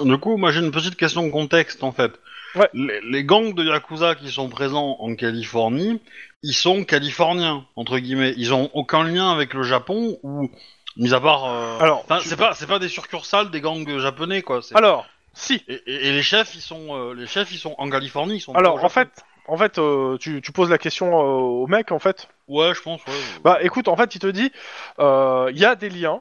[0.00, 2.10] Du coup, moi j'ai une petite question de contexte en fait.
[2.54, 2.68] Ouais.
[2.72, 6.00] Les, les gangs de Yakuza qui sont présents en Californie,
[6.42, 8.34] ils sont californiens, entre guillemets.
[8.36, 10.50] Ils ont aucun lien avec le Japon ou,
[10.96, 11.44] mis à part.
[11.46, 14.60] euh, Alors, c'est pas, c'est pas des succursales des gangs japonais quoi.
[14.74, 15.62] Alors, si.
[15.68, 18.40] Et, et- et les chefs, ils sont, euh, les chefs, ils sont en Californie, ils
[18.40, 18.54] sont.
[18.54, 19.08] Alors, en fait,
[19.46, 21.22] en fait, euh, tu, tu poses la question euh,
[21.62, 22.28] au mec, en fait.
[22.48, 23.00] Ouais, je pense.
[23.06, 23.12] Ouais.
[23.44, 24.50] Bah, écoute, en fait, il te dit,
[24.98, 26.20] euh, il y a des liens.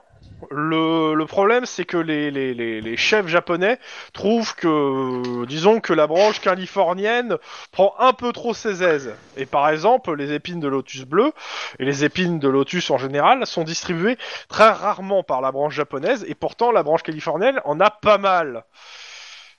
[0.52, 3.80] Le, le problème, c'est que les, chefs japonais
[4.14, 7.38] trouvent que, disons que la branche californienne
[7.72, 9.16] prend un peu trop ses aises.
[9.36, 11.32] Et par exemple, les épines de lotus bleu
[11.80, 16.24] et les épines de lotus en général sont distribuées très rarement par la branche japonaise,
[16.28, 18.64] et pourtant la branche californienne en a pas mal.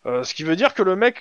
[0.07, 1.17] Euh, ce qui veut dire que le mec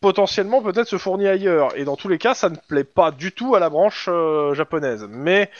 [0.00, 1.76] potentiellement peut-être se fournit ailleurs.
[1.76, 4.52] Et dans tous les cas, ça ne plaît pas du tout à la branche euh,
[4.54, 5.06] japonaise.
[5.08, 5.50] Mais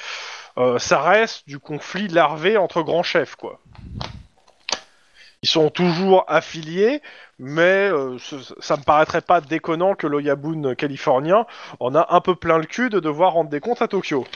[0.58, 3.60] euh, ça reste du conflit larvé entre grands chefs, quoi.
[5.42, 7.02] Ils sont toujours affiliés,
[7.38, 11.46] mais euh, ce- ça me paraîtrait pas déconnant que l'Oyabun californien
[11.78, 14.26] en a un peu plein le cul de devoir rendre des comptes à Tokyo.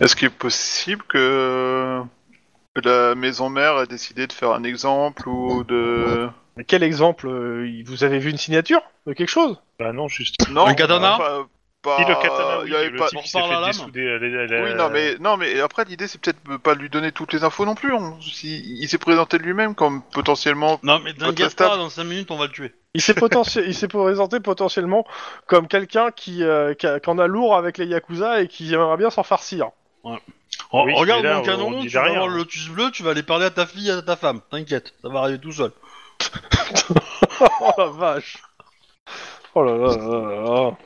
[0.00, 2.02] Est-ce qu'il est possible que
[2.82, 7.82] la maison mère a décidé de faire un exemple ou de Mais quel exemple euh,
[7.84, 9.60] Vous avez vu une signature de quelque chose?
[9.80, 10.36] Bah non, juste.
[10.50, 11.16] non Un katana?
[11.18, 11.46] pas,
[11.96, 14.08] pas- Si le katana, il oui, y avait le pas- type qui s'est fait dessouder
[14.08, 17.12] à la- Oui, non, mais non, mais après l'idée c'est peut-être de pas lui donner
[17.12, 17.92] toutes les infos non plus.
[17.92, 20.78] on- si- il s'est présenté lui-même comme potentiellement.
[20.82, 22.72] Non, mais t'inquiète pas, dans 5 minutes, on va le tuer.
[22.94, 25.06] Il s'est potentie- il s'est présenté potentiellement
[25.46, 28.72] comme quelqu'un qui, euh, qui, a- qui en a lourd avec les Yakuza et qui
[28.74, 29.70] aimerait bien s'en farcir.
[30.04, 30.16] Oh,
[30.84, 32.32] Oui, regarde là, mon on canon, tu vas rien, avoir hein.
[32.32, 34.40] le lotus bleu, tu vas aller parler à ta fille et à ta femme.
[34.50, 35.70] T'inquiète, ça va arriver tout seul.
[37.40, 38.38] oh la vache
[39.54, 40.76] Oh là là là là là.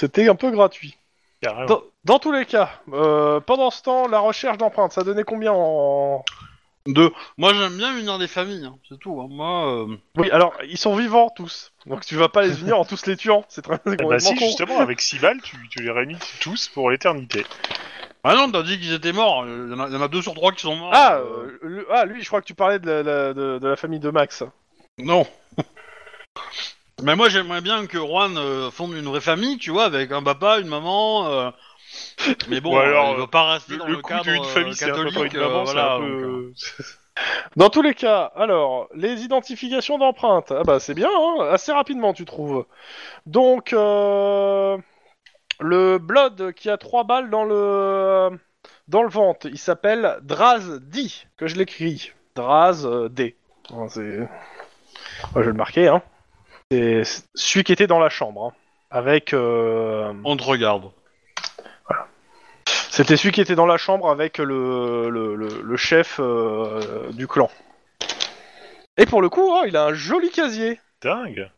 [0.00, 0.96] C'était un peu gratuit.
[1.42, 5.52] Dans, Dans tous les cas, euh, pendant ce temps, la recherche d'empreintes, ça donnait combien
[5.52, 6.24] en...
[6.86, 7.12] Deux.
[7.36, 9.20] Moi, j'aime bien unir des familles, hein, c'est tout.
[9.20, 9.26] hein.
[9.30, 11.72] Moi, euh, Oui, alors, ils sont vivants tous.
[11.84, 13.44] Donc tu vas pas les unir en tous les tuant.
[13.48, 14.46] C'est très c'est Eh bah complètement si, con.
[14.46, 17.44] justement, avec 6 balles, tu, tu les réunis tous pour l'éternité.
[18.24, 19.44] ah non, t'as dit qu'ils étaient morts.
[19.46, 20.92] Il y, en a, il y en a deux sur trois qui sont morts.
[20.94, 23.68] Ah, euh, euh, ah, lui, je crois que tu parlais de la, la- de, de
[23.68, 24.42] la famille de Max.
[24.98, 25.26] Non.
[27.02, 30.22] Mais moi, j'aimerais bien que Juan euh, fonde une vraie famille, tu vois, avec un
[30.22, 31.28] papa, une maman.
[31.28, 31.50] euh,
[32.48, 34.24] Mais bon, Ou alors, euh, il veut pas rester Le, dans le le, coup cadre
[34.24, 35.32] d'une euh, famille, c'est un catholique.
[35.34, 36.26] une euh, maman, c'est voilà, un donc, peu...
[36.26, 36.54] euh,
[37.56, 42.12] Dans tous les cas, alors, les identifications d'empreintes, ah bah c'est bien, hein, assez rapidement
[42.12, 42.66] tu trouves.
[43.26, 44.78] Donc, euh,
[45.60, 48.30] le Blood qui a trois balles dans le
[48.88, 52.12] dans le ventre, il s'appelle Draz D, que je l'écris.
[52.36, 53.36] Draz euh, D.
[53.88, 54.28] C'est...
[55.34, 56.02] Je vais le marquer, hein.
[56.70, 57.02] C'est
[57.34, 58.52] celui qui était dans la chambre, hein,
[58.90, 59.32] avec...
[59.34, 60.90] euh, On te regarde.
[62.90, 67.26] C'était celui qui était dans la chambre avec le, le, le- le chef euh, du
[67.26, 67.50] clan.
[68.96, 70.78] Et pour le coup, hein, il a un joli casier.
[71.02, 71.50] Dingue.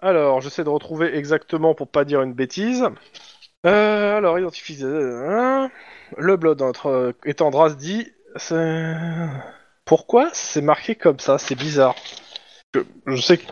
[0.00, 2.86] Alors, j'essaie de retrouver exactement pour pas dire une bêtise.
[3.66, 4.78] Euh, alors, identifie.
[4.82, 5.68] euh,
[6.16, 8.12] le blood entre étant Drasdi.
[8.36, 8.94] c'est-
[9.84, 11.38] Pourquoi c'est marqué comme ça?
[11.38, 11.94] C'est bizarre.
[12.74, 13.44] Je, je sais que.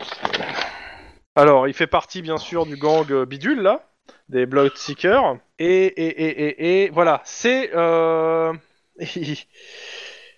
[1.37, 3.87] Alors, il fait partie bien sûr du gang euh, bidule là,
[4.27, 5.37] des Bloodseekers.
[5.59, 7.69] Et et et et, et voilà, c'est.
[7.75, 8.53] Euh...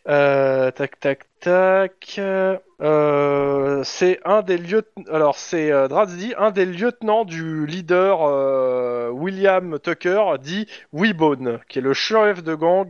[0.09, 2.19] euh, tac tac tac.
[3.85, 5.03] C'est un des lieutenants.
[5.09, 5.87] Alors c'est euh,
[6.37, 12.89] un des lieutenants du leader William Tucker, dit Weebone, qui est le chef de gang.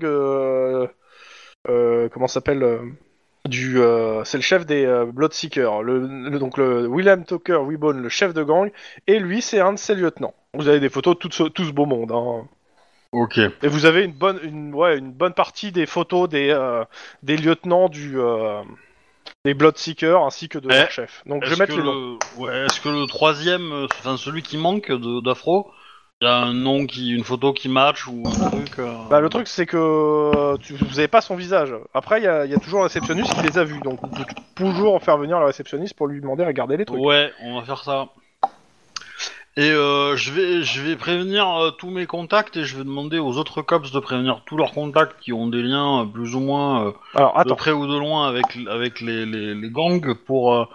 [1.63, 2.95] Comment s'appelle
[3.49, 5.83] du, euh, c'est le chef des euh, Bloodseekers.
[5.83, 5.99] Le,
[6.29, 8.71] le- donc le William Tucker Weebone, le chef de gang,
[9.07, 10.33] et lui c'est un de ses lieutenants.
[10.53, 12.11] Vous avez des photos de tout ce, tout ce beau monde.
[12.11, 12.47] Hein.
[13.11, 13.37] Ok.
[13.39, 16.83] Et vous avez une bonne, une, ouais, une bonne partie des photos des, euh,
[17.23, 18.61] des lieutenants du, euh,
[19.45, 21.23] des Bloodseekers ainsi que de Eh, leur chef.
[21.25, 22.19] Donc je vais mettre les noms.
[22.37, 24.91] ouais, est-ce que le troisième, enfin celui qui manque
[25.23, 25.71] d'Afro,
[26.21, 29.21] il y a un nom qui, une photo qui match ou un truc euh, Bah,
[29.21, 31.73] le truc c'est que euh, tu, vous avez pas son visage.
[31.93, 33.99] Après il y a, il y a toujours le réceptionniste qui les a vus, donc
[34.03, 34.25] vous pouvez
[34.55, 36.99] toujours faire venir le réceptionniste pour lui demander à regarder les trucs.
[36.99, 38.09] Ouais, on va faire ça.
[39.55, 43.19] Et euh, je vais, je vais prévenir euh, tous mes contacts et je vais demander
[43.19, 46.39] aux autres cops de prévenir tous leurs contacts qui ont des liens euh, plus ou
[46.41, 50.13] moins euh, Alors de attends, près ou de loin avec avec les, les, les gangs
[50.13, 50.65] pour euh,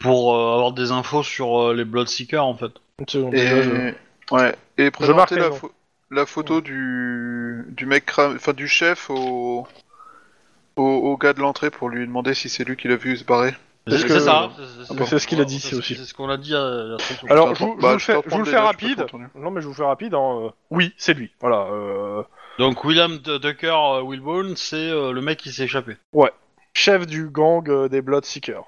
[0.00, 2.72] pour euh, avoir des infos sur euh, les Bloodseekers en fait.
[2.98, 3.94] une seconde, Et, déjà, je-
[4.30, 4.54] ouais.
[4.78, 5.72] et présenter la, pho-
[6.10, 9.66] la photo du, du mec, cram- enfin du chef au,
[10.76, 13.24] au, au gars de l'entrée pour lui demander si c'est lui qui l'a vu se
[13.24, 13.54] barrer.
[13.88, 14.52] C'est que- ça.
[14.90, 15.96] Ah, c'est ce qu'il a dit, aussi.
[15.96, 17.98] C'est ce qu'on a dit à, la semaine Alors je, vous- je bah, vous le
[17.98, 19.06] je fais, je vous le reprendre fais rapide.
[19.34, 20.14] Non mais je vous le fais rapide.
[20.14, 21.32] hein, euh, Oui, c'est lui.
[21.40, 21.66] Voilà.
[21.72, 22.22] euh,
[22.60, 25.96] Donc William euh, Wilbone, c'est euh, le mec qui s'est échappé.
[26.74, 28.64] chef du gang euh, des Bloodseekers.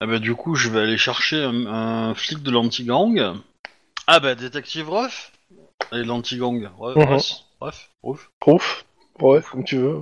[0.00, 3.34] Ah bah du coup je vais aller chercher un, un flic de l'anti-gang.
[4.06, 5.32] Ah bah détective Ruff
[5.92, 6.68] Et l'anti-gang.
[6.78, 7.04] Ruff, Mhm.
[7.14, 8.84] Ruff, Ruff, Ruff, Ouf.
[9.20, 10.00] Ouais, comme tu veux.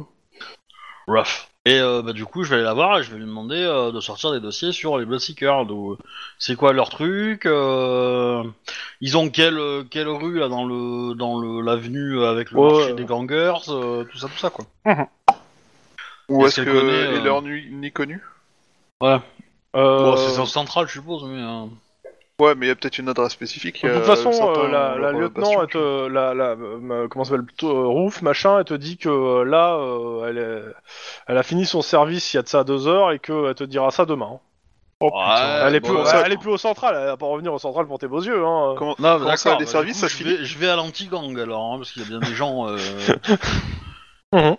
[1.07, 1.49] Ruff.
[1.65, 3.55] Et euh, bah du coup je vais aller la voir et je vais lui demander
[3.57, 5.65] euh, de sortir des dossiers sur les Bloodseekers.
[5.67, 5.97] d'où-
[6.39, 8.43] C'est quoi leur truc euh,
[9.01, 12.69] Ils ont quelle, euh, quelle rue là dans le dans le l'avenue avec le Ouais,
[12.73, 12.95] marché ouais.
[12.95, 14.65] des gangers, euh, tout ça tout ça quoi.
[16.29, 18.21] Ou Est-ce est-ce qu'elle que connaît, euh, il est nu, ni connu?
[19.01, 19.19] Ouais.
[19.73, 21.41] Bon Euh, c'est au central je suppose mais...
[21.43, 21.67] euh,
[22.43, 23.85] Ouais, mais il y a peut-être une adresse spécifique.
[23.85, 26.57] De toute façon, euh, la, la euh, lieutenant, elle te, la, la,
[27.09, 30.75] comment ça s'appelle, euh, Rouf, machin, elle te dit que là, euh, elle, est-
[31.29, 33.63] elle a fini son service il y a de ça deux heures et qu'elle te
[33.65, 34.41] dira ça demain.
[35.01, 35.67] Oh Ouais, putain.
[35.67, 37.87] elle, est bon, plus, elle est plus au central, elle va pas revenir au central
[37.87, 38.45] pour tes beaux yeux.
[38.45, 38.75] Hein.
[38.79, 41.39] Comment, Non, comment ça, d'accord, les bah, services, ça je vais, je vais à l'anti-gang
[41.39, 42.69] alors, hein, parce qu'il y a bien des gens.
[42.69, 42.77] euh,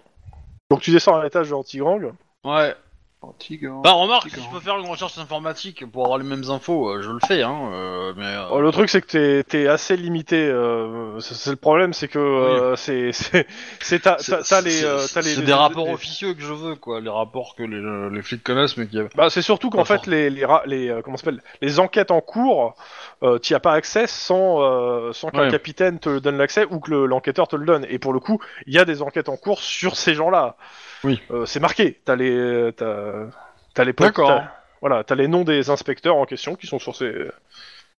[0.69, 2.11] Donc tu descends à l'étage de l'anti-gang.
[2.43, 2.75] Ouais.
[3.23, 6.89] Antigone, Bah, remarque, si je peux faire une recherche informatique pour avoir les mêmes infos,
[6.89, 7.69] euh, je le fais, hein.
[7.71, 8.25] euh, mais.
[8.25, 10.45] euh, Oh, le truc c'est que t'es t'es assez limité.
[10.45, 13.47] euh, c'est c'est le problème, c'est que euh, c'est c'est
[13.79, 15.93] c'est t'as c'est- t'as- t'as les c'est- euh, t'as les C'est les- des rapports les-
[15.93, 16.99] officieux que je veux, quoi.
[16.99, 18.99] Les rapports que les, les flics connaissent, mais qui.
[19.15, 22.11] Bah, c'est surtout qu'en fait les les, ra- les euh, comment ça s'appelle les enquêtes
[22.11, 22.75] en cours,
[23.23, 25.49] euh, t'y as pas accès sans euh, sans qu'un Ouais.
[25.51, 27.85] capitaine te donne l'accès ou que le- l'enquêteur te le donne.
[27.89, 30.57] Et pour le coup, il y a des enquêtes en cours sur ces gens-là.
[31.03, 31.21] Oui.
[31.31, 31.99] Euh, c'est marqué.
[32.05, 33.27] T'as les t'as
[33.73, 34.27] t'as les D'accord.
[34.27, 34.51] t'as-
[34.81, 37.11] Voilà, t'as les noms des inspecteurs en question qui sont sur ces.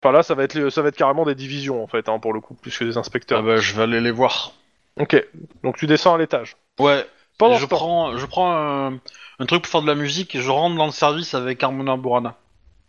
[0.02, 2.20] Enfin là, ça va être les- ça va être carrément des divisions en fait hein,
[2.20, 3.40] pour le coup plus que des inspecteurs.
[3.40, 4.54] Ah bah, je vais aller les voir.
[5.00, 5.16] Ok.
[5.64, 6.56] Donc tu descends à l'étage.
[6.80, 7.06] Ouais.
[7.38, 9.00] Pendant je ce temps- prends, je prends un,
[9.40, 11.98] un truc pour faire de la musique et je rentre dans le service avec Harmona
[11.98, 12.36] Burana.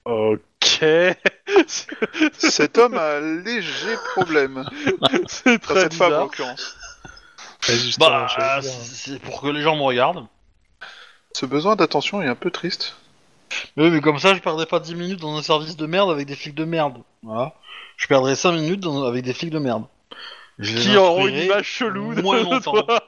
[0.04, 0.84] Ok.
[2.36, 4.64] Cet homme a un léger problème.
[5.28, 6.22] C'est Enfin, très cette femme, en bizarre.
[6.24, 6.76] l'occurrence.
[7.98, 8.26] Bah,
[8.60, 8.62] dire.
[8.70, 10.26] c'est pour que les gens me regardent.
[11.34, 12.96] Ce besoin d'attention est un peu triste.
[13.76, 16.10] Mais oui, mais comme ça, je perdrais pas 10 minutes dans un service de merde
[16.10, 16.98] avec des flics de merde.
[17.22, 17.54] Voilà.
[17.96, 19.84] Je perdrais 5 minutes dans- avec des flics de merde.
[20.58, 22.72] Je les Qui auront une instruirai image chelou de moins de longtemps.
[22.82, 23.04] toi.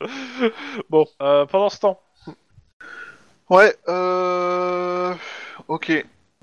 [0.90, 2.00] bon, euh, pendant ce temps,
[3.50, 5.14] Ouais, euh...
[5.68, 5.92] Ok.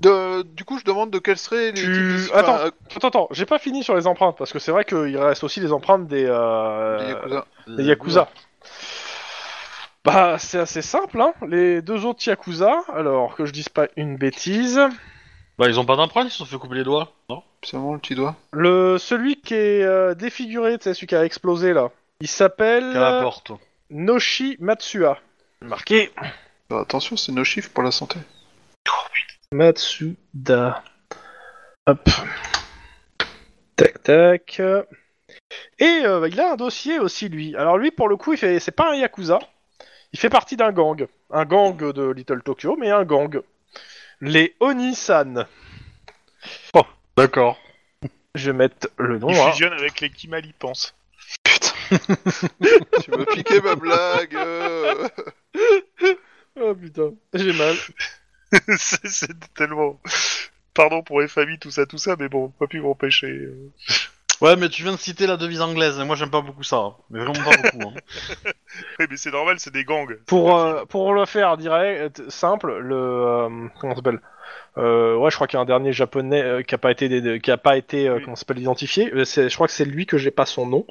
[0.02, 0.42] De...
[0.42, 1.80] Du coup, je demande de quels seraient les...
[1.80, 1.82] Tu-
[2.26, 2.54] types de- Attends.
[2.54, 5.44] enfin, attends, attends, j'ai pas fini sur les empreintes parce que c'est vrai qu'il reste
[5.44, 7.46] aussi les empreintes des, euh, les Yakuza.
[7.68, 8.28] des Yakuza.
[10.04, 11.32] Bah, c'est assez simple, hein.
[11.46, 14.80] Les deux autres Yakuza, alors que je dise pas une bêtise.
[15.58, 17.12] Bah, ils ont pas d'empreinte, ils se sont fait couper les doigts.
[17.28, 17.42] Non?
[17.62, 18.34] Seulement le petit doigt.
[18.50, 21.90] Le celui qui est euh, défiguré, tu sais, celui qui a explosé là.
[22.20, 23.52] Il s'appelle Qu'à la porte.
[23.90, 25.18] Noshi Matsuda.
[25.60, 26.10] Marqué
[26.68, 28.18] Alors, attention, c'est nos chiffres pour la santé.
[29.52, 30.82] Matsuda.
[31.86, 32.08] Hop.
[33.76, 34.62] Tac tac.
[35.78, 37.54] Et euh, bah, il a un dossier aussi lui.
[37.56, 39.38] Alors lui pour le coup il fait c'est pas un yakuza.
[40.12, 43.40] Il fait partie d'un gang, un gang de Little Tokyo mais un gang.
[44.20, 45.46] Les Onisan.
[47.16, 47.58] D'accord.
[48.34, 49.28] Je vais mettre le nom.
[49.28, 49.50] Il hein.
[49.50, 50.94] fusionne avec les Kimali pense.
[51.90, 55.08] tu m'as piqué ma blague euh.
[56.60, 57.76] Oh putain, j'ai mal.
[58.76, 60.00] c'est tellement.
[60.74, 63.50] Pardon pour les familles, tout ça, tout ça, mais bon, pas pu m'empêcher.
[64.42, 66.76] Ouais, mais tu viens de citer la devise anglaise, et moi j'aime pas beaucoup ça.
[66.76, 66.94] hein.
[67.10, 67.88] Mais vraiment pas beaucoup.
[67.88, 68.00] Hein.
[68.98, 70.18] Oui, mais c'est normal, c'est des gangs.
[70.26, 73.48] Pour euh, pour le faire direct simple, le euh,
[73.78, 74.20] comment ça s'appelle
[74.78, 77.08] euh, Ouais, je crois qu'il y a un dernier japonais euh, qui a pas été
[77.10, 78.22] dé- qui a pas été euh, Oui.
[78.24, 79.12] comment ça s'appelle identifié.
[79.12, 80.86] Euh, c'est- Je crois que c'est lui que j'ai pas son nom.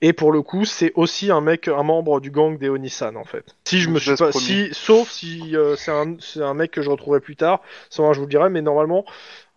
[0.00, 3.24] Et pour le coup, c'est aussi un mec, un membre du gang des Onisan en
[3.24, 3.44] fait.
[3.64, 4.44] Si je me suis pas, premier.
[4.44, 7.60] si sauf si euh, c'est un c'est un mec que je retrouverai plus tard,
[7.90, 8.48] sans je vous le dirai.
[8.48, 9.04] Mais normalement,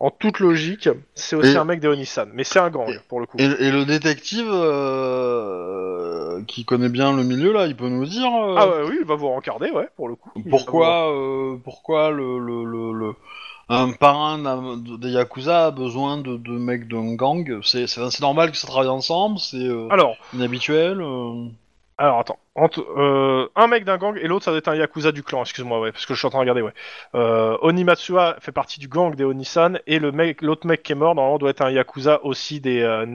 [0.03, 2.25] en toute logique, c'est aussi Et- un mec des Onisan.
[2.33, 3.37] Mais c'est un gang pour le coup.
[3.39, 8.27] Et, et le détective euh, qui connaît bien le milieu là, il peut nous dire
[8.27, 10.31] euh, Ah ouais, oui, il va vous rencarder, ouais, pour le coup.
[10.49, 13.13] Pourquoi, euh, pourquoi le, le, le, le-
[13.69, 14.37] un parrain
[14.99, 17.59] des Yakuza a besoin de, de mecs d'un gang?
[17.63, 17.85] C'est
[18.19, 21.45] normal que ça travaille ensemble C'est euh, Alors, inhabituel euh.
[21.97, 25.13] Alors attends, Entre- euh, un mec d'un gang et l'autre ça doit être un yakuza
[25.13, 26.73] du clan, excuse-moi, ouais, parce que je suis en train de regarder, ouais.
[27.15, 31.15] Euh, fait partie du gang des Onisan et le mec, l'autre mec qui est mort
[31.15, 33.05] normalement doit être un yakuza aussi des euh.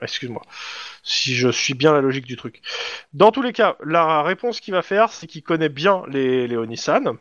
[0.00, 0.42] Excuse-moi,
[1.02, 2.62] si je suis bien la logique du truc.
[3.14, 6.56] Dans tous les cas, la réponse qu'il va faire, c'est qu'il connaît bien les, les
[6.56, 7.16] Onisan,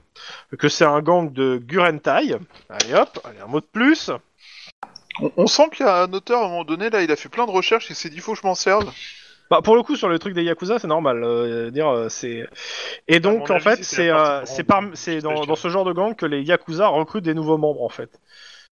[0.59, 2.35] que c'est un gang de Gurentai.
[2.69, 4.11] Allez hop, allez un mot de plus.
[5.21, 7.15] On, on sent qu'il y a un auteur à un moment donné, là, il a
[7.15, 8.93] fait plein de recherches et s'est dit faut que je m'en serve.
[9.49, 11.23] Bah, pour le coup, sur le truc des Yakuza, c'est normal.
[11.23, 12.47] euh, dire, euh, c'est...
[13.07, 14.83] Et donc, en avis, fait, c'est, euh, grande, c'est, par...
[14.93, 17.89] c'est du dans, ce genre de gang que les Yakuza recrutent des nouveaux membres, en
[17.89, 18.19] fait.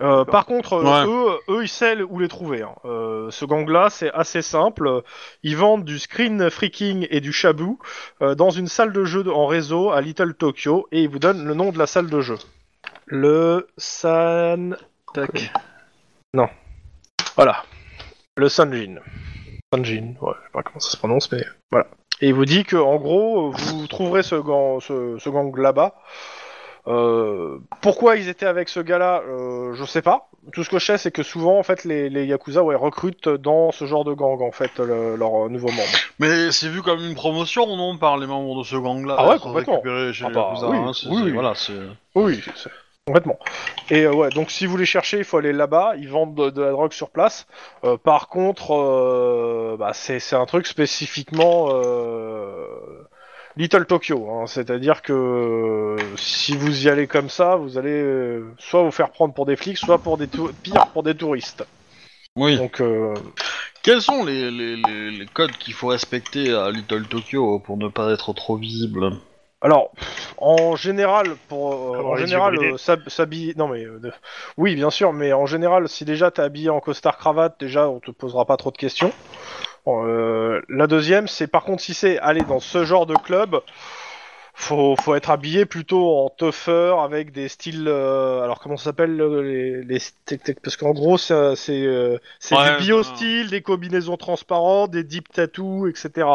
[0.02, 1.06] Euh, par contre, Ouais.
[1.08, 2.62] eux, eux, ils savent où les trouver.
[2.64, 2.76] hein.
[2.84, 5.04] Euh, ce gang-là, c'est assez simple.
[5.44, 7.78] Ils vendent du screen freaking et du shabu
[8.22, 11.46] euh, dans une salle de jeu en réseau à Little Tokyo et ils vous donnent
[11.46, 12.36] le nom de la salle de jeu.
[13.06, 14.76] Le San...
[15.14, 15.54] Tac.
[16.34, 16.50] Non.
[17.38, 17.64] Voilà.
[18.36, 18.96] Le Sanjin.
[19.74, 21.88] Sanjin, ouais, je sais pas comment ça se prononce, mais voilà.
[22.22, 25.96] Et il vous dit que en gros, vous trouverez ce gang, ce, ce gang là-bas.
[26.88, 30.30] Euh, pourquoi ils étaient avec ce gars-là, euh, je sais pas.
[30.54, 33.28] Tout ce que je sais, c'est que souvent, en fait, les, les yakuza, ouais, recrutent
[33.28, 35.90] dans ce genre de gang, en fait, le- leurs nouveaux membres.
[36.20, 39.40] Mais c'est vu comme une promotion, non, par les membres de ce gang-là Ah ouais,
[39.40, 39.82] complètement.
[40.14, 41.32] chez Ah les bah, Yakuza, oui, hein, c'est- oui, oui.
[41.32, 41.74] Voilà, c'est...
[42.14, 42.70] Oui, c'est-
[43.06, 43.38] complètement.
[43.92, 45.94] Et euh, ouais, donc si vous les cherchez, il faut aller là-bas.
[45.98, 47.46] Ils vendent de, de la drogue sur place.
[47.84, 51.70] Euh, par contre, euh, bah, c'est c'est un truc spécifiquement
[53.58, 54.30] Little Tokyo.
[54.32, 54.48] hein.
[54.48, 59.34] C'est-à-dire que si vous y allez comme ça, vous allez euh, soit vous faire prendre
[59.34, 61.64] pour des flics, soit pour des tou- pire pour des touristes.
[62.36, 62.58] Oui.
[62.58, 63.14] Donc euh,
[63.82, 67.88] Quels sont les, les, les, les codes qu'il faut respecter à Little Tokyo pour ne
[67.88, 69.12] pas être trop visible?
[69.66, 69.92] Alors,
[70.38, 73.54] en général, pour euh, Avoir en général, euh, s'hab- s'habiller.
[73.58, 74.14] Non mais euh, de-
[74.58, 78.00] oui, bien sûr, mais en général, si déjà t'es habillé en costard cravate, déjà on
[78.00, 79.12] te posera pas trop de questions.
[79.88, 83.60] Euh, la deuxième, c'est par contre si c'est aller dans ce genre de club,
[84.54, 87.86] faut faut être habillé plutôt en tougher avec des styles.
[87.88, 90.00] euh, alors comment ça s'appelle euh, les, les
[90.64, 95.32] parce qu'en gros c'est c'est euh, c'est Ouais, du bio-style, des combinaisons transparentes, des deep
[95.34, 96.28] tattoos, etc.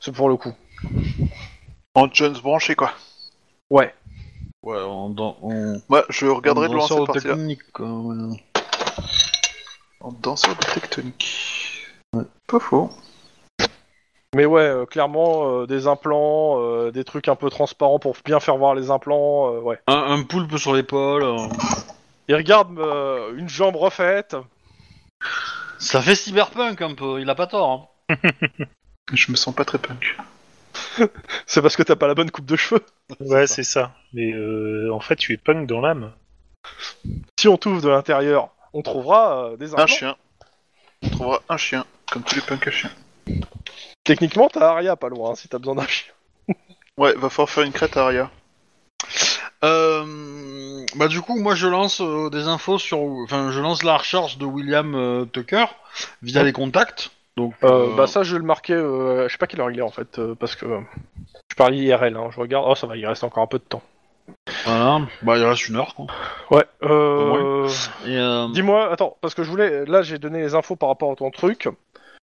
[0.00, 0.52] C'est pour le coup.
[1.96, 2.92] En Jones branché, quoi.
[3.70, 3.94] Ouais.
[4.62, 7.34] Ouais, on, dans, on, Moi, je regarderai de loin danseur cette partie-là.
[7.34, 8.44] technique, quoi, ouais.
[10.00, 11.86] En danseur de tectonique.
[12.46, 12.90] Pas faux.
[14.34, 18.38] Mais ouais, euh, clairement, euh, des implants, euh, des trucs un peu transparents pour bien
[18.40, 19.80] faire voir les implants, euh, ouais.
[19.86, 21.22] Un, un poulpe sur l'épaule.
[21.22, 21.48] euh.
[22.28, 24.36] Il regarde euh, une jambe refaite.
[25.78, 27.88] Ça fait cyberpunk un peu, il a pas tort.
[28.10, 28.16] hein.
[29.12, 30.16] Je me sens pas très punk.
[31.46, 32.84] C'est parce que t'as pas la bonne coupe de cheveux.
[33.20, 33.94] Ouais, c'est ça.
[34.12, 36.12] Mais euh, en fait, tu es punk dans l'âme.
[37.38, 39.86] Si on t'ouvre de l'intérieur, on trouvera euh, des Un implants.
[39.86, 40.16] chien.
[41.02, 42.90] On trouvera un chien, comme tous les punks à chiens.
[44.04, 46.12] Techniquement, t'as Aria pas loin si t'as besoin d'un chien.
[46.98, 48.30] Ouais, va falloir faire une crête à Aria.
[49.64, 53.96] Euh, bah du coup, moi je lance euh, des infos sur, enfin je lance la
[53.96, 55.66] recherche de William euh, Tucker
[56.22, 57.10] via les contacts.
[57.36, 58.72] Donc, Euh, euh, Bah ça, je vais le marquer.
[58.74, 60.80] euh, je sais pas quelle heure il est en fait, euh, parce que euh,
[61.50, 62.16] je parle IRL.
[62.16, 62.64] Hein, je regarde.
[62.68, 63.82] Oh, ça va, il reste encore un peu de temps.
[64.64, 65.00] voilà.
[65.22, 66.06] Bah il reste une heure quoi.
[66.50, 66.64] Ouais.
[66.82, 67.68] Euh...
[68.06, 69.84] Euh, Dis-moi, attends, parce que je voulais.
[69.84, 71.68] Là, j'ai donné les infos par rapport à ton truc.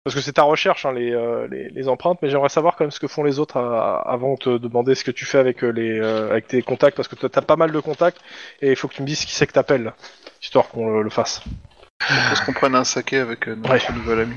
[0.04, 2.82] Parce que c'est ta recherche, hein, les, euh, les, les empreintes, mais j'aimerais savoir quand
[2.82, 5.38] même ce que font les autres à- avant de te demander ce que tu fais
[5.38, 8.18] avec, les, euh, avec tes contacts, parce que toi, t'as pas mal de contacts,
[8.62, 9.92] et il faut que tu me dises qui c'est que t'appelles,
[10.42, 11.44] histoire qu'on le, le fasse.
[12.00, 13.94] Parce qu'on prenne un saké avec euh, notre Ouais.
[13.94, 14.34] nouvel ami.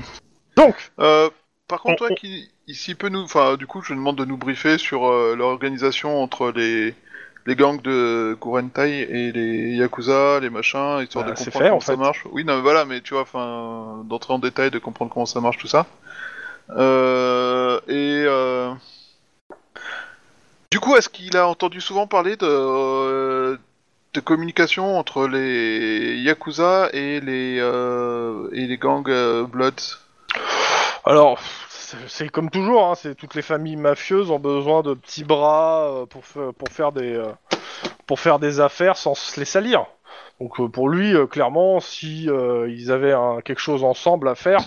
[0.56, 1.30] Donc, Euh,
[1.68, 4.36] par contre, On- toi qui ici peut nous, enfin, du coup, je demande de nous
[4.36, 6.94] briefer sur euh, l'organisation entre les
[7.46, 11.70] les gangs de Gurentai et les yakuza, les machins, histoire Bah, de c'est comprendre fait,
[11.70, 12.00] comment en ça fait.
[12.00, 12.24] marche.
[12.32, 15.40] Oui, non, mais voilà, mais tu vois, enfin, d'entrer en détail, de comprendre comment ça
[15.40, 15.86] marche, tout ça.
[16.70, 18.72] Euh, et euh,
[20.70, 23.56] du coup, est-ce qu'il a entendu souvent parler de euh,
[24.14, 29.98] de communication entre les yakuza et les euh, et les gangs euh, Bloods?
[31.04, 31.38] Alors,
[32.08, 36.22] c'est comme toujours, hein, toutes les familles mafieuses ont besoin de petits bras euh, pour,
[36.52, 37.30] pour, faire des, euh,
[38.06, 39.86] pour faire des affaires sans se les salir.
[40.40, 43.14] Donc euh, pour lui, clairement, si ils avaient
[43.44, 44.60] quelque chose ensemble à faire,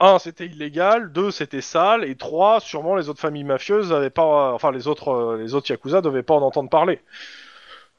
[0.00, 4.52] un, c'était illégal, deux, c'était sale, et trois, sûrement les autres familles mafieuses avaient pas,
[4.54, 7.00] enfin les autres, les autres yakuza devaient pas en entendre parler.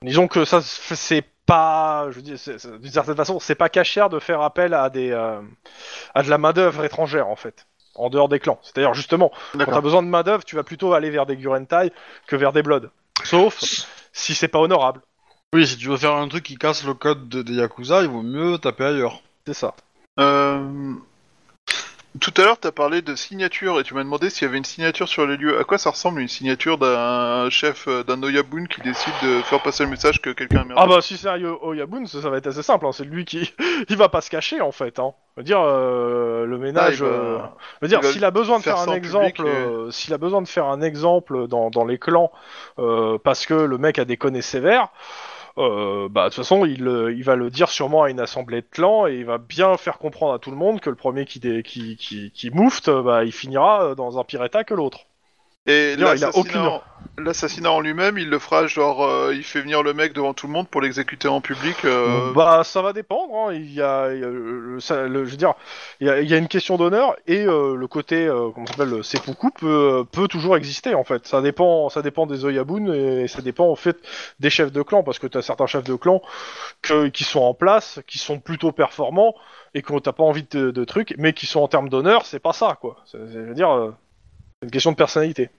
[0.02, 3.70] Disons que ça, c'est pas, je veux dire, c'est- c'est- d'une certaine façon, c'est pas
[3.70, 5.42] cachère de faire appel à des, euh,
[6.14, 7.66] à de la main d'œuvre étrangère en fait,
[7.96, 8.60] en dehors des clans.
[8.62, 9.32] C'est-à-dire justement,
[9.66, 11.92] quand t'as besoin de main d'œuvre, tu vas plutôt aller vers des Gurentai
[12.28, 12.90] que vers des Bloods.
[13.24, 13.60] Sauf
[14.12, 15.02] si c'est pas honorable.
[15.54, 18.08] oui, si tu veux faire un truc qui casse le code de- des yakuza, il
[18.10, 19.22] vaut mieux taper ailleurs.
[19.46, 19.76] C'est ça.
[20.20, 20.94] Euh,
[22.22, 24.60] Tout à l'heure, tu as parlé de signature et tu m'as demandé s'il y avait
[24.60, 25.60] une signature sur les lieux.
[25.60, 29.64] À quoi ça ressemble une signature d'un chef euh, d'un Oyabun qui décide de faire
[29.64, 32.30] passer le message que quelqu'un a merdé Ah bah si c'est un Oyabun, ça, ça
[32.30, 32.86] va être assez simple.
[32.86, 32.92] Hein.
[32.92, 33.52] C'est lui qui,
[33.90, 35.00] il va pas se cacher en fait.
[35.00, 35.14] Hein.
[35.36, 37.02] Je veux dire euh, le ménage.
[37.02, 39.48] Ah, va- euh, je veux dire s'il a besoin de faire un exemple,
[39.88, 42.32] et- s'il a besoin de faire un exemple dans, dans les clans
[42.78, 44.90] euh, parce que le mec a déconné sévère.
[45.60, 48.62] Euh, bah de toute façon il, euh, il va le dire sûrement à une assemblée
[48.62, 51.26] de clans et il va bien faire comprendre à tout le monde que le premier
[51.26, 54.74] qui dé- qui qui, qui moufte bah il finira euh, dans un pire état que
[54.74, 55.06] l'autre.
[55.66, 56.82] Et Dire, il a l'assassinat
[57.20, 60.48] l'assassinat en lui-même, il le fera genre, euh, il fait venir le mec devant tout
[60.48, 61.76] le monde pour l'exécuter en public.
[61.86, 63.34] euh, Bah, ça va dépendre.
[63.36, 63.54] hein.
[63.54, 65.54] Il y a, il y a le, ça- le- je veux dire,
[66.00, 68.66] il y a, il y a une question d'honneur et euh, le côté, euh, comment
[68.66, 71.28] ça s'appelle, le seppuku peut, peut toujours exister en fait.
[71.28, 73.98] Ça dépend, ça dépend des Oyabun et ça dépend en fait
[74.40, 76.22] des chefs de clan parce que tu as certains chefs de clan
[76.82, 79.36] que, qui sont en place, qui sont plutôt performants
[79.76, 82.40] et que t'as pas envie de, de trucs, mais qui sont en termes d'honneur, c'est
[82.40, 82.98] pas ça quoi.
[83.06, 83.92] C'est, c'est- je veux dire, euh,
[84.64, 85.50] c'est une question de personnalité.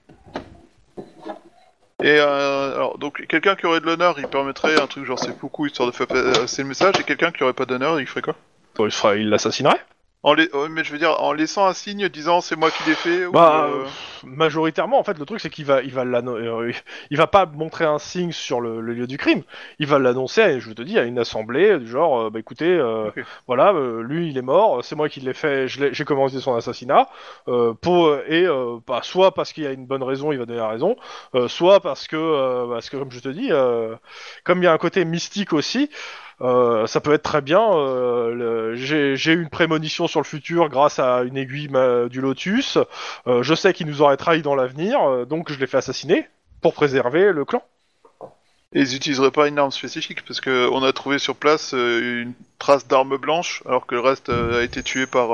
[2.01, 5.39] Et euh, alors, donc quelqu'un qui aurait de l'honneur, il permettrait un truc genre c'est
[5.39, 8.23] beaucoup histoire de faire passer le message, et quelqu'un qui aurait pas d'honneur, il ferait
[8.23, 8.35] quoi?
[8.75, 9.79] Donc, il, fera- il l'assassinerait?
[10.25, 12.95] En ouais, mais je veux dire, en laissant un signe disant c'est moi qui l'ai
[12.95, 13.25] fait.
[13.25, 13.85] ou, Bah, euh,
[14.23, 16.71] majoritairement, en fait, le truc c'est qu'il va, il va euh,
[17.11, 19.43] il va pas montrer un signe sur le, le lieu du crime.
[19.79, 23.09] Il va l'annoncer, je te dis, à une assemblée du genre, euh, bah écoutez, euh,
[23.09, 23.23] Ok.
[23.47, 23.71] voilà,
[24.01, 27.07] lui il est mort, c'est moi qui l'ai fait, j'ai commandé son assassinat.
[27.47, 30.45] euh, pour et euh, bah, soit parce qu'il y a une bonne raison, il va
[30.45, 30.95] donner la raison,
[31.35, 33.95] euh, soit parce que, euh, parce que comme je te dis, euh,
[34.43, 35.89] comme il y a un côté mystique aussi.
[36.41, 37.61] Euh, ça peut être très bien.
[37.75, 41.69] euh, J'ai eu une prémonition sur le futur grâce à une aiguille
[42.09, 42.77] du lotus.
[43.27, 46.27] Euh, je sais qu'il nous aurait trahi dans l'avenir, euh, donc je l'ai fait assassiner
[46.61, 47.63] pour préserver le clan.
[48.73, 52.23] Et ils utiliseraient pas une arme spécifique parce que on a trouvé sur place euh,
[52.23, 55.29] une trace d'arme blanche alors que le reste a été tué par.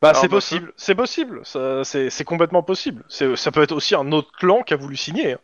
[0.00, 3.04] Bah, c'est possible, c'est possible, ça- c'est c'est complètement possible.
[3.08, 5.36] C'est- Ça peut être aussi un autre clan qui a voulu signer.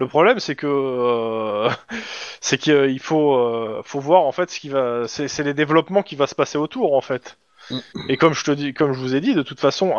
[0.00, 1.68] Le problème, c'est que euh,
[2.40, 6.02] c'est qu'il faut euh, faut voir en fait ce qui va, c'est c'est les développements
[6.02, 7.38] qui va se passer autour en fait.
[8.08, 9.92] Et comme je te dis, comme je vous ai dit, de toute façon,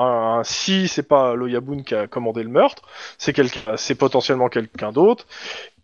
[0.44, 2.84] si c'est pas l'Oyabun qui a commandé le meurtre,
[3.18, 5.26] c'est potentiellement quelqu'un d'autre.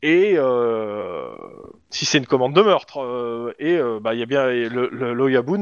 [0.01, 1.29] Et euh,
[1.89, 4.89] si c'est une commande de meurtre, euh, et euh, bah il y a bien le,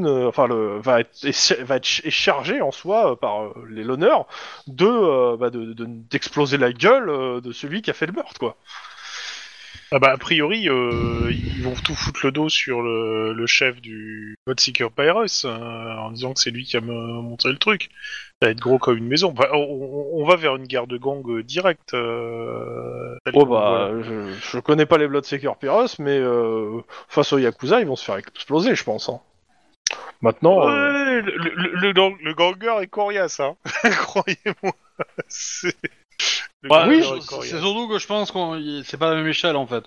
[0.06, 0.48] euh, enfin
[0.82, 4.28] va être est, chargé en soi par les l'honneur
[4.68, 8.58] de bah, de- de- d'exploser la gueule de celui qui a fait le meurtre quoi.
[9.95, 13.80] Ah bah a priori, euh, ils vont tout foutre le dos sur le, le chef
[13.80, 17.90] du Bloodseeker Pyrrhus euh, en disant que c'est lui qui a montré le truc.
[18.41, 19.32] Ça va être gros comme une maison.
[19.34, 21.94] Bah, on, va vers une guerre de gang euh, directe.
[21.94, 26.20] Euh, Oh bah, je, je connais pas les Bloodseeker Pyrrhus, mais
[27.07, 29.10] face au Yakuza, ils vont se faire exploser, je pense.
[29.10, 29.20] hein.
[30.24, 33.56] Maintenant, Ouais, le, le, le, gang- le ganger est coriace, hein.
[33.84, 34.73] Croyez-moi.
[35.27, 35.76] C'est...
[36.68, 37.22] Coriace.
[37.41, 39.84] c'est surtout que je pense que c'est pas la même échelle en fait.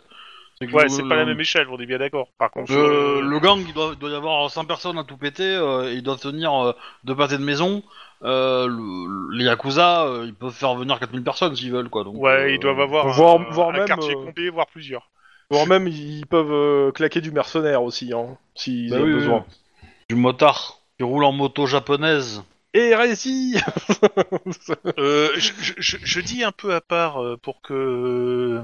[0.72, 2.28] Ouais, c'est pas la même échelle, on est bien d'accord.
[2.38, 5.18] Par contre, Le, euh, le gang, il doit, doit y avoir 100 personnes à tout
[5.18, 6.72] péter, euh, et ils doivent tenir euh,
[7.04, 7.82] deux pâtés de maison.
[8.22, 12.04] Euh, le- les Yakuza, euh, ils peuvent faire venir 4000 personnes s'ils veulent, quoi.
[12.04, 14.66] Donc, ouais, euh, ils doivent avoir voire- un, voire un même, quartier euh, complet, voire
[14.66, 15.10] plusieurs.
[15.50, 19.44] voire même ils peuvent euh, claquer du mercenaire aussi, hein, s'ils Bah ont oui, besoin.
[19.82, 19.88] oui.
[20.08, 22.42] Du motard qui roule en moto japonaise.
[22.74, 23.56] Hérésie
[24.98, 28.62] Euh, je, je- je- je dis un peu à part euh, pour que euh,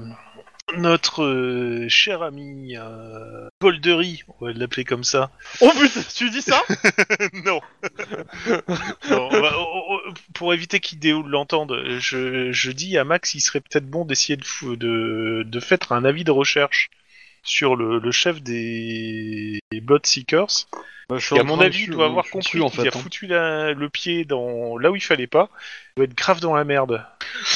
[0.77, 5.31] notre euh, cher ami euh, Poldery, on va l'appeler comme ça.
[5.61, 6.61] Oh putain, tu dis ça?
[7.45, 7.59] Non.
[9.09, 13.41] Non, on va- on- on- pour éviter qu'Idéo l'entende, je, je dis à Max, il
[13.41, 16.89] serait peut-être bon d'essayer de, de, de faire un avis de recherche
[17.43, 20.47] sur le, le chef des, des Bloodseekers.
[20.49, 21.02] Je suis
[21.35, 22.87] Et à mon avis, il doit avoir compris en qu'il fait.
[22.87, 22.99] a hein.
[23.01, 25.49] foutu la- le pied dans là où il fallait pas.
[25.95, 27.05] Il doit être grave dans la merde.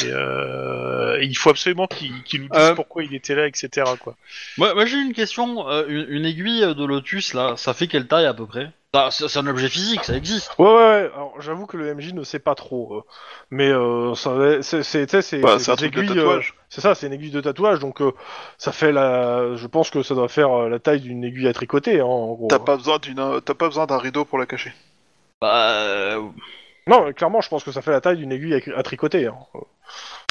[0.03, 2.76] Et, euh, et il faut absolument qu'il qu'il nous dise Euh.
[2.76, 3.95] pourquoi il était là, etc.
[3.99, 4.15] Quoi.
[4.57, 5.68] Moi, moi, j'ai une question.
[5.69, 8.72] euh, une, une aiguille de Lotus, là, ça fait quelle taille à peu près?
[8.94, 10.52] Ça, C'est c'est un objet physique, ça existe.
[10.57, 11.11] Ouais, ouais, ouais.
[11.14, 12.95] Alors, j'avoue que le MJ ne sait pas trop.
[12.99, 13.02] euh,
[13.52, 15.95] mais euh, ça, va- c'est, c'est, tu sais, c'est, Bah, c'est c'est un des truc
[15.95, 16.56] de aiguilles, euh, tatouage.
[16.69, 18.11] c'est ça, c'est une aiguille de tatouage, donc euh,
[18.57, 19.56] ça fait la.
[19.56, 22.34] Je pense que ça doit faire euh, la taille d'une aiguille à tricoter, hein, en
[22.34, 22.48] gros.
[22.49, 24.73] T'as pas besoin d'une, euh, t'as pas besoin d'un rideau pour la cacher.
[25.41, 26.22] Bah, euh,
[26.88, 29.27] Non, clairement, je pense que ça fait la taille d'une aiguille à, à tricoter.
[29.27, 29.38] hein.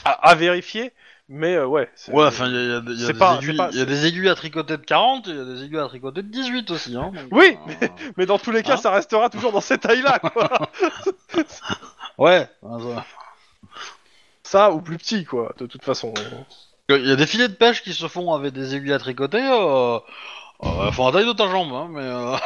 [0.04, 0.92] À, à vérifier,
[1.28, 1.90] mais euh, ouais.
[1.96, 3.34] c'est- ouais, enfin, il y a, il y a- il y a c'est des pas-
[3.36, 5.40] aiguilles- c'est pas- il y a des aiguilles à tricoter de 40 et il y
[5.40, 6.96] a des aiguilles à tricoter de 18 aussi.
[6.96, 9.80] Hein, donc, Oui, euh, Mais dans tous les cas, Hein ça restera toujours dans cette
[9.82, 10.70] taille-là, quoi.
[12.18, 12.48] Ouais.
[12.62, 13.04] ça-
[14.42, 15.52] ça ou plus petit, quoi.
[15.58, 16.14] De toute façon.
[16.88, 19.42] Il y a des filets de pêche qui se font avec des aiguilles à tricoter.
[19.42, 19.98] Euh,
[20.64, 22.02] euh, font la taille de ta jambe, hein, mais.
[22.02, 22.36] euh,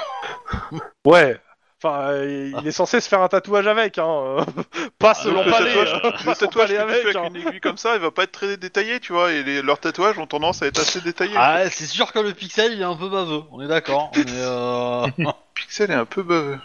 [1.06, 1.40] Ouais.
[1.82, 4.06] Enfin, euh, il est censé se faire un tatouage avec, hein.
[4.06, 4.44] euh,
[4.98, 5.70] Pas se le l'empaler.
[5.72, 7.06] tatouage- euh, Le Pas tatouage s'empaler que tu fais avec.
[7.06, 7.28] avec hein.
[7.34, 9.78] une aiguille comme ça, il va pas être très détaillé, tu vois, et les- leurs
[9.80, 11.36] tatouages ont tendance à être assez détaillés.
[11.38, 14.10] Ah, c'est sûr que le pixel il est un peu baveux, on est d'accord.
[14.14, 15.06] mais euh...
[15.54, 16.58] Pixel est un peu baveux.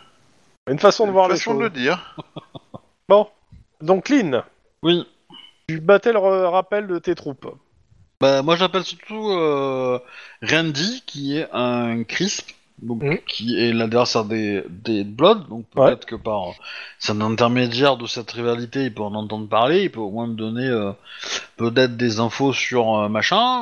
[0.70, 1.60] Une façon de voir les façon choses.
[1.60, 2.16] de le dire.
[3.08, 3.30] Bon.
[3.82, 4.44] Donc, Lynn,
[4.84, 5.08] Oui.
[5.68, 7.48] tu battais le re- rappel de tes troupes.
[8.22, 10.00] Bah, moi j'appelle surtout euh,
[10.42, 12.50] Randy qui est un crisp,
[12.82, 13.18] donc Mhm.
[13.28, 16.42] qui est l'adversaire des, des Bloods, donc peut-être que par
[17.00, 20.28] c'est un intermédiaire de cette rivalité, il peut en entendre parler, il peut au moins
[20.28, 20.92] me donner euh,
[21.58, 23.62] peut-être des infos sur euh, machin.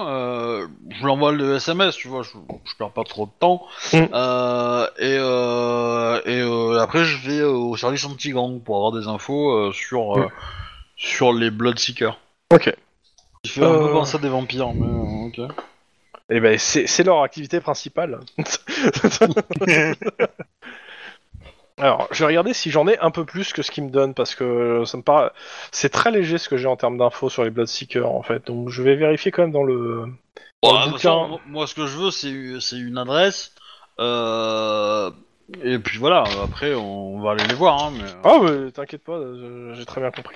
[0.90, 2.30] Je lui envoie le SMS, tu vois, je,
[2.66, 3.66] je perds pas trop de temps.
[3.94, 10.28] Euh, et et après je vais au service anti-gang pour avoir des infos sur euh,
[10.96, 12.18] sur les Bloodseekers.
[12.52, 12.76] Ok.
[13.44, 15.56] Il fait un peu penser à des vampires, mais euh, ok.
[16.30, 18.20] Eh ben, c'est c'est leur activité principale.
[21.80, 24.14] Alors, je vais regarder si j'en ai un peu plus que ce qu'ils me donnent,
[24.14, 25.32] parce que ça me paraît...
[25.72, 28.46] C'est très léger ce que j'ai en termes d'infos sur les Bloodseekers, en fait.
[28.48, 30.06] Donc, je vais vérifier quand même dans le...
[30.62, 31.10] Bon, Dans le de toute bouquin.
[31.10, 33.54] façon, moi- moi, ce que je veux, c'est c'est une adresse.
[34.00, 35.12] Euh,
[35.62, 37.84] et puis voilà, après, on va aller les voir.
[37.84, 39.20] Hein, mais, euh, Ah, mais t'inquiète pas,
[39.74, 40.36] j'ai très bien compris.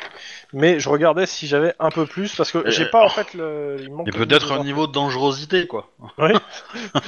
[0.53, 3.77] Mais je regardais si j'avais un peu plus, parce que j'ai pas, en fait, le...
[3.79, 5.89] Il manque et peut-être un niveau de dangerosité, quoi.
[6.17, 6.31] Oui.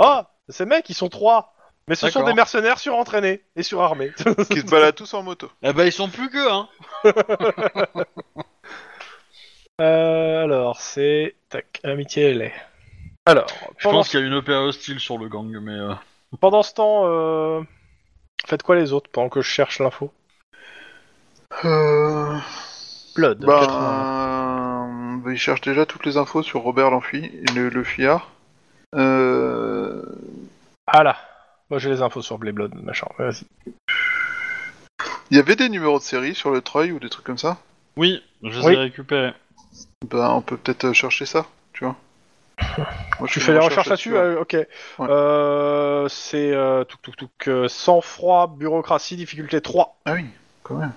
[0.00, 1.54] Ah, ces mecs, ils sont trois.
[1.88, 4.12] Mais ce sont des mercenaires surentraînés et surarmés.
[4.50, 5.50] Qui se baladent tous en moto.
[5.62, 6.68] Eh ben, ils sont plus que, hein.
[9.80, 11.36] Euh, alors, c'est...
[11.50, 12.50] Tac, amitié LA.
[13.26, 13.46] Alors,
[13.78, 15.72] Je pense qu'il y a une EPA hostile sur le gang, mais.
[15.72, 15.94] euh,
[16.40, 17.60] pendant ce temps, euh...
[18.46, 20.12] faites quoi les autres pendant que je cherche l'info?
[21.64, 22.36] Euh...
[23.16, 23.38] Blood.
[23.40, 25.20] Ben, 80.
[25.24, 28.30] bah, il cherche déjà toutes les infos sur Robert l'enfui, le, le fuyard.
[28.94, 30.02] Euh...
[30.86, 31.16] Ah là,
[31.70, 33.06] moi j'ai les infos sur Blade Blood, machin.
[33.18, 33.44] Vas-y.
[35.30, 37.58] Il y avait des numéros de série sur le treuil ou des trucs comme ça?
[37.96, 38.72] Oui, je les Oui.
[38.74, 39.34] ai récupérés.
[40.06, 41.96] Ben, on peut peut-être euh, chercher ça, tu vois.
[43.26, 44.56] Tu fais les recherches là-dessus euh, Ok.
[45.00, 49.98] Euh, c'est euh, tout, tout, tout, que sang-froid, bureaucratie, difficulté 3.
[50.04, 50.26] Ah oui,
[50.62, 50.92] quand même.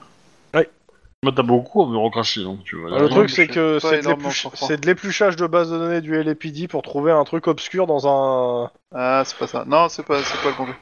[1.23, 2.97] Moi, t'as beaucoup en bureaucratie, donc tu vois.
[2.99, 7.11] le truc, c'est que c'est de l'épluchage de base de données du LAPD pour trouver
[7.11, 8.71] un truc obscur dans un.
[8.91, 9.63] Ah, c'est pas ça.
[9.67, 10.75] Non, c'est pas, c'est pas le complet.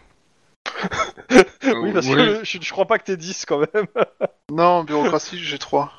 [1.82, 3.88] Oui, parce que je, je crois pas que t'es 10 quand même.
[4.52, 5.92] Non, bureaucratie, j'ai 3.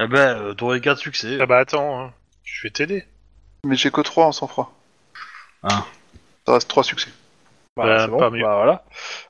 [0.00, 1.38] Eh ben, euh, t'aurais 4 succès.
[1.40, 2.12] Ah bah attends, hein.
[2.44, 3.04] je vais t'aider.
[3.64, 4.72] Mais j'ai que 3 en sang-froid.
[5.62, 5.84] Ah.
[6.46, 7.10] Ça reste 3 succès.
[7.76, 8.42] Bah, Bah, c'est bon, pas mieux.
[8.42, 8.84] bah, voilà.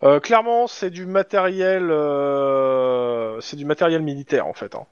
[0.04, 4.74] Euh, clairement, c'est du matériel, euh, c'est du matériel militaire en fait.
[4.74, 4.86] hein.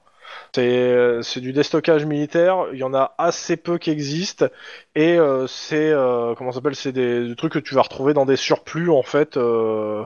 [0.55, 2.67] C'est, c'est du déstockage militaire.
[2.73, 4.47] Il y en a assez peu qui existent
[4.95, 6.77] et euh, c'est euh, comment ça s'appelle?
[6.77, 9.37] C'est des, des trucs que tu vas retrouver dans des surplus en fait.
[9.37, 10.05] euh,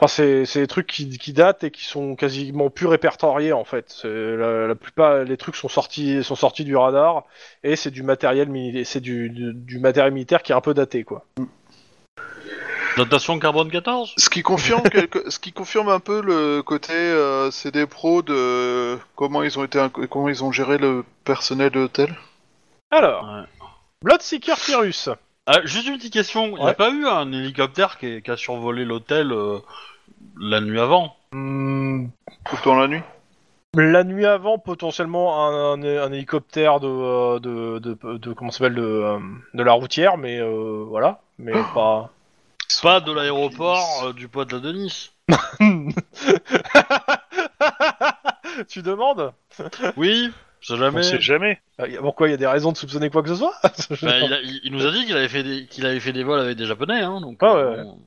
[0.00, 3.64] Enfin, c'est, c'est des trucs qui, qui datent et qui sont quasiment plus répertoriés en
[3.64, 3.86] fait.
[3.88, 4.06] C'est,
[4.36, 7.24] la, la plupart, les trucs sont sortis, sont sortis du radar
[7.64, 10.72] et c'est du matériel militaire, c'est du, du, du matériel militaire qui est un peu
[10.72, 11.24] daté quoi.
[12.96, 17.50] Datation carbone 14 Ce qui confirme quelque- ce qui confirme un peu le côté euh,
[17.72, 21.80] des pros de comment ils ont été inc- comment ils ont géré le personnel de
[21.80, 22.14] l'hôtel.
[22.90, 23.24] Alors.
[23.24, 23.46] Ouais.
[24.04, 25.08] Bloodseeker Pyrrhus.
[25.50, 26.74] Ah, Juste une petite question, il n'y a Ouais.
[26.74, 29.60] pas eu un hélicoptère qui, qui a survolé l'hôtel euh,
[30.38, 32.08] la nuit avant Hmm,
[32.62, 33.00] Tout la nuit.
[33.74, 38.58] la nuit avant, potentiellement un, un- un hélicoptère de, euh, de, de, de- comment ça
[38.58, 39.18] s'appelle de, euh,
[39.54, 42.10] de la routière, mais euh, voilà, mais pas.
[42.82, 45.12] Pas de l'aéroport euh, du poids de la Denis
[48.68, 49.32] tu demandes?
[49.96, 50.30] Oui,
[50.60, 50.98] c'est jamais.
[50.98, 51.60] On sait jamais.
[51.80, 53.54] Euh, Pourquoi il y a des raisons de soupçonner quoi que ce soit
[54.02, 56.12] Bah, il, a- il- il nous a dit qu'il avait fait des qu'il avait fait
[56.12, 57.38] des vols avec des japonais hein donc.
[57.40, 57.98] Ah euh, bon.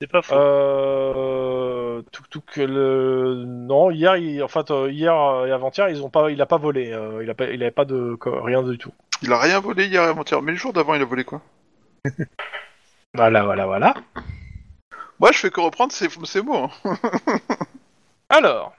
[0.00, 0.34] C'est pas faux.
[0.34, 5.12] Euh, tout, tout que le non hier il, en fait euh, hier
[5.46, 7.70] et avant-hier ils ont pas il a pas volé euh, il a pas il avait
[7.70, 8.92] pas de co- rien du tout
[9.22, 11.40] Il a rien volé hier et avant-hier, mais le jour d'avant il a volé quoi?
[13.14, 13.94] Voilà voilà voilà
[15.20, 16.68] Moi je fais que reprendre ces, ces mots.
[16.84, 16.96] hein.
[18.28, 18.72] Alors,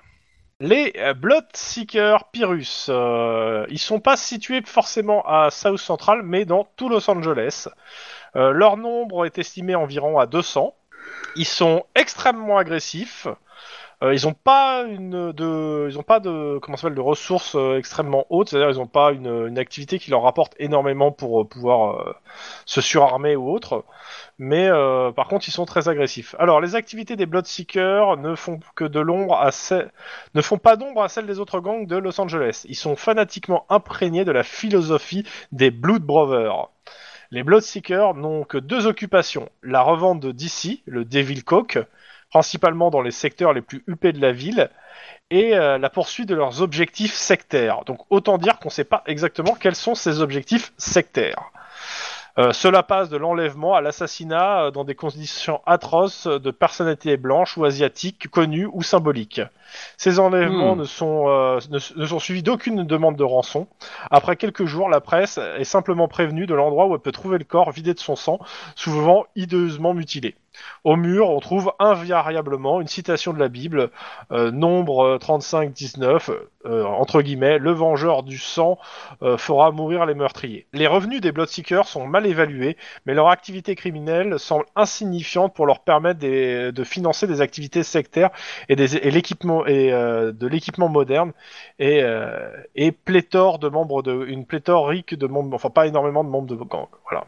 [0.60, 6.64] les euh, Bloodseeker Pyrrhus, euh, ils sont pas situés forcément à South Central, mais dans
[6.76, 7.68] tout Los Angeles.
[8.36, 10.74] Euh, leur nombre est estimé environ à 200.
[11.36, 13.28] Ils sont extrêmement agressifs.
[14.04, 18.26] Euh, ils ont pas une de, ils pas de, comment s'appelle, de ressources euh, extrêmement
[18.30, 18.50] hautes.
[18.50, 22.16] C'est-à-dire, ils ont pas une, une activité qui leur rapporte énormément pour euh, pouvoir
[22.66, 23.86] se surarmer ou autre.
[24.40, 24.70] Mais
[25.16, 26.36] par contre, ils sont très agressifs.
[26.40, 29.52] Alors, les activités des Bloodseekers ne font que de l'ombre à
[30.34, 32.66] ne font pas d'ombre à celles des autres gangs de Los Angeles.
[32.68, 36.70] Ils sont fanatiquement imprégnés de la philosophie des Blood Brothers.
[37.32, 41.80] Les Bloodseekers n'ont que deux occupations la revente de DC, le Devil Coke,
[42.34, 44.72] principalement dans les secteurs les plus huppés de la ville,
[45.30, 47.84] et euh, la poursuite de leurs objectifs sectaires.
[47.85, 51.51] Donc autant dire qu'on ne sait pas exactement quels sont ces objectifs sectaires.
[52.39, 57.55] Euh, cela passe de l'enlèvement à l'assassinat euh, dans des conditions atroces de personnalités blanches
[57.55, 59.41] ou asiatiques connues ou symboliques.
[59.98, 60.80] Ces enlèvements Hmm.
[60.80, 63.68] ne, sont, euh, ne, ne sont suivis d'aucune demande de rançon.
[64.11, 67.44] Après quelques jours, la presse est simplement prévenue de l'endroit où elle peut trouver le
[67.45, 68.40] corps vidé de son sang,
[68.76, 70.35] souvent hideusement mutilé.
[70.84, 73.90] Au mur, on trouve invariablement une citation de la Bible,
[74.31, 76.30] euh, nombre 35-19,
[76.65, 78.77] euh, entre guillemets, le vengeur du sang
[79.23, 80.68] euh, fera mourir les meurtriers.
[80.73, 85.80] Les revenus des Bloodseekers sont mal évalués, mais leur activité criminelle semble insignifiante pour leur
[85.80, 88.30] permettre des- de financer des activités sectaires
[88.69, 91.32] et l'équipement et euh, de l'équipement moderne
[91.80, 96.24] et, euh, et pléthore de membres de une pléthore rique de membres, enfin pas énormément
[96.24, 96.88] de membres de gang.
[97.10, 97.26] Voilà.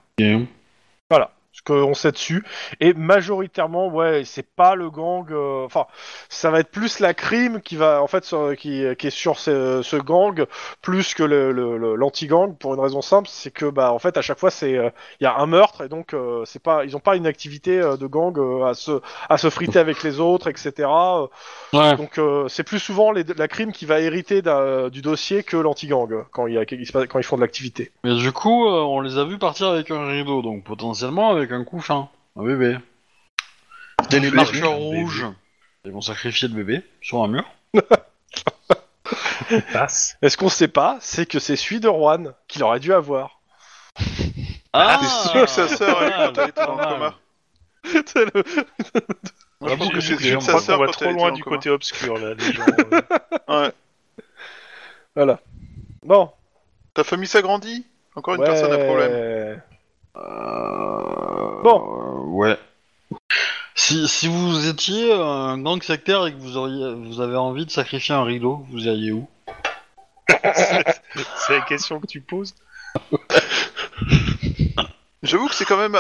[1.10, 2.44] Voilà ce qu'on sait dessus.
[2.82, 5.26] Et majoritairement, ouais, c'est pas le gang.
[5.32, 5.86] euh, Enfin,
[6.30, 9.40] ça va être plus la crime qui va, en fait, sur- qui, qui est sur
[9.40, 10.46] ce, ce gang,
[10.82, 14.18] plus que le, le- le- l'anti-gang, pour une raison simple, c'est que, bah, en fait,
[14.18, 16.84] à chaque fois, c'est, euh, il y a un meurtre et donc, euh, c'est pas,
[16.86, 20.04] ils ont pas une activité euh, de gang euh, à se, à se friter avec
[20.04, 21.24] les autres, etc.
[21.24, 21.28] Euh,
[21.74, 21.96] Ouais.
[21.98, 25.58] Donc, euh, c'est plus souvent les- la crime qui va hériter d'un- du dossier que
[25.58, 27.92] l'anti-gang quand il y a, quand ils font de l'activité.
[28.04, 31.45] Mais du coup, euh, on les a vus partir avec un rideau, donc potentiellement avec
[31.52, 32.78] un couffin, un bébé.
[34.10, 35.26] Des les marqueurs rouges.
[35.86, 37.46] Ils vont sacrifier le bébé sur un mur.
[39.74, 40.18] Passe.
[40.22, 43.40] Et ce qu'on sait pas, c'est que c'est celui de Juan qu'il aurait dû avoir.
[44.74, 47.14] Ah, T'es sûr que sa sœur mal, quand elle était pas dans le mal.
[47.84, 48.44] coma C'est le-
[49.62, 51.36] Moi, je pense que c'est de sa sœur va quand trop elle était loin dans
[51.36, 51.56] du le coma.
[51.58, 52.66] côté obscur là, les gens.
[52.68, 53.62] euh.
[53.68, 53.72] Ouais.
[55.16, 55.40] Voilà.
[56.04, 56.32] Bon.
[56.94, 57.86] Ta famille s'agrandit?
[58.16, 59.62] Encore une personne à problème.
[60.18, 61.82] Euh, Bon.
[61.82, 62.58] euh, ouais.
[63.76, 67.72] Si, si vous étiez un gang sectaire et que vous auriez, vous avez envie de
[67.72, 69.28] sacrifier un rideau, vous iriez où?
[70.30, 72.56] C'est la question que tu poses.
[75.24, 75.98] J'avoue que c'est quand même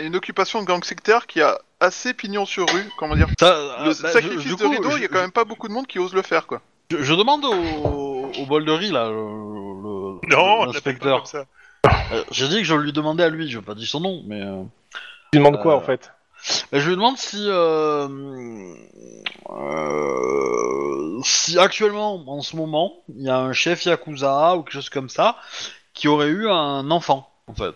[0.00, 3.26] une occupation de gang sectaire qui a assez pignon sur rue, comment dire.
[3.38, 3.54] Ça,
[3.84, 5.66] Le euh, bah, sacrifice de coup, rideau, il y je- a quand même pas beaucoup
[5.68, 6.60] de monde qui ose le faire, quoi.
[6.90, 7.52] Je, je demande au,
[8.38, 11.24] au bol de riz là, le, le- Non, l'inspecteur.
[12.12, 14.22] Euh, J'ai dit que je lui demandais à lui, je vais pas dire son nom,
[14.26, 14.62] mais euh,
[15.32, 16.12] Tu demandes quoi Euh, en fait?
[16.72, 18.08] je lui demande si, euh,
[19.50, 24.90] euh, si actuellement, en ce moment, il y a un chef yakuza ou quelque chose
[24.90, 25.36] comme ça
[25.94, 27.74] qui aurait eu un enfant, en fait.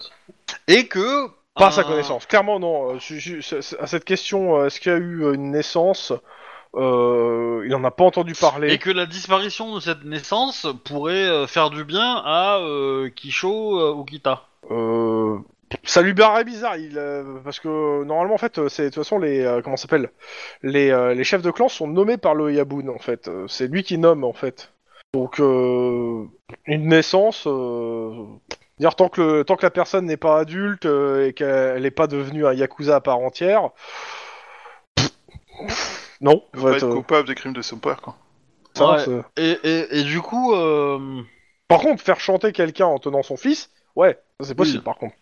[0.69, 1.29] Et que...
[1.55, 2.27] Pas à sa un- connaissance.
[2.27, 2.95] Clairement, non.
[2.95, 5.33] Euh, je- je- c'est- c'est- à cette question, euh, est-ce qu'il y a eu euh,
[5.35, 6.13] une naissance?
[6.77, 8.73] Euh, Il en a pas entendu parler.
[8.73, 13.81] Et que la disparition de cette naissance pourrait euh, faire du bien à euh, Kisho
[13.81, 14.45] euh, Okita.
[14.71, 15.39] Euh,
[15.83, 17.01] ça lui paraît bizarre, il,
[17.43, 20.11] parce que normalement en fait, c'est de toute façon les comment s'appelle?
[20.63, 23.29] Les, les chefs de clan sont nommés par le Yabun en fait.
[23.49, 24.71] C'est lui qui nomme en fait.
[25.13, 26.29] Donc une
[26.67, 27.49] naissance,
[28.79, 32.07] dire tant que le, tant que la personne n'est pas adulte et qu'elle n'est pas
[32.07, 33.71] devenue un yakuza à part entière,
[36.21, 36.43] non.
[36.55, 38.17] Il va fait, être euh, coupable des crimes de son père, quoi.
[38.75, 39.05] ça, Ouais.
[39.05, 40.55] c'est- Et, et, et du coup...
[40.55, 41.23] euh,
[41.69, 44.85] Par contre, faire chanter quelqu'un en tenant son fils, ouais, ça, c'est possible Oui.
[44.85, 45.15] par contre.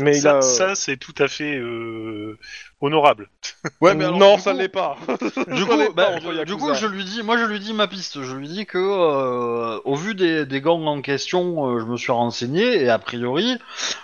[0.00, 0.42] Mais il ça, a...
[0.42, 2.38] ça, c'est tout à fait euh,
[2.80, 3.28] honorable.
[3.80, 4.96] Ouais, mais alors, non, du ça coup- l'est pas.
[5.48, 7.88] Du coup, l'est bah, pas du- coup, je lui dis, moi, je lui dis ma
[7.88, 8.22] piste.
[8.22, 11.96] Je lui dis que, euh, au vu des, des gangs en question, euh, je me
[11.96, 13.56] suis renseigné et a priori,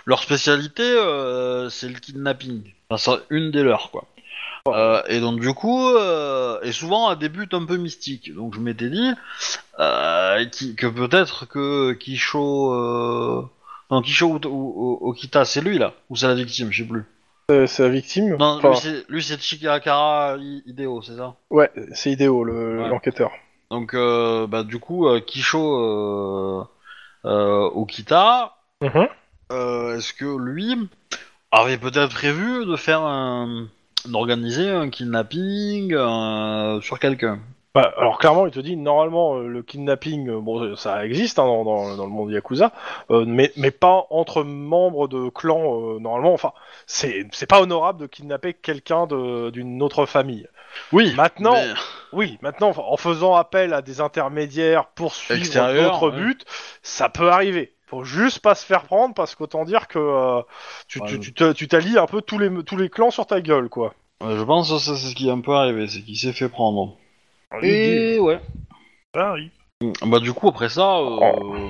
[0.05, 2.63] leur spécialité, euh, c'est le kidnapping.
[2.89, 4.03] Enfin, c'est une des leurs, quoi.
[4.67, 8.33] Euh, et donc du coup, euh, et souvent à des buts un peu mystiques.
[8.33, 9.11] Donc je m'étais dit
[9.79, 13.43] euh, qui- que peut-être que Kisho, euh...
[13.91, 16.89] non Kisho ou, ou- ou- Okita, c'est lui là, ou c'est la victime, je sais
[16.89, 17.03] plus.
[17.47, 18.37] C'est- C'est la victime.
[18.37, 18.73] Non, Enfin,
[19.07, 21.35] lui c'est Chikakara I- Hideo, c'est ça?
[21.51, 22.89] Ouais, c'est Idéo, le- Ouais.
[22.89, 23.31] l'enquêteur.
[23.69, 26.63] Donc, euh, bah, du coup, euh, Kisho euh,
[27.25, 29.07] euh, Okita, Mhm.
[29.51, 30.89] euh, est-ce que lui
[31.51, 33.67] avait peut-être prévu de faire un.
[34.07, 37.39] D'organiser un kidnapping euh, sur quelqu'un
[37.73, 41.45] Bah, alors clairement, il te dit normalement euh, le kidnapping, euh, bon, ça existe hein,
[41.45, 42.71] dans, dans- dans le monde yakuza,
[43.11, 45.95] euh, mais mais pas entre membres de clans.
[45.95, 46.53] euh, normalement, enfin,
[46.87, 50.47] c'est c'est pas honorable de kidnapper quelqu'un de- d'une autre famille.
[50.91, 51.73] Oui, Maintenant, mais-
[52.13, 56.17] Oui, maintenant, en faisant appel à des intermédiaires pour suivre d'autres ouais.
[56.17, 56.37] buts,
[56.81, 57.74] ça peut arriver.
[57.87, 60.41] Faut juste pas se faire prendre parce qu'autant dire que euh,
[60.87, 61.07] tu Ouais.
[61.07, 63.69] tu- tu te- tu t'allies un peu tous les tous les clans sur ta gueule,
[63.69, 63.93] quoi.
[64.21, 66.33] Ouais, je pense que ça, c'est ce qui est un peu arrivé, c'est qu'il s'est
[66.33, 66.97] fait prendre.
[67.61, 68.15] Et...
[68.15, 68.39] Et ouais.
[69.13, 69.51] Ça arrive.
[70.03, 71.69] Bah, du coup, après ça, euh, Oh.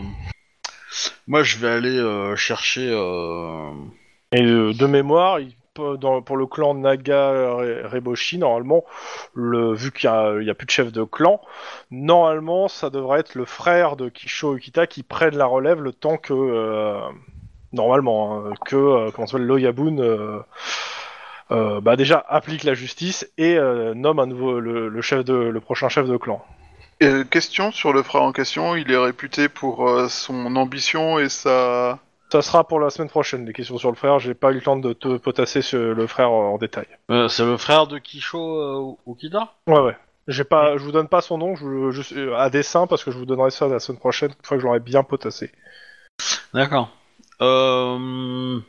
[1.27, 2.87] moi je vais aller euh, chercher.
[2.89, 3.71] euh,
[4.31, 8.83] Et euh, de mémoire, il pour le clan Naga Re- Reboshi, normalement,
[9.33, 11.41] le, vu qu'il y a, plus de chef de clan,
[11.91, 16.17] normalement, ça devrait être le frère de Kisho Ukita qui prenne la relève le temps
[16.17, 16.99] que, euh,
[17.73, 20.39] normalement, hein, que euh, comment s'appelle, Loyabun, euh,
[21.51, 23.59] euh, bah déjà applique la justice et
[23.93, 26.43] nomme un nouveau le, chef de le prochain chef de clan.
[27.29, 31.99] Question sur le frère en question, il est réputé pour son ambition et sa...
[32.35, 33.45] Ça sera pour la semaine prochaine.
[33.45, 36.05] Les questions sur le frère, j'ai pas eu le temps de te potasser sur le
[36.05, 36.85] frère en détail.
[37.09, 39.95] euh, c'est le frère de Kisho euh, Okita Ouais, ouais.
[40.27, 43.11] J'ai pas, je vous donne pas son nom, je, je- euh, à dessin parce que
[43.11, 45.49] je vous donnerai ça la semaine prochaine, une fois que j'aurai bien potassé.
[46.53, 46.89] D'accord.
[47.41, 48.59] Euh...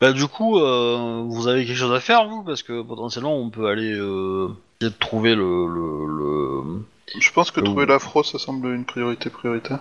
[0.00, 2.44] Bah du coup, euh, vous avez quelque chose à faire vous?
[2.44, 4.48] Parce que potentiellement on peut aller euh,
[4.80, 6.84] essayer de trouver le le, le...
[7.18, 9.80] Je pense que trouver l'afro, ça semble une priorité prioritaire.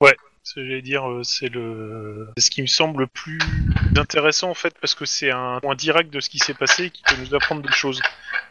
[0.00, 0.06] Que
[0.54, 3.38] j'allais dire, euh, c'est le, ce qui me semble le plus
[3.96, 6.90] intéressant en fait, parce que c'est un point direct de ce qui s'est passé et
[6.90, 8.00] qui peut nous apprendre des choses.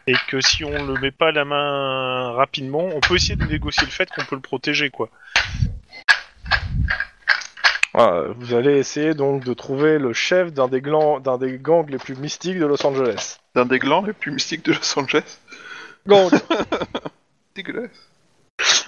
[0.06, 3.84] Et que si on le met pas la main rapidement, on peut essayer de négocier
[3.84, 5.08] le fait qu'on peut le protéger, quoi.
[7.92, 11.98] Voilà, vous allez essayer donc de trouver le chef d'un des, d'un des gangs les
[11.98, 13.38] plus mystiques de Los Angeles.
[13.54, 15.38] D'un des glands les plus mystiques de Los Angeles?
[16.06, 16.30] Gang
[17.54, 18.15] Dégueulasse.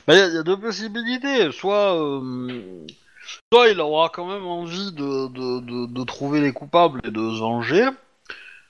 [0.07, 1.53] Bah il y, a- y a deux possibilités.
[1.53, 2.86] Soit euh,
[3.53, 7.31] soit il aura quand même envie de, de, de, de trouver les coupables et de
[7.35, 7.86] se venger.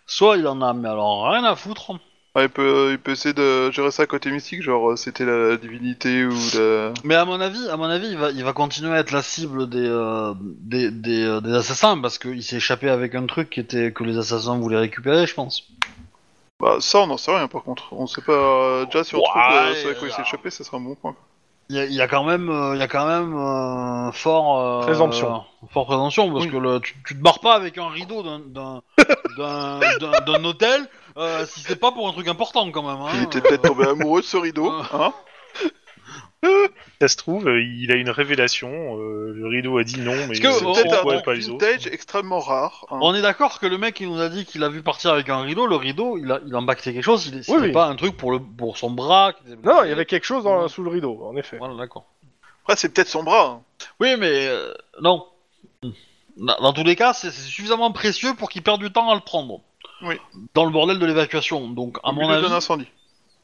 [0.06, 1.92] Soit il en a mais alors rien à foutre.
[2.40, 6.24] Il, peut, il peut essayer de gérer ça côté mystique, genre euh, c'était la divinité
[6.24, 6.94] ou la...
[7.02, 9.22] Mais à mon avis, à mon avis, il va, il va continuer à être la
[9.22, 13.50] cible des, euh, des, des, euh, des assassins parce qu'il s'est échappé avec un truc
[13.50, 15.64] qui était que les assassins voulaient récupérer, je pense.
[16.60, 17.92] Bah ça on n'en sait rien par contre.
[17.92, 18.32] On sait pas...
[18.32, 20.78] euh, déjà si on trouve euh, ce à quoi il s'est euh, échappé, ça sera
[20.78, 21.14] un bon point.
[21.70, 24.10] Il y a, il y a quand même, euh, il y a quand même euh,
[24.12, 25.44] fort euh, Présomption.
[25.70, 26.50] fort présomption parce Oui.
[26.50, 28.82] que le, tu, tu te barres pas avec un rideau d'un d'un
[29.36, 33.02] d'un d'un- d'un hôtel euh, si c'est pas pour un truc important quand même.
[33.02, 35.12] Hein, il était euh, peut-être tombé amoureux de ce rideau, hein
[37.00, 38.68] Ça se trouve, euh, il a une révélation.
[38.98, 41.50] euh, le rideau a dit non, mais que, C'est peut-être pourquoi un pas truc les
[41.50, 42.86] autres vintage extrêmement rare.
[42.90, 42.98] hein.
[43.00, 45.28] On est d'accord que le mec qui nous a dit qu'il a vu partir avec
[45.28, 47.26] un rideau, le rideau, il a, il a impacté quelque chose.
[47.28, 47.72] il- C'était Oui, oui.
[47.72, 49.32] pas un truc pour le pour son bras.
[49.32, 51.58] qui était Non, il y avait quelque chose dans- sous le rideau, en effet.
[51.58, 52.04] Voilà, d'accord.
[52.64, 53.46] Après c'est peut-être son bras.
[53.46, 53.62] hein.
[54.00, 55.24] Oui, mais euh, non.
[56.36, 59.14] Dans, dans tous les cas, c'est c'est suffisamment précieux pour qu'il perde du temps à
[59.14, 59.60] le prendre.
[60.02, 60.14] Oui.
[60.54, 61.68] Dans le bordel de l'évacuation.
[61.68, 62.86] Donc, à Au mon milieu avis, d'un incendie.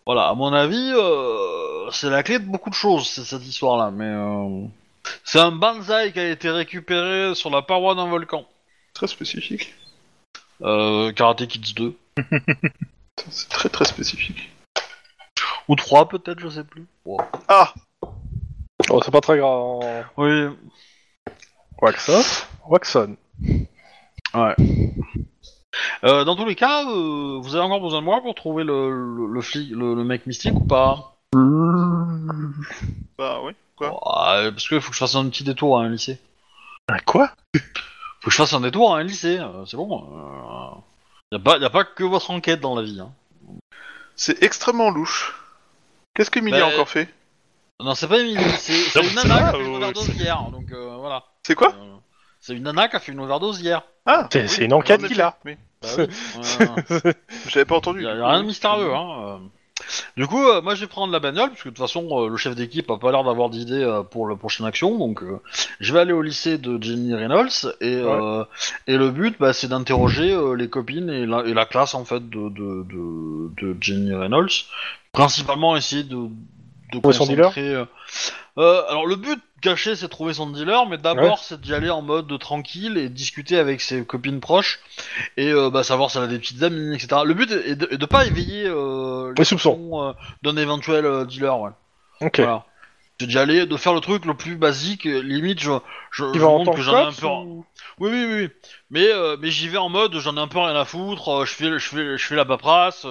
[0.06, 3.90] voilà, à mon avis, euh, c'est la clé de beaucoup de choses, c'est cette histoire-là.
[3.90, 4.66] Mais euh,
[5.24, 8.46] C'est un banzai qui a été récupéré sur la paroi d'un volcan.
[8.92, 9.74] Très spécifique.
[10.62, 11.96] Euh, Karate Kids 2.
[13.30, 14.50] C'est très très spécifique.
[15.68, 16.86] Ou 3 peut-être, je sais plus.
[17.04, 17.20] Wow.
[17.48, 17.72] Ah
[18.90, 20.04] Oh, c'est pas très grave.
[20.18, 20.48] Oui.
[21.80, 22.20] Waxon?
[22.68, 23.16] Waxon.
[24.34, 24.54] Ouais.
[26.04, 28.90] Euh, dans tous les cas, euh, vous avez encore besoin de moi pour trouver le,
[28.90, 31.13] le, le flic, le, le mec mystique ou pas?
[33.18, 33.52] Bah oui.
[33.76, 36.18] Quoi Ouais, Parce qu'il faut que je fasse un petit détour à un lycée.
[36.88, 37.60] Un quoi Faut
[38.26, 40.04] que je fasse un détour à un lycée, euh, c'est bon.
[40.12, 40.78] Euh...
[41.32, 43.00] Y, a pas, y a pas que votre enquête dans la vie.
[43.00, 43.10] Hein.
[44.16, 45.34] C'est extrêmement louche.
[46.14, 47.08] Qu'est-ce qu'Emilie a Bah, encore fait?
[47.80, 50.40] Non, c'est pas Emily, c'est une nana qui a fait une euh, overdose c'est- hier.
[50.52, 51.24] Donc euh, voilà.
[51.42, 51.70] C'est quoi?
[51.74, 51.94] Euh,
[52.40, 53.82] C'est une nana qui a fait une overdose hier.
[54.06, 55.36] Ah C'est- oui, une enquête en qu'il a.
[55.44, 55.56] Oui.
[55.82, 56.06] Bah oui.
[56.90, 57.12] Euh,
[57.48, 58.02] J'avais pas entendu.
[58.02, 58.26] Y a, du y coup.
[58.26, 59.40] a rien de mystérieux, hein.
[60.16, 62.36] Du coup, euh, moi je vais prendre la bagnole, puisque de toute façon euh, le
[62.36, 65.22] chef d'équipe a pas l'air d'avoir d'idée euh, pour la prochaine action, donc
[65.80, 68.00] je vais aller au lycée de Jenny Reynolds et,
[68.86, 72.28] et le but bah, c'est d'interroger les copines et la, et la classe en fait
[72.28, 74.66] de, de, de, de Jenny Reynolds,
[75.12, 76.28] principalement essayer de,
[77.02, 77.84] concentrer,
[78.58, 81.38] euh, alors le but caché c'est de trouver son dealer, mais d'abord Ouais.
[81.42, 84.80] c'est d'y aller en mode de tranquille et discuter avec ses copines proches
[85.36, 87.22] et euh, bah, savoir si elle a des petites amies, etc.
[87.24, 89.74] Le but est de, est de pas éveiller euh, Les soupçons.
[89.76, 91.58] soupçons, d'un éventuel dealer.
[91.58, 91.70] Ouais.
[92.20, 92.40] Ok.
[92.40, 92.64] Voilà.
[93.20, 95.70] C'est d'y aller, de faire le truc le plus basique, limite je,
[96.10, 97.26] je, je montre que j'en ai un peu.
[97.26, 97.64] ou-
[98.00, 98.48] Oui, oui, oui.
[98.90, 99.06] Mais,
[99.40, 101.88] mais j'y vais en mode j'en ai un peu rien à foutre, je fais, je
[101.88, 103.06] fais, je fais la paperasse,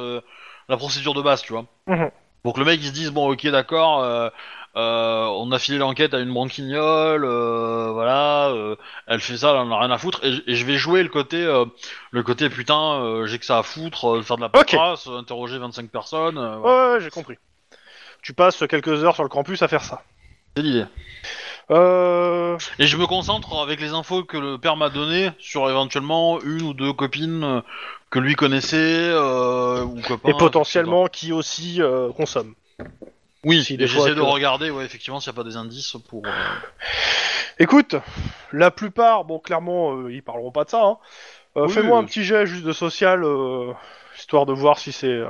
[0.69, 1.65] la procédure de base, tu vois.
[1.87, 2.11] Mhm.
[2.43, 4.29] Pour que le mec il se dise bon ok d'accord, euh,
[4.75, 8.75] euh, on a filé l'enquête à une branquignole, euh, voilà, euh,
[9.07, 11.09] elle fait ça, elle en a rien à foutre, et, et je vais jouer le
[11.09, 11.65] côté, euh,
[12.11, 15.57] le côté putain, euh, j'ai que ça à foutre, euh, faire de la paperasse, interroger
[15.59, 16.59] 25 personnes, voilà.
[16.59, 17.35] Ouais, ouais, j'ai compris.
[18.21, 20.01] Tu passes quelques heures sur le campus à faire ça.
[20.55, 20.85] c'est l'idée.
[21.71, 22.57] Euh...
[22.79, 26.61] Et je me concentre avec les infos que le père m'a données sur éventuellement une
[26.61, 27.61] ou deux copines
[28.09, 30.29] que lui connaissait euh, ou copains.
[30.29, 32.53] Et potentiellement qui aussi euh, consomme.
[33.45, 35.57] Oui, si et des fois j'essaie de regarder, ouais, effectivement, s'il n'y a pas des
[35.57, 36.23] indices pour.
[36.25, 36.29] euh,
[37.59, 37.95] Écoute,
[38.51, 40.83] la plupart, bon, clairement, euh, ils parleront pas de ça.
[40.83, 40.97] Hein.
[41.57, 42.03] Euh, Oui, Fais-moi oui.
[42.03, 43.73] un petit jet juste de social, euh,
[44.17, 45.27] histoire de voir si c'est euh,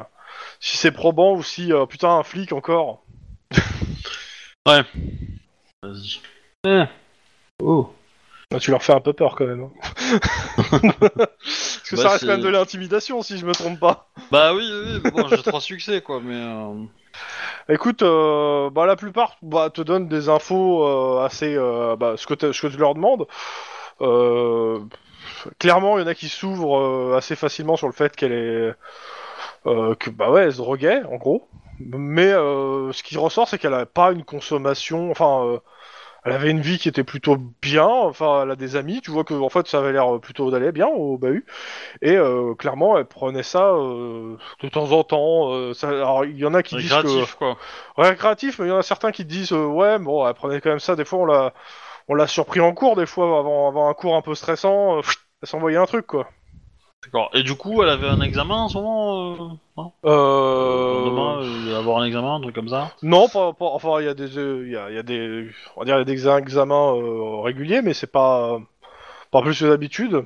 [0.60, 3.04] si c'est probant ou si euh, putain un flic encore.
[4.66, 6.22] Vas-y.
[6.66, 6.84] Eh.
[7.62, 7.94] Oh.
[8.54, 9.64] Ah, Tu leur fais un peu peur quand même.
[9.64, 9.72] hein.
[11.18, 14.08] Parce que Bah, ça reste c'est- quand même de l'intimidation si je me trompe pas.
[14.32, 16.36] Bah oui, oui, oui, mais bon, j'ai trois succès quoi, mais.
[16.36, 16.84] euh,
[17.70, 21.56] Écoute, euh, bah, la plupart bah, te donnent des infos euh, assez.
[21.56, 23.28] euh, bah, ce, que tu leur demandes.
[24.02, 24.80] Euh,
[25.60, 28.74] clairement, il y en a qui s'ouvrent euh, assez facilement sur le fait qu'elle est.
[29.66, 31.48] que bah ouais, elle se droguait, en gros.
[31.80, 35.12] Mais ce qui ressort, c'est qu'elle a pas une consommation.
[35.12, 35.60] Enfin,
[36.26, 37.86] elle avait une vie qui était plutôt bien.
[37.88, 39.02] Enfin, elle a des amis.
[39.02, 41.46] Tu vois que en fait, ça avait l'air plutôt d'aller bien au bahut.
[42.02, 45.54] Et euh, clairement, elle prenait ça euh, de temps en temps.
[45.54, 47.58] euh, ça- alors, il y en a qui disent que Récréatif quoi.
[47.98, 50.70] récréatif, mais il y en a certains qui disent euh, ouais, bon, elle prenait quand
[50.70, 50.96] même ça.
[50.96, 51.54] Des fois, on l'a,
[52.10, 55.00] on l'a surpris en cours, des fois avant, avant un cours un peu stressant,
[55.44, 56.30] elle s'envoyait un truc quoi.
[57.04, 57.30] D'accord.
[57.34, 59.48] Et du coup, elle avait un examen en ce moment euh,
[59.78, 59.92] non?
[60.06, 61.04] Euh...
[61.06, 62.94] Demain, euh, avoir un examen, un truc comme ça?
[63.04, 65.04] Non, pas, pas- enfin, il y a des, euh, il y a, il y a
[65.04, 68.60] des, on va dire, il y a des exa- examens euh, réguliers, mais c'est pas,
[69.32, 70.26] pas plus que d'habitude.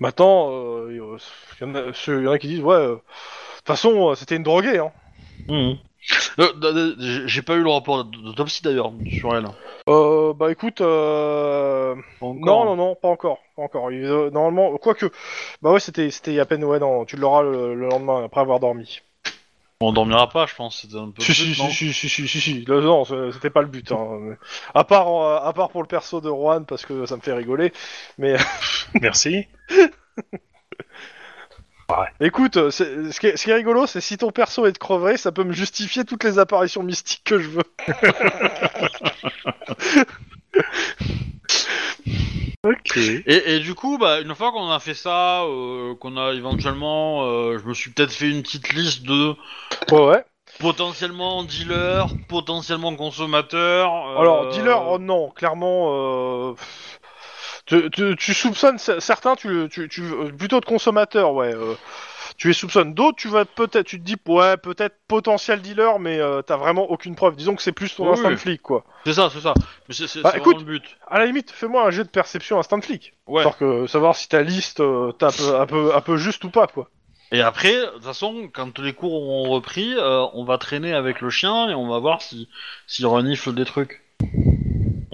[0.00, 1.18] Maintenant, euh, il y a-
[1.60, 3.00] il y, en a, ceux- il y en a qui disent ouais, euh, de
[3.58, 4.92] toute façon, euh, c'était une droguée, hein.
[5.48, 5.78] Mhm.
[6.38, 6.94] Euh,
[7.26, 9.46] j'ai- pas eu le rapport d'autopsie d'ailleurs sur elle.
[9.88, 11.94] Euh, bah écoute, euh...
[12.20, 13.92] Non, non, non, pas encore, pas encore.
[13.92, 15.06] Il- euh, normalement, quoique,
[15.60, 18.60] bah ouais, c'était, c'était à peine, ouais, non, tu l'auras le, le lendemain après avoir
[18.60, 19.00] dormi.
[19.84, 20.82] On dormira pas, je pense.
[20.82, 21.22] C'était un peu.
[21.22, 22.64] Si, si, si, non si, si, si, si.
[22.66, 23.90] Là, non, c'était pas le but.
[23.90, 24.36] Hein.
[24.74, 27.32] À part, euh, à part pour le perso de Juan parce que ça me fait
[27.32, 27.72] rigoler.
[28.16, 28.36] Mais
[29.00, 29.46] Merci.
[32.20, 34.78] écoute, c'est- ce qui, est, ce qui est rigolo, c'est si ton perso est de
[34.78, 37.62] crever, ça peut me justifier toutes les apparitions mystiques que je veux.
[42.64, 42.96] Ok.
[42.96, 47.24] Et, et du coup, bah, une fois qu'on a fait ça, euh, qu'on a éventuellement,
[47.24, 49.34] euh, je me suis peut-être fait une petite liste de
[49.90, 50.24] Ouais, ouais.
[50.60, 53.92] potentiellement dealer, potentiellement consommateur.
[53.92, 56.50] euh, Alors, dealer, oh non, clairement.
[56.50, 56.54] Euh...
[57.66, 60.02] Tu, tu, tu soupçonnes certains, tu, tu, tu
[60.36, 61.54] plutôt de consommateurs, ouais.
[61.54, 61.74] euh,
[62.36, 62.92] tu les soupçonnes.
[62.92, 66.90] D'autres, tu vas peut-être, tu te dis, ouais, peut-être potentiel dealer, mais euh, t'as vraiment
[66.90, 67.36] aucune preuve.
[67.36, 68.34] Disons que c'est plus ton Oui, instinct oui.
[68.34, 68.84] de flic, quoi.
[69.06, 69.54] C'est ça, c'est ça.
[69.88, 70.58] Mais c'est c'est- Bah, c'est écoute.
[70.58, 70.82] le but.
[71.06, 73.12] À la limite, fais-moi un jeu de perception instinct de flic.
[73.28, 73.42] Ouais.
[73.42, 76.66] Histoire que savoir si ta liste euh, tape un peu, un peu juste ou pas,
[76.66, 76.88] quoi.
[77.30, 81.20] Et après, de toute façon, quand les cours auront repris, euh, on va traîner avec
[81.20, 82.48] le chien et on va voir si
[82.86, 84.02] s'il renifle des trucs.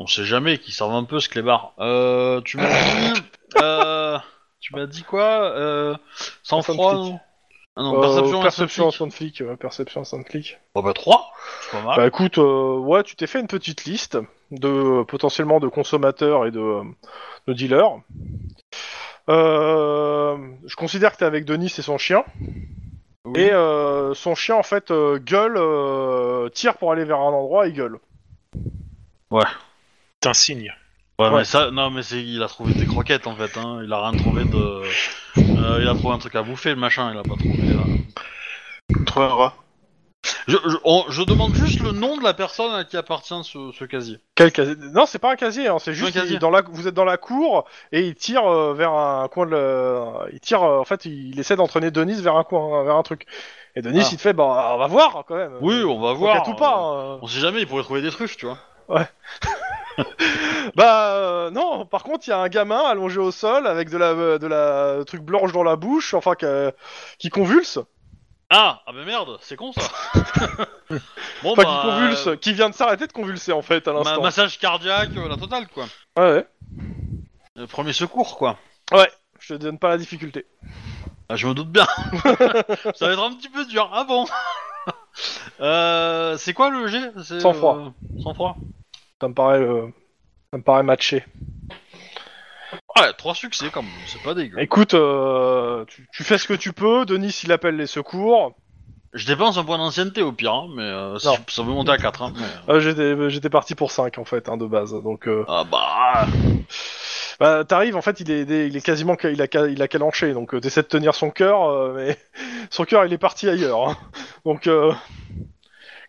[0.09, 1.75] On sait jamais, qu'ils savent un peu ce clébard.
[1.79, 3.21] Euh, tu m'as dit...
[3.63, 4.19] euh,
[4.59, 5.95] tu m'as dit quoi euh,
[6.43, 7.21] Sans froid, non
[7.77, 9.43] Ah non, Euh, perception, perception instant flic.
[9.47, 10.57] ouais, perception instant flic.
[10.75, 11.31] Bon bah 3,
[11.61, 11.97] c'est pas mal.
[11.99, 14.17] Bah écoute, euh, ouais, tu t'es fait une petite liste
[14.51, 16.81] de potentiellement de consommateurs et de,
[17.47, 18.01] de dealers.
[19.29, 22.25] Je considère que t'es avec Denis et son chien.
[23.27, 23.43] Oui.
[23.43, 27.67] Et euh, son chien en fait euh, gueule, euh, tire pour aller vers un endroit
[27.69, 27.99] et gueule.
[30.23, 30.75] C'est un signe.
[31.19, 31.39] Ouais, Ouais.
[31.39, 33.57] mais ça, non, mais c'est, il a trouvé des croquettes en fait.
[33.59, 33.81] Hein.
[33.85, 34.57] Il a rien trouvé de.
[34.57, 37.11] Euh, il a trouvé un truc à bouffer, le machin.
[37.13, 37.71] Il a pas trouvé.
[37.73, 39.05] euh.
[39.05, 39.55] Trouver un rat.
[40.49, 43.71] Je, je, on- je demande juste le nom de la personne à qui appartient ce,
[43.73, 44.19] ce casier.
[44.35, 44.75] Quel casier?
[44.93, 46.33] Non, c'est pas un casier, hein, c'est juste un casier.
[46.33, 49.29] il est dans la, vous êtes dans la cour et il tire euh, vers un
[49.29, 52.83] coin de le, il tire euh, en fait il essaie d'entraîner Denis vers un coin,
[52.85, 53.27] vers un truc.
[53.77, 54.09] Et Denis Ah.
[54.11, 55.53] il te fait bah on va voir quand même.
[55.61, 56.49] Oui, on va voir.
[56.49, 56.79] ou pas.
[56.79, 57.19] euh, hein.
[57.23, 58.59] On sait jamais, il pourrait trouver des truffes, tu vois.
[60.77, 63.97] Bah euh, non, par contre il y a un gamin allongé au sol avec de
[63.97, 66.73] la de la truc blanche dans la bouche, enfin que-
[67.19, 67.79] qui convulse,
[68.51, 69.81] Ah, ah bah merde, c'est con ça.
[71.43, 71.81] bon enfin bah.
[71.83, 74.23] qui convulse, qui vient de s'arrêter de convulser en fait à euh, ma- l'instant.
[74.23, 75.85] massage cardiaque, euh, la totale quoi.
[76.17, 76.47] Ouais, ouais.
[77.59, 78.57] Euh, premier secours quoi.
[78.93, 79.11] Ouais,
[79.41, 80.47] je te donne pas la difficulté.
[81.31, 81.87] Ah, je me doute bien.
[82.95, 83.91] ça va être un petit peu dur.
[83.93, 84.27] Ah bon.
[85.61, 86.99] euh, c'est quoi le G?
[87.25, 87.77] C'est, Sans froid.
[87.79, 88.57] euh, Sans froid.
[89.21, 89.87] Ça me paraît, euh,
[90.53, 91.25] ça me paraît matché.
[92.97, 94.61] Ouais, trois succès quand même, c'est pas dégueu.
[94.61, 97.05] Écoute, euh, tu, tu fais ce que tu peux.
[97.07, 98.55] Denis, il appelle les secours.
[99.15, 101.35] Je dépense un point d'ancienneté au pire, hein, mais euh, si Non.
[101.49, 102.23] je- ça veut monter à 4.
[102.23, 104.93] Hein, mais, euh, Euh, j'étais, j'étais parti pour 5 en fait, hein, de base.
[105.03, 106.27] Donc, euh, Ah bah.
[107.41, 110.33] bah, t'arrives, en fait, il est, il est quasiment, il a, il a calanché.
[110.35, 112.19] Donc, t'essaies de tenir son cœur, euh, mais
[112.71, 113.89] son cœur, il est parti ailleurs.
[113.89, 113.97] hein.
[114.45, 114.93] Donc, euh,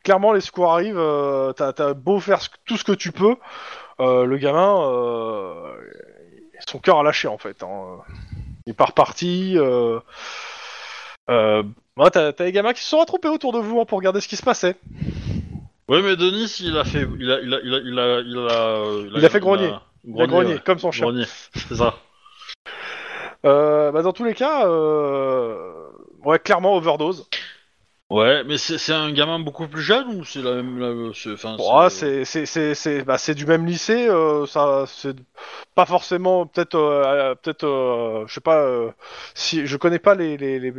[0.04, 0.98] clairement, les secours arrivent.
[0.98, 3.36] euh, t'as, beau faire ce- tout ce que tu peux,
[4.00, 5.76] euh, le gamin, euh,
[6.68, 7.64] son cœur a lâché en fait.
[7.64, 7.98] Hein.
[8.66, 9.54] Il est pas reparti.
[9.58, 10.00] Euh,
[11.30, 11.64] euh,
[11.98, 14.28] ouais, t'as, les gamins qui se sont retroupés autour de vous hein, pour regarder ce
[14.28, 14.76] qui se passait.
[15.88, 17.08] Ouais, mais Denis, il a fait.
[17.20, 17.40] Il a.
[17.42, 17.60] Il a.
[17.64, 17.80] Il a.
[17.80, 18.20] Il a.
[18.22, 19.72] Il a, Il a fait grogner.
[20.06, 20.62] Il a grogné, ouais.
[20.64, 21.06] comme son chien.
[21.08, 21.96] Grogné, c'est ça.
[23.46, 25.88] Euh, bah dans tous les cas, euh...
[26.26, 27.28] ouais, clairement overdose.
[28.10, 30.80] Ouais, mais c'est c'est un gamin beaucoup plus jeune ou c'est la même.
[30.80, 34.48] la- c'est- Enfin, Bon, ah, c'est c'est c'est c'est bah, c'est du même lycée, euh,
[34.48, 35.16] ça c'est
[35.76, 38.90] pas forcément peut-être euh, peut-être euh, je sais pas euh,
[39.36, 40.72] si je connais pas les les, les,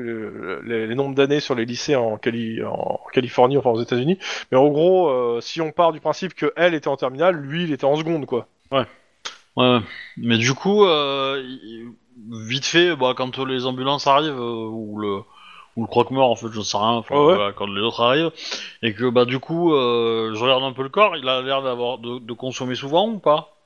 [0.64, 4.18] les, les nombres d'années sur les lycées en, Cali en Californie enfin aux États-Unis,
[4.50, 7.62] mais en gros euh, si on part du principe que elle était en terminale, lui
[7.64, 8.48] il était en seconde quoi.
[8.72, 8.86] Ouais,
[9.56, 9.80] ouais.
[10.16, 11.42] Mais du coup, euh,
[12.30, 15.22] vite fait, bah, quand les ambulances arrivent, euh, ou le,
[15.76, 17.34] ou le croque-mort, en fait, je sais rien, enfin, Ouais, ouais.
[17.36, 18.32] voilà, quand les autres arrivent,
[18.82, 21.62] et que, bah, du coup, euh, je regarde un peu le corps, il a l'air
[21.62, 23.56] d'avoir, de, de consommer souvent ou pas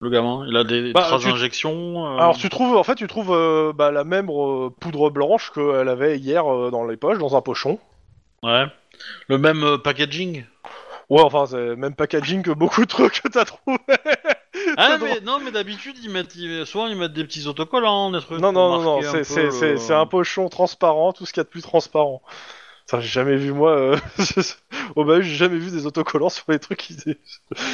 [0.00, 0.46] Le gamin?
[0.48, 3.32] Il a des Bah, traces tu- d'injection euh, Alors tu trouves en fait tu trouves
[3.34, 7.78] euh, bah, la même poudre blanche qu'elle avait hier dans les poches dans un pochon.
[8.42, 8.64] Ouais.
[9.28, 10.44] Le même packaging?
[11.10, 13.76] Ouais, enfin, c'est le même packaging que beaucoup de trucs que t'as trouvé.
[14.76, 18.20] Ah, mais non, mais d'habitude, ils mettent, ils- souvent, ils mettent des petits autocollants, des
[18.20, 18.40] trucs.
[18.40, 20.48] non, pour non, non, non, marquer un c'est, peu c'est, le- c'est, c'est un pochon
[20.48, 22.22] transparent, tout ce qu'il y a de plus transparent.
[22.86, 23.96] Ça, j'ai jamais vu, moi, euh...
[24.96, 26.96] au bahut, j'ai jamais vu des autocollants sur les trucs qui...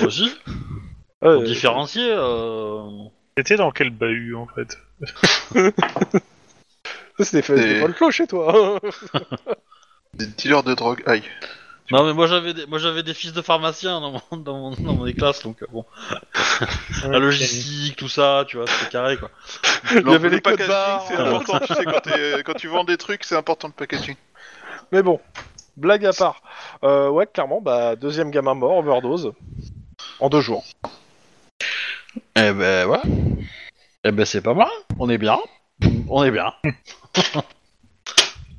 [0.04, 0.30] Aussi,
[1.22, 2.06] Ouais, pour différencier.
[2.10, 2.82] euh,
[3.38, 5.62] C'était dans quel bahut en fait ça,
[7.24, 8.78] c'était fait, c'était Et- pas le clos chez toi.
[9.14, 9.20] hein.
[10.14, 11.02] Des dealers de drogue.
[11.06, 11.22] Aïe.
[11.90, 14.70] Non, mais moi j'avais des, moi j'avais des fils de pharmaciens dans mon, dans mon,
[14.72, 15.84] dans mes classes, donc euh, bon.
[17.04, 19.30] La logistique, tout ça, tu vois, c'était carré quoi.
[19.92, 20.72] Il y avait le les packaging,
[21.08, 24.16] c'est important, tu sais, quand, t'es- quand tu vends des trucs, c'est important le packaging.
[24.92, 25.20] Mais bon,
[25.76, 26.42] blague à part.
[26.84, 29.32] Euh, ouais, clairement, bah, deuxième gamin mort, overdose.
[30.20, 30.64] En deux jours.
[32.36, 33.00] Eh ben ouais.
[34.04, 34.68] Eh ben c'est pas mal.
[34.98, 35.38] On est bien.
[36.08, 36.52] On est bien.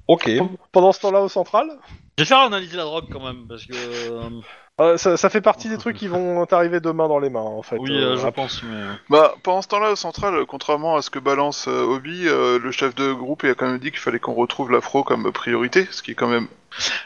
[0.07, 0.29] Ok.
[0.71, 1.67] Pendant ce temps-là, au central,
[2.17, 3.73] Je vais faire analyser la drogue quand même parce que.
[3.73, 4.29] euh,
[4.79, 7.63] euh, ça, ça fait partie des trucs qui vont t'arriver demain dans les mains, en
[7.63, 7.77] fait.
[7.79, 8.83] oui, Euh, je pense, mais.
[9.09, 12.71] Bah, pendant ce temps-là, au central, contrairement à ce que balance euh, Obi, euh, le
[12.71, 15.87] chef de groupe il a quand même dit qu'il fallait qu'on retrouve l'afro comme priorité,
[15.91, 16.47] ce qui est quand même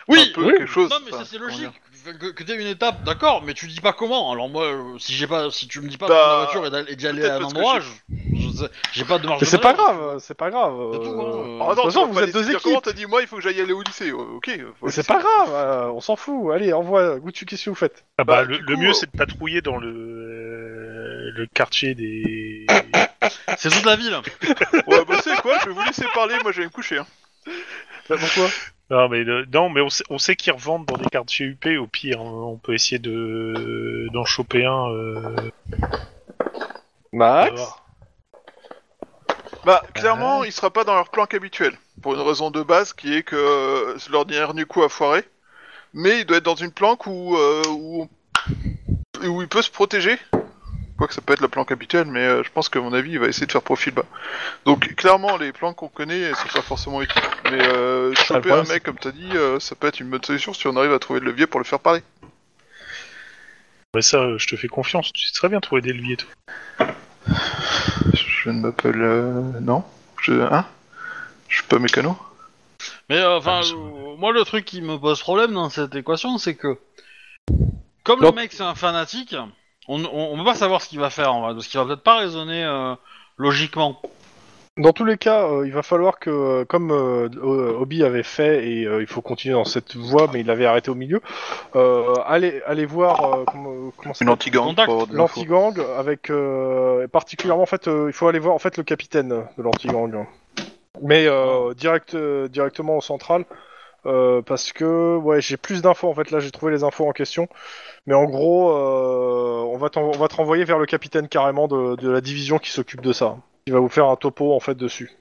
[0.10, 0.20] Oui.
[0.20, 0.54] un peu oui.
[0.58, 0.90] quelque chose.
[0.90, 1.82] Non mais enfin, ça c'est comment logique.
[2.04, 4.32] Que, que t'aies une étape, d'accord, mais tu dis pas comment.
[4.32, 6.44] Alors moi, euh, si j'ai pas, si tu me dis pas de Bah, prendre la
[6.46, 8.70] voiture et d'aller- et d'y aller à un parce que endroit, j'ai- je- je sais-
[8.94, 9.94] j'ai pas de marge Mais de c'est pas manœuvre.
[10.08, 10.74] grave, c'est pas grave.
[10.94, 11.60] C'est tout, euh, hein, euh.
[11.62, 12.60] Ah de toute façon, vous êtes deux équipes.
[12.64, 14.10] Comment t'as dit moi, il faut que j'aille aller au lycée.
[14.10, 14.50] euh, Ok.
[14.80, 16.52] faut Mais c'est pas grave, euh, on s'en fout.
[16.54, 17.20] Allez, envoie.
[17.20, 18.04] Goutu, qu'est-ce que vous faites?
[18.18, 21.32] Ah bah, Bah, le, du le coup, mieux euh, c'est de patrouiller dans le euh,
[21.36, 22.66] le quartier des.
[23.58, 24.16] C'est toute la ville.
[24.88, 25.60] Ouais, bah c'est quoi?
[25.62, 26.36] Je vais vous laisser parler.
[26.42, 26.98] Moi, je vais me coucher.
[26.98, 27.06] Hein.
[28.10, 28.50] Bah, Pourquoi?
[28.92, 31.66] Non mais le- non mais on sait, on sait qu'ils revendent dans des quartiers UP
[31.80, 32.26] au pire hein.
[32.30, 34.90] on peut essayer de d'en choper un.
[34.92, 35.36] euh,
[37.14, 37.62] Max
[39.66, 41.74] Bah, clairement, il sera pas dans leur planque habituelle.
[42.02, 45.24] Pour une raison de base qui est que euh, leur dernier coup a foiré.
[45.94, 48.08] Mais il doit être dans une planque où, euh, où,
[49.24, 50.18] où il peut se protéger.
[51.02, 53.20] Quoique ça peut être la planque habituelle, mais euh, je pense qu'à mon avis, il
[53.20, 54.06] va essayer de faire profil bas.
[54.66, 57.20] Donc, clairement, les planques qu'on connaît, c'est pas forcément utile.
[57.46, 60.24] Mais euh, choper un problème, mec, comme t'as dit, euh, ça peut être une bonne
[60.24, 62.04] solution si on arrive à trouver le levier pour le faire parler.
[63.96, 65.12] bah ça, euh, je te fais confiance.
[65.12, 66.18] Tu sais très bien trouver des leviers.
[66.18, 66.88] Toi.
[68.14, 69.02] Je ne m'appelle...
[69.02, 69.84] euh, non?
[70.22, 70.34] Je...
[70.34, 70.68] Hein?
[71.48, 72.16] Je suis pas mécano?
[73.10, 76.38] Mais euh, enfin, Ah, mais moi le truc qui me pose problème dans cette équation,
[76.38, 76.78] c'est que
[78.04, 79.36] comme Donc- le mec c'est un fanatique,
[79.92, 81.86] on, on, on peut pas savoir ce qu'il va faire, en vrai, parce qu'il va
[81.86, 82.96] peut-être pas raisonner euh,
[83.38, 84.02] logiquement.
[84.78, 87.28] Dans tous les cas, euh, il va falloir que, euh, comme euh,
[87.78, 90.90] Obi avait fait, et euh, il faut continuer dans cette voie, mais il l'avait arrêté
[90.90, 91.22] au milieu,
[91.76, 95.40] euh, allez, allez voir euh, comment, comment ça Une anti-gang Contact, pour avoir des infos.
[95.42, 99.44] l'anti-gang, avec euh, particulièrement, en fait, euh, il faut aller voir en fait le capitaine
[99.58, 100.26] de l'anti-gang.
[101.02, 103.44] Mais euh, direct, euh, directement au central,
[104.06, 106.32] euh, parce que ouais, j'ai plus d'infos en fait.
[106.32, 107.48] Là, j'ai trouvé les infos en question,
[108.06, 111.68] mais en gros, euh, on va t'en- on va te renvoyer vers le capitaine carrément
[111.68, 113.38] de, de la division qui s'occupe de ça.
[113.68, 115.12] Il va vous faire un topo en fait dessus.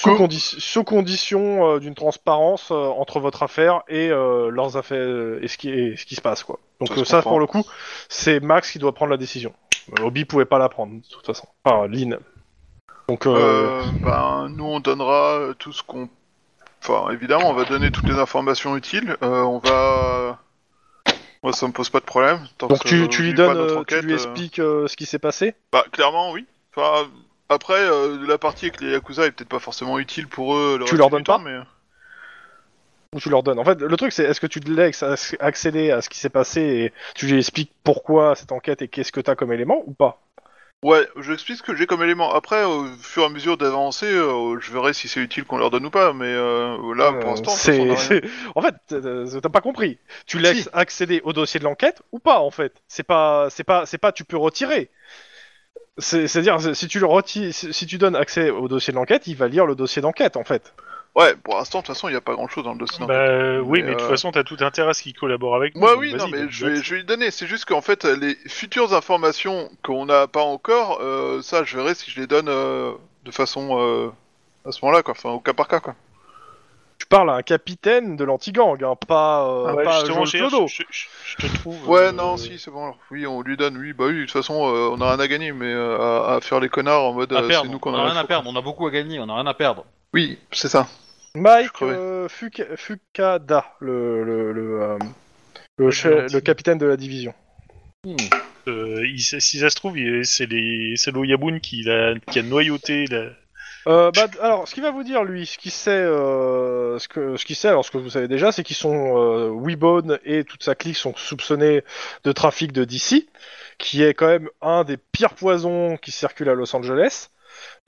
[0.00, 5.56] Sous, condi- sous condition euh, d'une transparence entre votre affaire et leurs affaires et ce
[5.56, 6.58] qui, et ce qui se passe quoi.
[6.80, 7.62] Donc Ça pour le coup,
[8.08, 9.52] c'est Max qui doit prendre la décision.
[10.02, 11.46] Obi pouvait pas la prendre de toute façon.
[11.64, 12.18] Enfin, Lynn.
[13.08, 16.08] Donc euh, Euh, ben, nous on donnera tout ce qu'on.
[16.84, 19.16] Enfin, évidemment, on va donner toutes les informations utiles.
[19.22, 20.40] Euh, on va.
[21.42, 22.40] Moi, ça me pose pas de problème.
[22.58, 24.16] tant donc que tu, tu lui donnes, euh, tu enquête, lui euh.
[24.16, 25.54] expliques euh, ce qui s'est passé?
[25.72, 26.46] Bah, clairement, oui.
[26.74, 27.08] Enfin,
[27.48, 27.80] après,
[28.26, 30.76] la partie avec les Yakuza est peut-être pas forcément utile pour eux.
[30.78, 31.58] le Tu leur donnes temps, pas mais...
[33.14, 33.58] Ou tu leur donnes.
[33.58, 36.18] En fait, le truc c'est est-ce que tu te laisses ac- accéder à ce qui
[36.18, 39.82] s'est passé et tu lui expliques pourquoi cette enquête et qu'est-ce que t'as comme élément
[39.86, 40.22] ou pas?
[40.82, 42.34] Ouais, je explique ce que j'ai comme élément.
[42.34, 45.70] Après, au fur et à mesure d'avancer, euh, je verrai si c'est utile qu'on leur
[45.70, 46.12] donne ou pas.
[46.12, 48.22] Mais euh, là, Euh, pour l'instant, façon, on c'est,
[48.56, 49.98] en fait, euh, t'as pas compris.
[50.26, 52.82] Tu laisses accéder au dossier de l'enquête ou pas en fait.
[52.88, 54.10] C'est pas, c'est pas, c'est pas.
[54.12, 54.90] Tu peux retirer.
[55.98, 59.26] C'est, c'est-à-dire c'est- si tu le retires, si tu donnes accès au dossier de l'enquête,
[59.26, 60.74] il va lire le dossier d'enquête en fait.
[61.14, 63.04] Ouais, pour l'instant, de toute façon, il n'y a pas grand-chose dans le dossier.
[63.06, 65.56] Bah euh, oui, Mais, de toute euh, façon, t'as tout intérêt à ce qu'ils collaborent
[65.56, 65.80] avec nous.
[65.82, 66.82] Moi, donc oui, non, mais je vais, vas-y.
[66.82, 67.30] je vais lui donner.
[67.30, 71.94] C'est juste qu'en fait, les futures informations qu'on n'a pas encore, euh, ça, je verrai
[71.94, 72.92] si je les donne euh,
[73.24, 74.08] de façon euh,
[74.66, 75.12] à ce moment-là, quoi.
[75.12, 75.94] Enfin, au cas par cas, quoi.
[76.98, 80.66] Tu parles à un capitaine de l'anti-gang, hein, pas, euh, Ah ouais, pas je, Clodo.
[80.68, 81.90] je- je- je te trouve.
[81.90, 82.84] Ouais, euh, non, si, c'est bon.
[82.84, 82.98] alors.
[83.10, 83.76] Oui, on lui donne.
[83.76, 84.14] Oui, bah oui.
[84.14, 86.70] De toute façon, euh, on a rien à gagner, mais euh, à, à faire les
[86.70, 88.62] connards en mode, euh, c'est nous on qu'on a a rien à perdre, on a
[88.62, 89.84] beaucoup à gagner, on a rien à perdre.
[90.14, 90.86] Oui, c'est ça.
[91.34, 94.98] Mike euh, Fuka- Fukada, le le le, euh,
[95.78, 97.34] le, chef- capitaine de la division.
[98.04, 98.16] Hmm.
[98.68, 100.46] euh, il- si ça se trouve, c'est
[101.10, 103.30] l'Oyabun qui a, qui a noyauté la.
[103.88, 107.36] Euh, bah, alors, ce qu'il va vous dire, lui, ce qu'il sait, euh, ce que,
[107.36, 110.44] ce qu'il sait, alors ce que vous savez déjà, c'est qu'ils sont euh, Weebone et
[110.44, 111.82] toute sa clique sont soupçonnés
[112.22, 113.26] de trafic de DC,
[113.78, 117.30] qui est quand même un des pires poisons qui circulent à Los Angeles.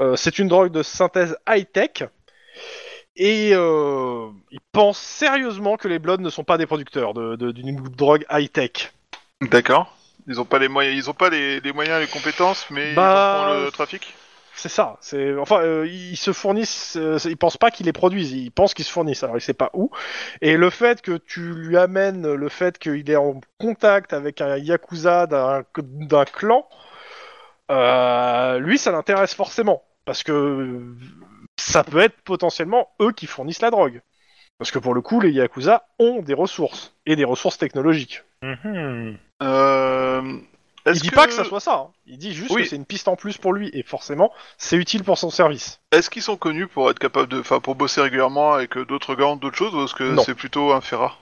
[0.02, 2.08] Euh, c'est une drogue de synthèse high-tech.
[3.16, 7.52] Et euh, il pense sérieusement que les Bloods ne sont pas des producteurs de- de-
[7.52, 8.92] d'une drogue high-tech.
[9.40, 9.96] D'accord.
[10.26, 13.54] Ils ont pas les moyens, ils ont pas les, les moyens, les compétences, mais Bah,
[13.58, 14.14] ils le trafic?
[14.56, 14.96] C'est ça.
[15.00, 16.96] C'est enfin, euh, ils se fournissent.
[16.96, 18.32] euh, ils pensent pas qu'ils les produisent.
[18.32, 19.22] Ils pensent qu'ils se fournissent.
[19.22, 19.90] Alors, il sait pas où.
[20.40, 24.56] Et le fait que tu lui amènes le fait qu'il est en contact avec un
[24.56, 26.66] yakuza d'un d'un clan,
[27.70, 30.80] euh, lui, ça l'intéresse forcément parce que
[31.64, 34.02] ça peut être potentiellement eux qui fournissent la drogue.
[34.58, 38.22] Parce que pour le coup, les yakuza ont des ressources et des ressources technologiques.
[38.42, 39.18] Mhm.
[39.42, 40.38] Euh,
[40.86, 41.74] Il dit pas que ça soit ça.
[41.74, 41.90] hein.
[42.06, 42.62] Il dit juste Oui.
[42.62, 45.80] que c'est une piste en plus pour lui et forcément, c'est utile pour son service.
[45.90, 49.40] Est-ce qu'ils sont connus pour être capables de, enfin, pour bosser régulièrement avec d'autres gangs,
[49.40, 51.18] d'autres choses, ou est-ce que c'est plutôt un rare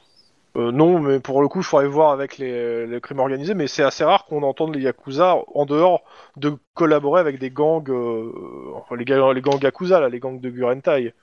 [0.54, 3.66] Euh, non, mais pour le coup, il faudrait voir avec les, les crimes organisés, mais
[3.68, 6.02] c'est assez rare qu'on entende les Yakuza en dehors
[6.36, 8.30] de collaborer avec des gangs, euh,
[8.74, 11.14] enfin, les, ga- les gangs Yakuza, là, les gangs de Gurentai,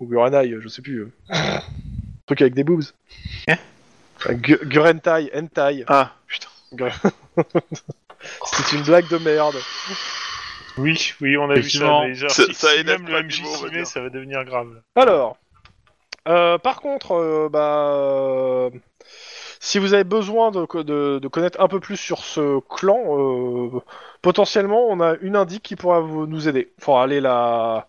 [0.00, 1.02] ou Gurenai, je sais plus.
[1.02, 1.12] euh.
[2.26, 2.82] truc avec des boobs.
[3.48, 3.54] Hein
[4.16, 5.84] Enfin, Gu- Gurentai, Hentai.
[5.86, 6.48] Ah, putain.
[8.46, 9.54] C'est une blague de merde.
[10.78, 11.68] Oui, oui, on a vu ça.
[11.78, 12.02] Effectivement.
[12.04, 14.80] Mais genre, Ça- si, ça si élève même le MJ ça va devenir grave.
[14.96, 15.36] Alors,
[16.28, 18.70] euh, par contre, euh, bah,
[19.60, 22.98] si vous avez besoin de, co- de- de connaître un peu plus sur ce clan,
[23.08, 23.80] euh,
[24.22, 26.72] potentiellement, on a une indique qui pourra vous, nous aider.
[26.78, 27.86] Il faudra aller la,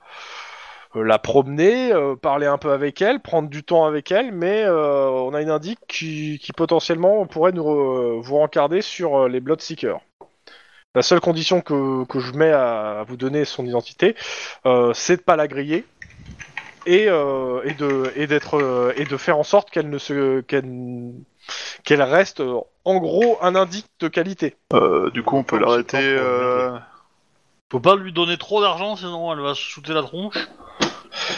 [1.24, 1.92] promener,
[2.22, 5.80] parler un peu avec elle, prendre du temps avec elle, mais on a une indique
[5.88, 10.00] qui, potentiellement pourrait nous vous rencarder sur les Bloodseekers.
[10.94, 14.16] La seule condition que, je mets à, vous donner son identité,
[14.94, 15.86] c'est de pas la griller
[16.86, 20.42] et, euh, et de et d'être euh, et de faire en sorte qu'elle ne se
[20.42, 21.14] qu'elle
[21.84, 24.56] qu'elle reste euh, en gros un indice de qualité.
[24.74, 25.98] Euh, du coup, on peut l'arrêter.
[26.02, 26.78] euh,
[27.72, 30.36] Faut pas lui donner trop d'argent, sinon elle va se shooter la tronche.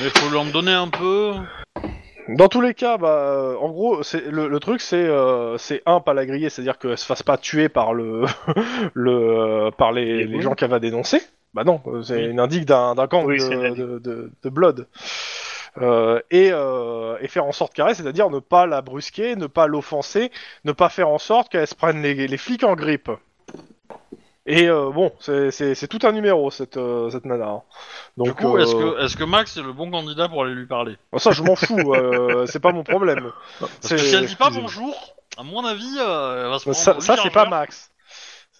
[0.02, 1.34] Mais faut lui en donner un peu.
[2.30, 5.82] Dans tous les cas, bah, euh, en gros, c'est le, le truc, c'est euh, c'est
[5.86, 8.26] un pas la griller, c'est-à-dire qu'elle se fasse pas tuer par le
[8.94, 9.11] le
[9.68, 10.41] euh, par les, Les les boules.
[10.41, 11.22] gens qu'elle va dénoncer.
[11.53, 12.30] Bah non, euh, c'est Oui.
[12.30, 14.88] une indique d'un gang Oui, de, de, de, de blood.
[15.80, 19.68] Euh, et, euh, et faire en sorte qu'elle c'est-à-dire ne pas la brusquer, ne pas
[19.68, 20.32] l'offenser,
[20.65, 23.11] ne pas faire en sorte qu'elle se prenne les, les flics en grippe.
[24.49, 27.48] Et euh, bon, c'est- c'est c'est tout un numéro cette euh, cette nana.
[27.48, 27.61] hein.
[28.15, 30.53] Donc du coup, est-ce euh, que, est-ce que Max est le bon candidat pour aller
[30.56, 30.95] lui parler?
[31.11, 33.32] Bon, ça je m'en fous, euh, c'est pas mon problème.
[33.60, 34.95] Parce que si elle dit pas bonjour,
[35.38, 37.45] à mon avis, euh, elle va se prendre Ça, ça, c'est pas.
[37.49, 37.91] Max.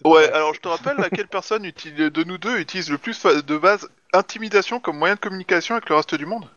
[0.04, 3.56] Ouais, alors je te rappelle laquelle personne utilise, de nous deux utilise le plus de
[3.58, 6.48] base intimidation comme moyen de communication avec le reste du monde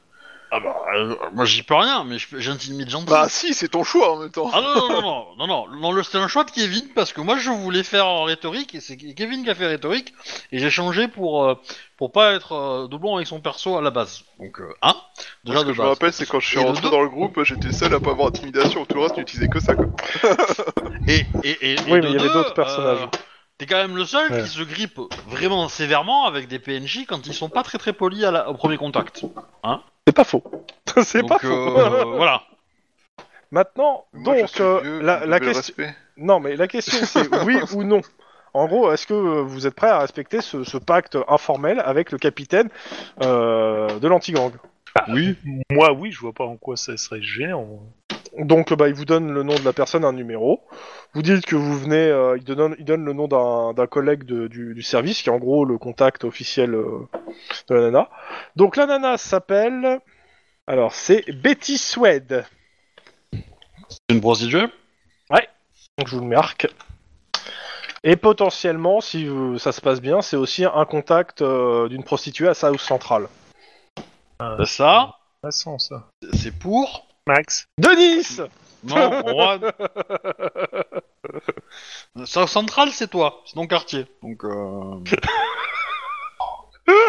[0.52, 3.08] Ah bah, euh, moi j'y peux rien, mais je j'intimide gentil.
[3.08, 4.50] Bah si, c'est ton choix en même temps.
[4.54, 7.14] Ah non, non, non, non, non, non, non, le- c'était un choix de Kevin parce
[7.14, 10.14] que moi je voulais faire en rhétorique et c'est Kevin qui a fait rhétorique
[10.52, 11.56] et j'ai changé pour euh,
[11.98, 14.24] pour pas être euh, doublon avec son perso à la base.
[14.40, 14.96] Donc, euh, un,
[15.46, 15.88] déjà Ce que je me base.
[15.88, 18.12] rappelle, c'est quand je suis Et rentré deux- dans le groupe, j'étais seul à pas
[18.12, 19.88] avoir intimidation, tout le reste n'utilisait que ça quoi.
[21.08, 23.00] Et, et, et, et Oui, de mais il y avait deux, d'autres personnages.
[23.04, 23.08] euh,
[23.62, 24.42] T'es quand même le seul Ouais.
[24.42, 28.24] qui se grippe vraiment sévèrement avec des PNJ quand ils sont pas très très polis
[28.24, 29.24] à la- au premier contact.
[30.08, 30.42] C'est pas faux.
[31.04, 31.78] c'est pas faux.
[31.78, 32.42] euh, voilà.
[33.52, 35.76] Maintenant, Moi, donc, euh, vieux, la, question.
[36.18, 38.02] Non, mais la question c'est oui ou non.
[38.56, 42.18] En gros, est-ce que vous êtes prêt à respecter ce, ce pacte informel avec le
[42.18, 42.70] capitaine
[43.22, 44.54] euh, de l'anti-gang?
[45.10, 45.38] Oui.
[45.70, 47.80] Moi, oui, je vois pas en quoi ça serait gênant.
[48.38, 50.62] Donc, bah, il vous donne le nom de la personne, un numéro.
[51.14, 52.08] Vous dites que vous venez.
[52.08, 55.30] euh, il, donne, il donne le nom d'un d'un collègue de- du, du service, qui
[55.30, 57.08] est en gros le contact officiel euh,
[57.68, 58.10] de la nana.
[58.56, 60.00] Donc, la nana s'appelle.
[60.68, 62.46] Alors, c'est Betty Swed.
[63.34, 63.42] C'est
[64.16, 64.68] une prostituée
[65.98, 66.68] Donc, je vous le marque.
[68.04, 72.48] Et potentiellement, si euh, ça se passe bien, c'est aussi un contact euh, d'une prostituée
[72.48, 73.28] à South Central.
[74.60, 75.16] C'est ça.
[76.34, 77.06] C'est pour?
[77.28, 78.40] Max Denis
[78.84, 79.60] Non.
[82.26, 84.06] South Central, c'est toi, c'est ton quartier.
[84.24, 84.96] Donc, euh...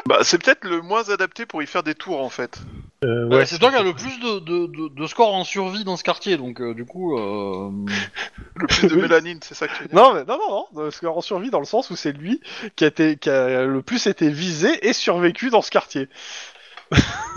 [0.06, 2.60] Bah c'est peut-être le moins adapté pour y faire des tours en fait.
[3.05, 5.43] euh, bah, ouais, c'est toi qui as le plus de, de, de, de scores en
[5.44, 7.18] survie dans ce quartier, donc euh, du coup.
[7.18, 7.70] Euh...
[8.55, 10.66] Le plus de mélanine, c'est ça que tu veux dire Non, mais non, non, non,
[10.74, 12.40] parce qu'en survie dans le sens où c'est lui
[12.76, 16.09] qui a, été, qui a le plus été visé et survécu dans ce quartier.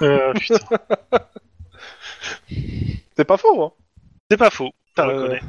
[0.02, 0.60] Euh, putain.
[3.18, 3.72] C'est pas faux, hein.
[4.30, 5.42] C'est pas faux, je T'as, reconnais.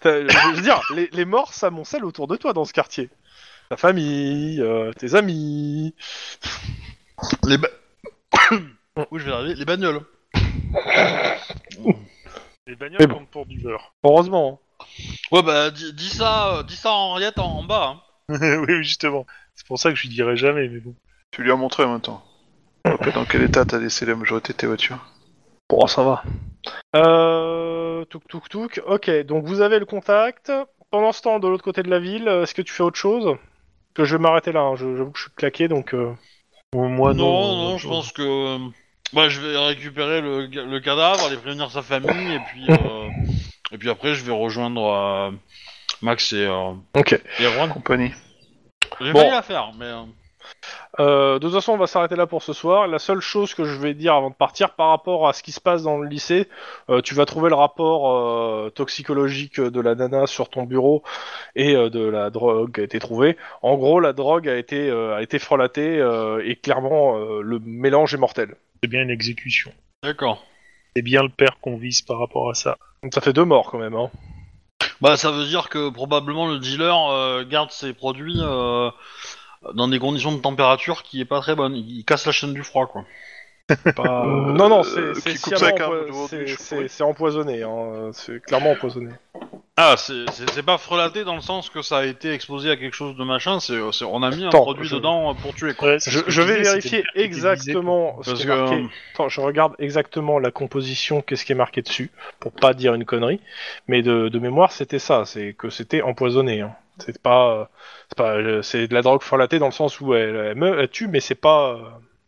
[0.00, 3.10] T'as- Je veux dire, les, les morts s'amoncellent autour de toi dans ce quartier.
[3.70, 5.94] Ta famille, euh, tes amis.
[7.46, 7.68] Les ba...
[9.10, 10.00] Où je vais arriver Les bagnoles.
[12.66, 13.14] Les Mais bagnoles bon.
[13.18, 13.92] comptent pour du beurre.
[14.04, 14.60] Heureusement.
[14.80, 14.84] hein.
[15.32, 17.96] Ouais, bah, dis, dis ça, euh, dis ça à Henriette en, en bas.
[18.28, 18.58] Hein.
[18.68, 19.26] oui, justement.
[19.54, 20.94] C'est pour ça que je lui dirai jamais, mais bon.
[21.30, 22.24] Tu lui as montré en même temps.
[22.84, 24.98] Après, dans quel état t'as laissé la majorité de tes voitures?
[25.68, 26.22] Bon, ça va.
[26.96, 28.04] Euh...
[28.06, 28.82] Touk touk touk.
[28.86, 30.52] Ok, donc vous avez le contact.
[30.90, 33.36] Pendant ce temps, de l'autre côté de la ville, est-ce que tu fais autre chose?
[33.94, 34.60] Que je vais m'arrêter là.
[34.60, 34.76] hein.
[34.76, 35.92] Je- J'avoue que je suis claqué, donc.
[35.94, 36.14] euh,
[36.72, 37.70] Bon, moi, non, non.
[37.70, 38.22] non, je pense que.
[38.22, 38.58] euh,
[39.12, 42.66] Bah, je vais récupérer le, ga- le cadavre, aller prévenir sa famille, et puis.
[42.68, 43.08] euh,
[43.72, 45.30] Et puis après, je vais rejoindre euh,
[46.00, 47.12] Max et, euh, Ok.
[47.12, 47.70] et Erwan.
[47.70, 48.12] Compagnie.
[49.00, 49.18] J'ai Bon.
[49.18, 49.84] failli la faire, mais.
[49.86, 50.04] euh,
[51.00, 52.86] Euh, de toute façon, on va s'arrêter là pour ce soir.
[52.88, 55.52] La seule chose que je vais dire avant de partir, par rapport à ce qui
[55.52, 56.48] se passe dans le lycée,
[56.90, 61.02] euh, tu vas trouver le rapport euh, toxicologique de la nana sur ton bureau
[61.54, 63.36] et euh, de la drogue qui a été trouvée.
[63.62, 67.58] En gros, la drogue a été euh, a été frelatée euh, et clairement euh, le
[67.60, 68.56] mélange est mortel.
[68.82, 69.72] C'est bien une exécution.
[70.02, 70.44] D'accord.
[70.94, 72.76] C'est bien le père qu'on vise par rapport à ça.
[73.02, 73.94] Donc ça fait deux morts quand même.
[73.94, 74.10] Hein.
[75.00, 78.90] Bah, ça veut dire que probablement le dealer euh, garde ses produits euh,
[79.74, 81.74] dans des conditions de température qui est pas très bonne.
[81.76, 83.04] Il casse la chaîne du froid, quoi.
[83.96, 86.88] Pas- Euh, non, non, euh, c'est crois.
[86.88, 87.62] c'est empoisonné.
[87.62, 88.10] Hein.
[88.12, 89.10] C'est clairement empoisonné.
[89.76, 93.14] Ah, c'est pas frelaté dans le sens que ça a été exposé à quelque chose
[93.16, 95.90] de machin, c'est on a mis un produit je- dedans pour tuer, quoi.
[95.90, 98.52] Ouais, Je, vais vérifier exactement ce Parce qui que.
[98.52, 98.74] est marqué.
[98.76, 102.10] euh, Attends, je regarde exactement la composition, qu'est-ce qui est marqué dessus,
[102.40, 103.40] pour pas dire une connerie.
[103.86, 106.62] Mais de, de mémoire, c'était ça, c'est que c'était empoisonné.
[106.62, 106.74] Hein.
[107.04, 107.70] C'est pas,
[108.08, 110.78] c'est pas, euh, c'est de la drogue frelatée dans le sens où elle, elle, me-
[110.80, 111.82] elle tue, mais c'est pas, euh,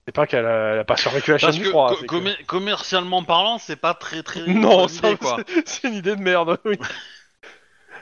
[0.06, 1.90] c'est pas qu'elle a, elle a pas survécu à la chaîne du froid.
[2.06, 4.40] co- que- commercialement parlant, c'est pas très très.
[4.46, 6.58] Non, c'est- une idée de merde.
[6.64, 6.78] Oui.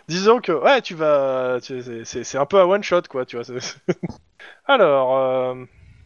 [0.08, 3.44] Disons que ouais, tu vas, c'est- un peu à one shot quoi, tu vois.
[4.66, 5.54] Alors, euh,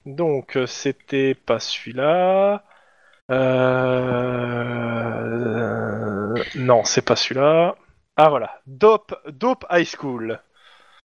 [0.06, 2.64] donc c'était pas celui-là.
[4.72, 6.34] Euh...
[6.56, 7.76] Non, c'est pas celui-là.
[8.16, 10.40] Ah voilà, Dope, Dope High School.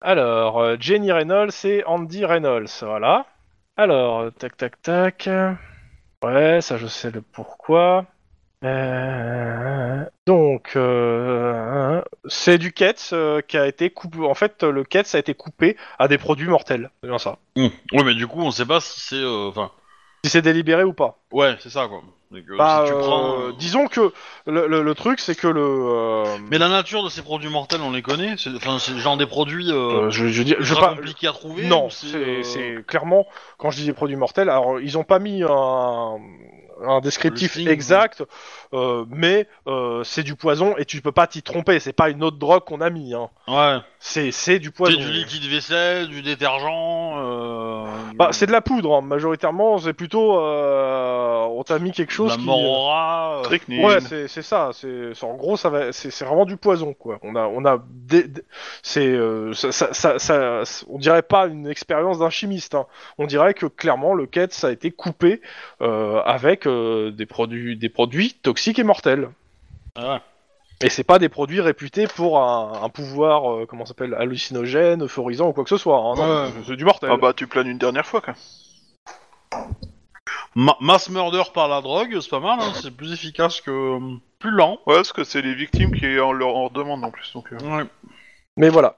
[0.01, 3.25] Alors, euh, Jenny Reynolds et Andy Reynolds, voilà.
[3.77, 5.29] Alors, tac tac tac.
[6.23, 8.05] Ouais, ça je sais le pourquoi.
[8.63, 14.19] Euh, donc, euh, c'est du Ketz euh, qui a été coupé.
[14.19, 16.89] En fait, le Ketz a été coupé à des produits mortels.
[17.01, 17.37] C'est bien ça.
[17.55, 17.69] Hum.
[17.93, 19.15] Ouais, mais du coup, on sait pas si c'est.
[19.15, 19.51] euh.
[20.27, 21.17] Si c'est délibéré ou pas.
[21.31, 22.01] ouais, c'est ça quoi.
[22.29, 24.11] Que Bah, si tu euh, euh, Disons que
[24.47, 25.61] le, le- le truc, c'est que le.
[25.61, 28.35] euh, Mais la nature de ces produits mortels, on les connaît.
[28.37, 29.71] C'est enfin, c'est le genre des produits.
[29.71, 30.95] Euh, euh, je, je, dis- je ultra pas.
[30.95, 31.65] compliqués à trouver.
[31.67, 33.25] Non, ou c'est euh, c'est clairement
[33.57, 34.49] quand je dis des produits mortels.
[34.49, 36.17] Alors ils ont pas mis un,
[36.85, 38.23] un descriptif exact,
[38.73, 41.79] euh, mais euh, c'est du poison et tu peux pas t'y tromper.
[41.79, 43.13] C'est pas une autre drogue qu'on a mis.
[43.13, 43.29] Hein.
[43.47, 43.77] Ouais.
[43.99, 44.97] C'est c'est du C'est poison.
[44.99, 47.15] du liquide vaisselle, du détergent.
[47.17, 47.85] Euh...
[48.15, 48.95] Bah, c'est de la poudre.
[48.95, 49.01] hein.
[49.01, 52.45] Majoritairement, c'est plutôt euh, on t'a mis quelque chose la qui.
[52.45, 53.39] morora.
[53.39, 53.83] euh, Strychnine.
[53.85, 54.69] Ouais, c'est c'est ça.
[54.73, 55.91] C'est c'est- en gros, ça va.
[55.91, 57.17] C'est c'est vraiment du poison, quoi.
[57.23, 58.25] On a on a des-
[58.83, 62.75] c'est euh, ça, ça, ça, ça- on dirait pas une expérience d'un chimiste.
[62.75, 62.85] hein.
[63.17, 65.41] On dirait que clairement le Ketz a été coupé
[65.81, 69.29] euh, avec euh, des produits des produits toxiques et mortels.
[69.95, 70.19] ah ouais.
[70.81, 75.47] Et c'est pas des produits réputés pour un, un pouvoir euh, comment s'appelle hallucinogène, euphorisant
[75.49, 75.97] ou quoi que ce soit.
[75.97, 76.13] hein.
[76.15, 77.09] Non, c'est- c'est du mortel.
[77.11, 78.35] Ah bah tu planes une dernière fois quoi.
[80.55, 82.59] Ma- mass murder par la drogue, c'est pas mal.
[82.61, 83.99] Hein, c'est plus efficace que euh,
[84.39, 84.79] plus lent.
[84.85, 87.31] Ouais, parce que c'est les victimes qui en leur en demandent en plus.
[87.33, 87.57] Donc, euh.
[87.77, 87.85] Ouais.
[88.55, 88.97] Mais voilà.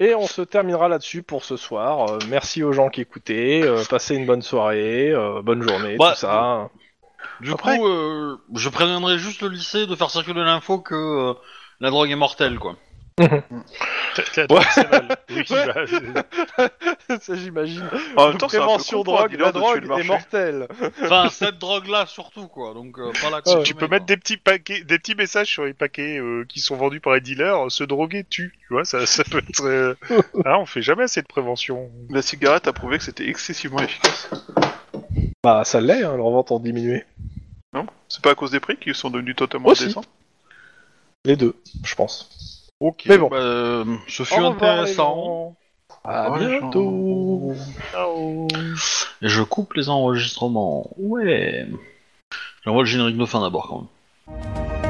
[0.00, 2.08] Et on se terminera là-dessus pour ce soir.
[2.10, 3.62] Euh, merci aux gens qui écoutaient.
[3.64, 6.10] Euh, passez une bonne soirée, euh, bonne journée, Ouais.
[6.12, 6.68] tout ça.
[7.40, 11.34] Du Après- coup, euh, je préviendrai juste le lycée de faire circuler l'info que euh,
[11.80, 12.76] la drogue est mortelle, quoi.
[14.48, 14.60] Bah,
[17.20, 17.88] ça j'imagine.
[18.16, 20.68] En même temps, Prévention drogue, la drogue est mortelle.
[21.02, 22.74] Enfin, cette drogue-là surtout, quoi.
[22.74, 23.96] Donc, euh, pas la consommer, tu peux quoi.
[23.96, 27.14] mettre des petits paquets, des petits messages sur les paquets euh, qui sont vendus par
[27.14, 27.70] les dealers.
[27.70, 29.64] Se droguer tue, tu vois, ça, ça peut être.
[29.64, 29.94] euh,
[30.44, 31.90] Ah, on fait jamais assez de prévention.
[32.10, 34.28] La cigarette a prouvé que c'était excessivement efficace.
[35.42, 37.04] Bah ça l'est, hein, leurs ventes ont diminué.
[37.72, 37.86] Non?
[38.08, 39.84] C'est pas à cause des prix qui sont devenus totalement Aussi.
[39.84, 40.04] indécents?
[41.24, 42.61] Les deux, je pense.
[42.82, 43.04] Ok.
[43.06, 43.28] Mais bon.
[43.28, 45.14] Bah, euh, ce fut Au revoir, les intéressant.
[45.24, 45.56] gens.
[46.04, 47.52] À bientôt.
[47.92, 48.48] Ciao.
[49.22, 50.90] Et je coupe les enregistrements.
[50.98, 51.66] Ouais.
[52.64, 53.86] J'envoie le générique de fin d'abord, quand
[54.36, 54.81] même.